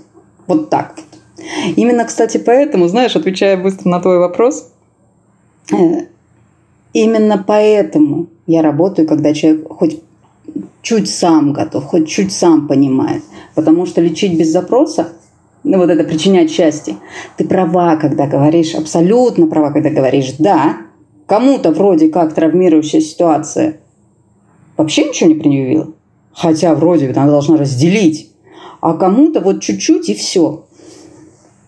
Вот 0.46 0.70
так 0.70 0.94
вот. 0.96 1.44
Именно, 1.76 2.04
кстати, 2.04 2.38
поэтому, 2.38 2.86
знаешь, 2.86 3.16
отвечая 3.16 3.60
быстро 3.60 3.88
на 3.88 4.00
твой 4.00 4.18
вопрос, 4.18 4.70
э, 5.72 6.06
именно 6.92 7.42
поэтому 7.44 8.28
я 8.46 8.62
работаю, 8.62 9.08
когда 9.08 9.34
человек 9.34 9.66
хоть 9.68 10.00
чуть 10.82 11.10
сам 11.10 11.52
готов, 11.52 11.84
хоть 11.84 12.08
чуть 12.08 12.32
сам 12.32 12.68
понимает. 12.68 13.22
Потому 13.56 13.86
что 13.86 14.00
лечить 14.00 14.38
без 14.38 14.52
запроса 14.52 15.08
ну 15.64 15.78
вот 15.78 15.90
это 15.90 16.02
причинять 16.04 16.50
счастье. 16.50 16.96
Ты 17.36 17.46
права, 17.46 17.96
когда 17.96 18.26
говоришь, 18.26 18.74
абсолютно 18.74 19.46
права, 19.46 19.70
когда 19.70 19.90
говоришь 19.90 20.32
«да», 20.38 20.78
Кому-то 21.26 21.70
вроде 21.70 22.08
как 22.08 22.34
травмирующая 22.34 23.00
ситуация 23.00 23.78
вообще 24.76 25.08
ничего 25.08 25.30
не 25.30 25.36
предъявила. 25.36 25.88
Хотя 26.32 26.74
вроде 26.74 27.08
бы 27.08 27.12
она 27.12 27.30
должна 27.30 27.56
разделить. 27.56 28.30
А 28.80 28.94
кому-то 28.94 29.40
вот 29.40 29.60
чуть-чуть 29.60 30.08
и 30.08 30.14
все. 30.14 30.64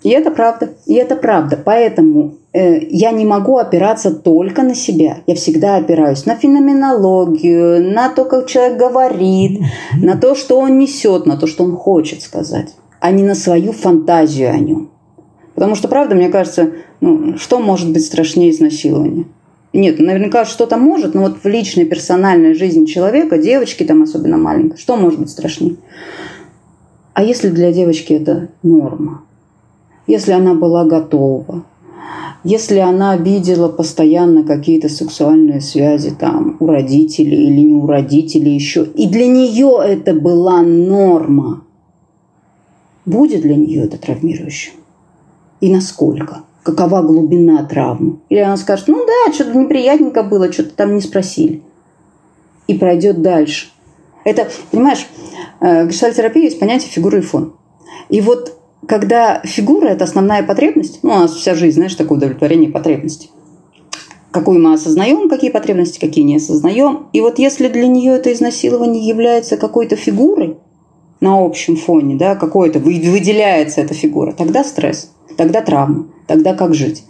И 0.03 0.11
это 0.11 0.31
правда. 0.31 0.71
И 0.87 0.95
это 0.95 1.17
правда. 1.17 1.59
Поэтому 1.63 2.35
э, 2.53 2.81
я 2.91 3.13
не 3.13 3.25
могу 3.25 3.59
опираться 3.59 4.11
только 4.11 4.63
на 4.63 4.75
себя. 4.75 5.19
Я 5.27 5.35
всегда 5.35 5.77
опираюсь 5.77 6.27
на 6.27 6.35
феноменологию, 6.35 7.93
на 7.93 8.09
то, 8.09 8.25
как 8.25 8.47
человек 8.47 8.79
говорит, 8.79 9.61
на 9.97 10.17
то, 10.17 10.35
что 10.35 10.59
он 10.59 10.79
несет, 10.79 11.27
на 11.27 11.37
то, 11.37 11.47
что 11.47 11.65
он 11.65 11.77
хочет 11.77 12.23
сказать, 12.23 12.75
а 13.01 13.11
не 13.13 13.23
на 13.23 13.35
свою 13.35 13.73
фантазию 13.73 14.51
о 14.51 14.59
нем. 14.59 14.91
Потому 15.55 15.75
что, 15.75 15.89
правда, 15.89 16.15
мне 16.17 16.29
кажется, 16.31 16.73
ну, 17.01 17.39
что 17.39 17.61
может 17.61 17.93
быть 17.93 18.05
страшнее 18.05 18.51
изнасилования? 18.51 19.27
Нет, 19.75 19.99
наверняка 19.99 20.45
что-то 20.45 20.77
может, 20.77 21.15
но 21.15 21.23
вот 21.23 21.39
в 21.43 21.49
личной 21.49 21.85
персональной 21.85 22.55
жизни 22.55 22.87
человека, 22.87 23.39
девочки 23.39 23.83
там 23.83 24.05
особенно 24.05 24.39
маленькой, 24.39 24.79
что 24.79 24.95
может 24.95 25.19
быть 25.19 25.31
страшнее? 25.31 25.75
А 27.13 27.25
если 27.25 27.49
для 27.49 27.73
девочки 27.73 28.13
это 28.13 28.51
норма? 28.63 29.25
Если 30.07 30.31
она 30.31 30.55
была 30.55 30.85
готова, 30.85 31.65
если 32.45 32.79
она 32.79 33.17
видела 33.17 33.69
постоянно 33.69 34.45
какие-то 34.45 34.89
сексуальные 34.89 35.61
связи 35.61 36.11
там 36.11 36.57
у 36.61 36.67
родителей 36.67 37.49
или 37.49 37.61
не 37.61 37.75
у 37.75 37.89
родителей 37.89 38.55
еще, 38.55 38.85
и 38.85 39.09
для 39.09 39.27
нее 39.27 39.81
это 39.85 40.15
была 40.15 40.63
норма, 40.63 41.65
будет 43.05 43.43
для 43.43 43.57
нее 43.57 43.83
это 43.83 43.99
травмирующим? 43.99 44.75
И 45.61 45.73
насколько? 45.73 46.43
Какова 46.65 47.03
глубина 47.03 47.63
травмы. 47.65 48.17
Или 48.31 48.41
она 48.41 48.57
скажет, 48.57 48.89
ну 48.89 49.07
да, 49.07 49.33
что-то 49.33 49.57
неприятненько 49.57 50.25
было, 50.25 50.51
что-то 50.51 50.71
там 50.71 50.95
не 50.95 51.01
спросили. 51.01 51.63
И 52.67 52.75
пройдет 52.75 53.23
дальше. 53.23 53.69
Это, 54.25 54.49
понимаешь, 54.71 55.07
э, 55.61 55.85
в 55.85 55.89
гештальтерапии 55.89 56.45
есть 56.45 56.59
понятие 56.59 56.91
фигуры 56.91 57.19
и 57.19 57.23
фон. 57.23 57.53
И 58.09 58.23
вот 58.23 58.59
когда 58.87 59.43
фигура– 59.45 59.89
это 59.89 60.05
основная 60.05 60.43
потребность, 60.43 61.01
ну, 61.03 61.11
у 61.11 61.19
нас 61.19 61.33
вся 61.33 61.55
жизнь, 61.55 61.77
знаешь, 61.77 61.95
такое 61.95 62.17
удовлетворение 62.17 62.71
потребностей. 62.71 63.31
Какую 64.31 64.59
мы 64.59 64.73
осознаем, 64.73 65.29
какие 65.29 65.51
потребности, 65.51 66.01
какие 66.01 66.25
не 66.25 66.37
осознаем. 66.37 67.07
И 67.13 67.21
вот 67.21 67.39
если 67.39 67.69
для 67.69 67.87
нее 67.87 68.15
это 68.15 68.33
изнасилование 68.33 69.07
является 69.07 69.59
какой-то 69.59 69.97
фигурой 69.97 70.57
на 71.21 71.45
общем 71.45 71.77
фоне, 71.77 72.17
да, 72.17 72.35
какой-то 72.35 72.79
выделяется 72.79 73.83
эта 73.83 73.95
фигура, 73.95 74.33
тогда 74.33 74.65
стресс, 74.65 75.14
тогда 75.37 75.61
травма 75.61 76.07
тогда 76.27 76.55
как 76.55 76.75
жить? 76.75 77.05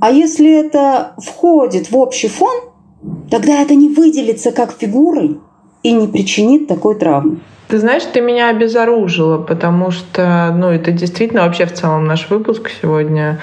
А 0.00 0.10
если 0.10 0.66
это 0.66 1.12
входит 1.18 1.90
в 1.90 1.96
общий 1.96 2.28
фон, 2.28 2.70
тогда 3.30 3.60
это 3.60 3.74
не 3.74 3.88
выделится 3.88 4.50
как 4.50 4.72
фигурой 4.72 5.38
и 5.82 5.92
не 5.92 6.08
причинит 6.08 6.68
такой 6.68 6.98
травмы. 6.98 7.40
Ты 7.68 7.78
знаешь, 7.78 8.02
ты 8.12 8.20
меня 8.20 8.48
обезоружила, 8.48 9.38
потому 9.38 9.90
что, 9.90 10.52
ну, 10.56 10.68
это 10.68 10.90
действительно 10.90 11.42
вообще 11.42 11.66
в 11.66 11.72
целом 11.72 12.06
наш 12.06 12.28
выпуск 12.28 12.70
сегодня. 12.82 13.40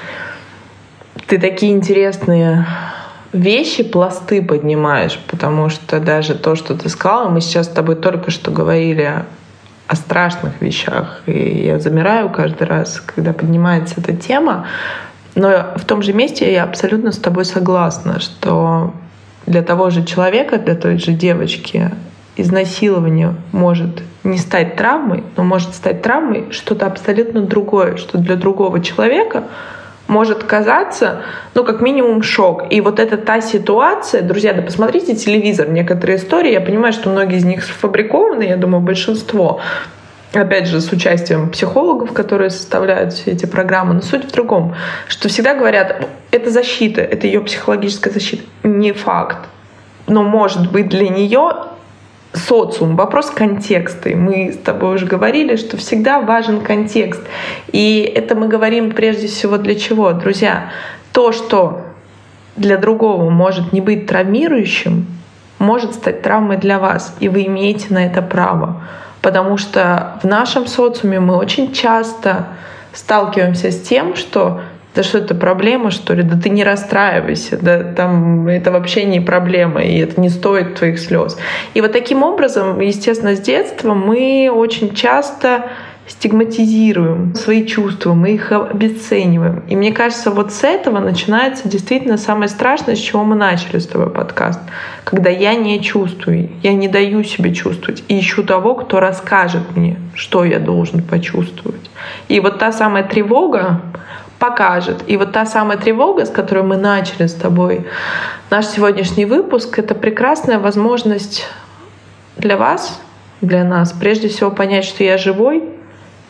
Ты 1.27 1.37
такие 1.39 1.71
интересные 1.71 2.67
вещи, 3.31 3.83
пласты 3.83 4.41
поднимаешь, 4.41 5.19
потому 5.27 5.69
что 5.69 5.99
даже 5.99 6.35
то, 6.35 6.55
что 6.55 6.75
ты 6.75 6.89
сказала, 6.89 7.29
мы 7.29 7.39
сейчас 7.39 7.67
с 7.67 7.69
тобой 7.69 7.95
только 7.95 8.31
что 8.31 8.51
говорили 8.51 9.25
о 9.87 9.95
страшных 9.95 10.61
вещах. 10.61 11.21
И 11.25 11.65
я 11.65 11.79
замираю 11.79 12.29
каждый 12.29 12.67
раз, 12.67 12.99
когда 12.99 13.33
поднимается 13.33 13.95
эта 13.97 14.15
тема. 14.15 14.67
Но 15.35 15.73
в 15.75 15.85
том 15.85 16.01
же 16.01 16.13
месте 16.13 16.51
я 16.51 16.63
абсолютно 16.63 17.11
с 17.11 17.17
тобой 17.17 17.45
согласна, 17.45 18.19
что 18.19 18.93
для 19.45 19.61
того 19.61 19.89
же 19.89 20.03
человека, 20.03 20.57
для 20.57 20.75
той 20.75 20.97
же 20.97 21.13
девочки 21.13 21.91
изнасилование 22.35 23.35
может 23.51 24.03
не 24.23 24.37
стать 24.37 24.75
травмой, 24.75 25.23
но 25.37 25.43
может 25.43 25.73
стать 25.73 26.01
травмой 26.01 26.47
что-то 26.51 26.85
абсолютно 26.85 27.41
другое, 27.41 27.97
что 27.97 28.17
для 28.17 28.35
другого 28.35 28.81
человека 28.81 29.45
может 30.07 30.43
казаться, 30.43 31.23
ну, 31.53 31.63
как 31.63 31.81
минимум, 31.81 32.23
шок. 32.23 32.71
И 32.71 32.81
вот 32.81 32.99
это 32.99 33.17
та 33.17 33.41
ситуация, 33.41 34.21
друзья, 34.21 34.53
да 34.53 34.61
посмотрите 34.61 35.15
телевизор, 35.15 35.69
некоторые 35.69 36.17
истории, 36.17 36.51
я 36.51 36.61
понимаю, 36.61 36.93
что 36.93 37.09
многие 37.09 37.37
из 37.37 37.45
них 37.45 37.63
сфабрикованы, 37.63 38.43
я 38.43 38.57
думаю, 38.57 38.81
большинство, 38.81 39.59
опять 40.33 40.67
же, 40.67 40.81
с 40.81 40.91
участием 40.91 41.49
психологов, 41.49 42.13
которые 42.13 42.49
составляют 42.49 43.13
все 43.13 43.31
эти 43.31 43.45
программы. 43.45 43.95
Но 43.95 44.01
суть 44.01 44.25
в 44.25 44.31
другом, 44.31 44.75
что 45.07 45.29
всегда 45.29 45.53
говорят, 45.53 46.07
это 46.31 46.49
защита, 46.49 47.01
это 47.01 47.27
ее 47.27 47.41
психологическая 47.41 48.13
защита. 48.13 48.43
Не 48.63 48.93
факт. 48.93 49.49
Но 50.07 50.23
может 50.23 50.71
быть 50.71 50.87
для 50.87 51.09
нее 51.09 51.51
социум, 52.37 52.95
вопрос 52.95 53.29
контекста. 53.29 54.09
И 54.09 54.15
мы 54.15 54.51
с 54.53 54.57
тобой 54.57 54.95
уже 54.95 55.05
говорили, 55.05 55.55
что 55.55 55.77
всегда 55.77 56.19
важен 56.21 56.61
контекст. 56.61 57.21
И 57.71 58.01
это 58.15 58.35
мы 58.35 58.47
говорим 58.47 58.91
прежде 58.91 59.27
всего 59.27 59.57
для 59.57 59.75
чего? 59.75 60.13
Друзья, 60.13 60.71
то, 61.11 61.31
что 61.31 61.81
для 62.55 62.77
другого 62.77 63.29
может 63.29 63.73
не 63.73 63.81
быть 63.81 64.07
травмирующим, 64.07 65.05
может 65.59 65.95
стать 65.95 66.21
травмой 66.21 66.57
для 66.57 66.79
вас, 66.79 67.15
и 67.19 67.29
вы 67.29 67.45
имеете 67.45 67.93
на 67.93 68.05
это 68.05 68.21
право. 68.21 68.83
Потому 69.21 69.57
что 69.57 70.19
в 70.21 70.25
нашем 70.25 70.67
социуме 70.67 71.19
мы 71.19 71.35
очень 71.35 71.73
часто 71.73 72.47
сталкиваемся 72.93 73.71
с 73.71 73.81
тем, 73.81 74.15
что 74.15 74.61
да 74.97 75.03
что 75.03 75.19
это 75.19 75.35
проблема, 75.35 75.91
что 75.91 76.15
ли? 76.15 76.23
Да 76.23 76.37
ты 76.37 76.49
не 76.49 76.63
расстраивайся, 76.63 77.55
да 77.61 77.83
там 77.83 78.47
это 78.47 78.71
вообще 78.71 79.05
не 79.05 79.21
проблема, 79.21 79.83
и 79.83 79.99
это 79.99 80.19
не 80.19 80.29
стоит 80.29 80.73
твоих 80.73 80.97
слез. 80.97 81.37
И 81.75 81.81
вот 81.81 81.91
таким 81.91 82.23
образом, 82.23 82.79
естественно, 82.79 83.35
с 83.35 83.39
детства 83.39 83.93
мы 83.93 84.49
очень 84.51 84.95
часто 84.95 85.69
стигматизируем 86.07 87.35
свои 87.35 87.67
чувства, 87.67 88.15
мы 88.15 88.31
их 88.31 88.51
обесцениваем. 88.51 89.61
И 89.67 89.75
мне 89.75 89.91
кажется, 89.91 90.31
вот 90.31 90.51
с 90.51 90.63
этого 90.63 90.99
начинается 90.99 91.69
действительно 91.69 92.17
самое 92.17 92.49
страшное, 92.49 92.95
с 92.95 92.99
чего 92.99 93.23
мы 93.23 93.35
начали 93.35 93.77
с 93.77 93.85
тобой 93.85 94.09
подкаст. 94.09 94.61
Когда 95.03 95.29
я 95.29 95.53
не 95.53 95.79
чувствую, 95.79 96.49
я 96.63 96.73
не 96.73 96.87
даю 96.87 97.23
себе 97.23 97.53
чувствовать, 97.53 98.03
и 98.07 98.19
ищу 98.19 98.43
того, 98.43 98.73
кто 98.73 98.99
расскажет 98.99 99.75
мне, 99.75 99.97
что 100.15 100.43
я 100.43 100.57
должен 100.59 101.03
почувствовать. 101.03 101.91
И 102.29 102.39
вот 102.39 102.57
та 102.57 102.71
самая 102.71 103.03
тревога, 103.03 103.81
покажет. 104.39 105.03
И 105.07 105.17
вот 105.17 105.31
та 105.31 105.45
самая 105.45 105.77
тревога, 105.77 106.25
с 106.25 106.29
которой 106.29 106.63
мы 106.63 106.77
начали 106.77 107.27
с 107.27 107.33
тобой 107.33 107.85
наш 108.49 108.65
сегодняшний 108.67 109.25
выпуск, 109.25 109.79
это 109.79 109.95
прекрасная 109.95 110.59
возможность 110.59 111.47
для 112.37 112.57
вас, 112.57 113.01
для 113.41 113.63
нас, 113.63 113.91
прежде 113.91 114.27
всего 114.27 114.51
понять, 114.51 114.85
что 114.85 115.03
я 115.03 115.17
живой, 115.17 115.63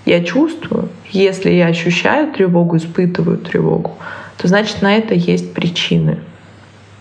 я 0.05 0.23
чувствую, 0.23 0.89
если 1.09 1.49
я 1.49 1.67
ощущаю 1.67 2.31
тревогу, 2.31 2.77
испытываю 2.77 3.37
тревогу, 3.37 3.97
то 4.37 4.47
значит 4.47 4.81
на 4.81 4.95
это 4.95 5.13
есть 5.13 5.53
причины 5.53 6.19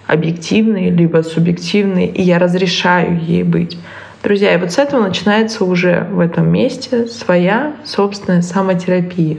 объективные, 0.06 0.90
либо 0.90 1.22
субъективные, 1.22 2.08
и 2.08 2.22
я 2.22 2.38
разрешаю 2.38 3.20
ей 3.20 3.42
быть. 3.42 3.76
Друзья, 4.22 4.54
и 4.54 4.58
вот 4.58 4.72
с 4.72 4.78
этого 4.78 5.02
начинается 5.02 5.64
уже 5.64 6.06
в 6.10 6.20
этом 6.20 6.48
месте 6.48 7.06
своя 7.06 7.74
собственная 7.84 8.42
самотерапия. 8.42 9.38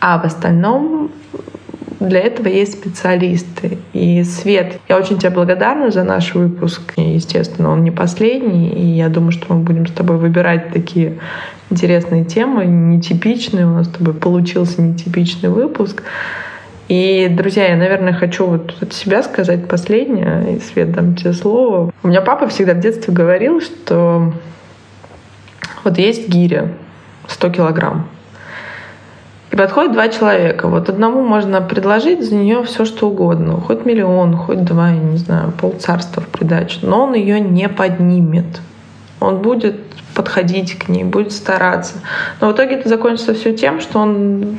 А 0.00 0.18
в 0.18 0.24
остальном 0.24 1.10
для 2.00 2.20
этого 2.20 2.48
есть 2.48 2.74
специалисты. 2.74 3.78
И 3.92 4.22
Свет, 4.24 4.78
я 4.88 4.96
очень 4.96 5.18
тебе 5.18 5.30
благодарна 5.30 5.90
за 5.90 6.04
наш 6.04 6.34
выпуск. 6.34 6.94
Естественно, 6.96 7.70
он 7.70 7.84
не 7.84 7.90
последний, 7.90 8.70
и 8.70 8.84
я 8.84 9.08
думаю, 9.08 9.32
что 9.32 9.52
мы 9.52 9.60
будем 9.60 9.86
с 9.86 9.92
тобой 9.92 10.16
выбирать 10.16 10.72
такие 10.72 11.18
интересные 11.70 12.24
темы, 12.24 12.64
нетипичные. 12.66 13.66
У 13.66 13.70
нас 13.70 13.86
с 13.86 13.90
тобой 13.90 14.14
получился 14.14 14.82
нетипичный 14.82 15.48
выпуск. 15.48 16.02
И, 16.88 17.28
друзья, 17.30 17.68
я, 17.68 17.76
наверное, 17.76 18.12
хочу 18.12 18.46
вот 18.46 18.74
от 18.80 18.92
себя 18.92 19.22
сказать 19.22 19.66
последнее, 19.68 20.56
и 20.56 20.60
Свет, 20.60 20.92
дам 20.92 21.14
тебе 21.14 21.32
слово. 21.32 21.90
У 22.02 22.08
меня 22.08 22.20
папа 22.20 22.46
всегда 22.48 22.74
в 22.74 22.80
детстве 22.80 23.12
говорил, 23.14 23.60
что 23.60 24.32
вот 25.82 25.96
есть 25.98 26.28
гиря 26.28 26.72
100 27.28 27.50
килограмм. 27.50 28.08
И 29.50 29.56
подходит 29.56 29.92
два 29.92 30.08
человека. 30.08 30.68
Вот 30.68 30.88
одному 30.88 31.22
можно 31.22 31.62
предложить 31.62 32.22
за 32.22 32.34
нее 32.34 32.64
все, 32.64 32.84
что 32.84 33.08
угодно. 33.08 33.60
Хоть 33.60 33.86
миллион, 33.86 34.36
хоть 34.36 34.64
два, 34.64 34.90
я 34.90 34.98
не 34.98 35.16
знаю, 35.16 35.52
полцарства 35.52 36.22
в 36.22 36.28
придачу. 36.28 36.80
Но 36.82 37.04
он 37.04 37.14
ее 37.14 37.40
не 37.40 37.68
поднимет. 37.68 38.60
Он 39.20 39.38
будет 39.38 39.76
подходить 40.14 40.78
к 40.78 40.88
ней, 40.88 41.04
будет 41.04 41.32
стараться. 41.32 41.94
Но 42.40 42.48
в 42.48 42.52
итоге 42.52 42.76
это 42.76 42.88
закончится 42.88 43.32
все 43.32 43.52
тем, 43.52 43.80
что 43.80 44.00
он 44.00 44.58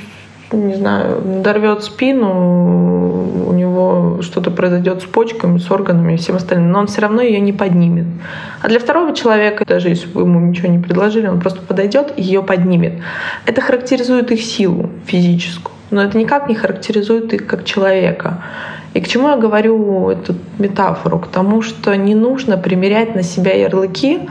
не 0.52 0.76
знаю, 0.76 1.22
дорвет 1.44 1.84
спину, 1.84 3.48
у 3.48 3.54
него 3.54 4.20
что-то 4.22 4.52
произойдет 4.52 5.02
с 5.02 5.06
почками, 5.06 5.58
с 5.58 5.72
органами 5.72 6.14
и 6.14 6.18
всем 6.18 6.36
остальным, 6.36 6.72
но 6.72 6.80
он 6.80 6.88
все 6.88 7.02
равно 7.02 7.22
ее 7.22 7.40
не 7.40 7.54
поднимет. 7.54 8.06
А 8.62 8.68
для 8.68 8.80
второго 8.80 9.14
человека, 9.16 9.66
даже 9.66 9.90
если 9.90 10.08
вы 10.08 10.22
ему 10.22 10.40
ничего 10.40 10.68
не 10.68 10.80
предложили, 10.80 11.28
он 11.28 11.40
просто 11.40 11.62
подойдет 11.62 12.14
и 12.16 12.22
ее 12.22 12.44
поднимет. 12.44 13.02
Это 13.46 13.62
характеризует 13.62 14.32
их 14.32 14.42
силу 14.42 14.90
физическую, 15.06 15.74
но 15.92 16.04
это 16.04 16.18
никак 16.18 16.50
не 16.50 16.56
характеризует 16.56 17.34
их 17.34 17.48
как 17.48 17.66
человека. 17.66 18.44
И 18.94 19.02
к 19.02 19.08
чему 19.08 19.30
я 19.30 19.38
говорю 19.38 20.10
эту 20.10 20.36
метафору? 20.58 21.20
К 21.20 21.28
тому, 21.28 21.62
что 21.62 21.96
не 21.98 22.16
нужно 22.16 22.58
примерять 22.58 23.14
на 23.14 23.24
себя 23.24 23.54
ярлыки, 23.54 24.22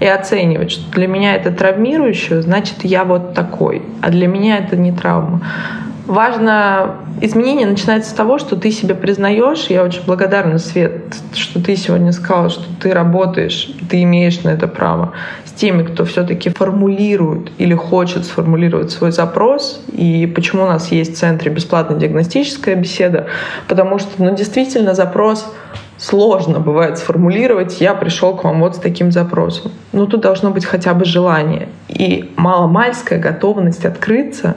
и 0.00 0.06
оценивать, 0.06 0.72
что 0.72 0.90
для 0.92 1.06
меня 1.06 1.36
это 1.36 1.50
травмирующее, 1.50 2.42
значит, 2.42 2.84
я 2.84 3.04
вот 3.04 3.34
такой, 3.34 3.82
а 4.00 4.10
для 4.10 4.26
меня 4.26 4.58
это 4.58 4.76
не 4.76 4.92
травма. 4.92 5.42
Важно, 6.06 6.96
изменение 7.20 7.68
начинается 7.68 8.10
с 8.10 8.14
того, 8.14 8.38
что 8.38 8.56
ты 8.56 8.72
себя 8.72 8.96
признаешь. 8.96 9.66
Я 9.68 9.84
очень 9.84 10.02
благодарна, 10.04 10.58
Свет, 10.58 11.14
что 11.34 11.62
ты 11.62 11.76
сегодня 11.76 12.10
сказала, 12.10 12.50
что 12.50 12.64
ты 12.80 12.92
работаешь, 12.92 13.70
ты 13.88 14.02
имеешь 14.02 14.42
на 14.42 14.48
это 14.48 14.66
право 14.66 15.12
с 15.44 15.52
теми, 15.52 15.84
кто 15.84 16.04
все-таки 16.04 16.50
формулирует 16.50 17.52
или 17.58 17.74
хочет 17.74 18.24
сформулировать 18.24 18.90
свой 18.90 19.12
запрос. 19.12 19.84
И 19.92 20.26
почему 20.34 20.64
у 20.64 20.66
нас 20.66 20.90
есть 20.90 21.14
в 21.14 21.18
центре 21.18 21.52
бесплатная 21.52 21.98
диагностическая 21.98 22.74
беседа? 22.74 23.26
Потому 23.68 24.00
что, 24.00 24.10
ну, 24.18 24.34
действительно, 24.34 24.94
запрос 24.94 25.46
сложно 26.00 26.60
бывает 26.60 26.98
сформулировать, 26.98 27.80
я 27.80 27.94
пришел 27.94 28.34
к 28.34 28.44
вам 28.44 28.60
вот 28.60 28.76
с 28.76 28.78
таким 28.78 29.12
запросом. 29.12 29.70
Но 29.92 30.06
тут 30.06 30.22
должно 30.22 30.50
быть 30.50 30.64
хотя 30.64 30.94
бы 30.94 31.04
желание 31.04 31.68
и 31.88 32.32
маломальская 32.36 33.18
готовность 33.18 33.84
открыться 33.84 34.56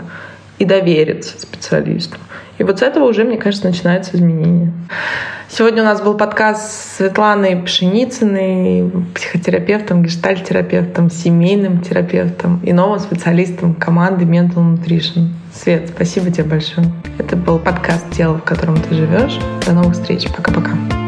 и 0.58 0.66
довериться 0.66 1.40
специалисту. 1.40 2.18
И 2.58 2.64
вот 2.64 2.80
с 2.80 2.82
этого 2.82 3.06
уже, 3.06 3.24
мне 3.24 3.38
кажется, 3.38 3.68
начинается 3.68 4.16
изменение. 4.16 4.72
Сегодня 5.50 5.82
у 5.82 5.86
нас 5.86 6.02
был 6.02 6.14
подкаст 6.14 6.72
с 6.72 6.98
Светланой 6.98 7.58
Пшеницыной, 7.58 8.92
психотерапевтом, 9.14 10.04
гештальтерапевтом, 10.04 11.12
семейным 11.12 11.82
терапевтом 11.82 12.60
и 12.64 12.74
новым 12.74 13.00
специалистом 13.00 13.76
команды 13.76 14.26
Mental 14.26 14.56
Nutrition. 14.56 15.30
Свет, 15.54 15.90
спасибо 15.90 16.32
тебе 16.32 16.46
большое. 16.46 16.88
Это 17.18 17.36
был 17.36 17.60
подкаст 17.60 18.06
«Тело, 18.12 18.36
в 18.36 18.44
котором 18.44 18.82
ты 18.82 18.96
живешь». 18.96 19.38
До 19.66 19.74
новых 19.74 19.94
встреч. 19.94 20.28
Пока-пока. 20.36 21.03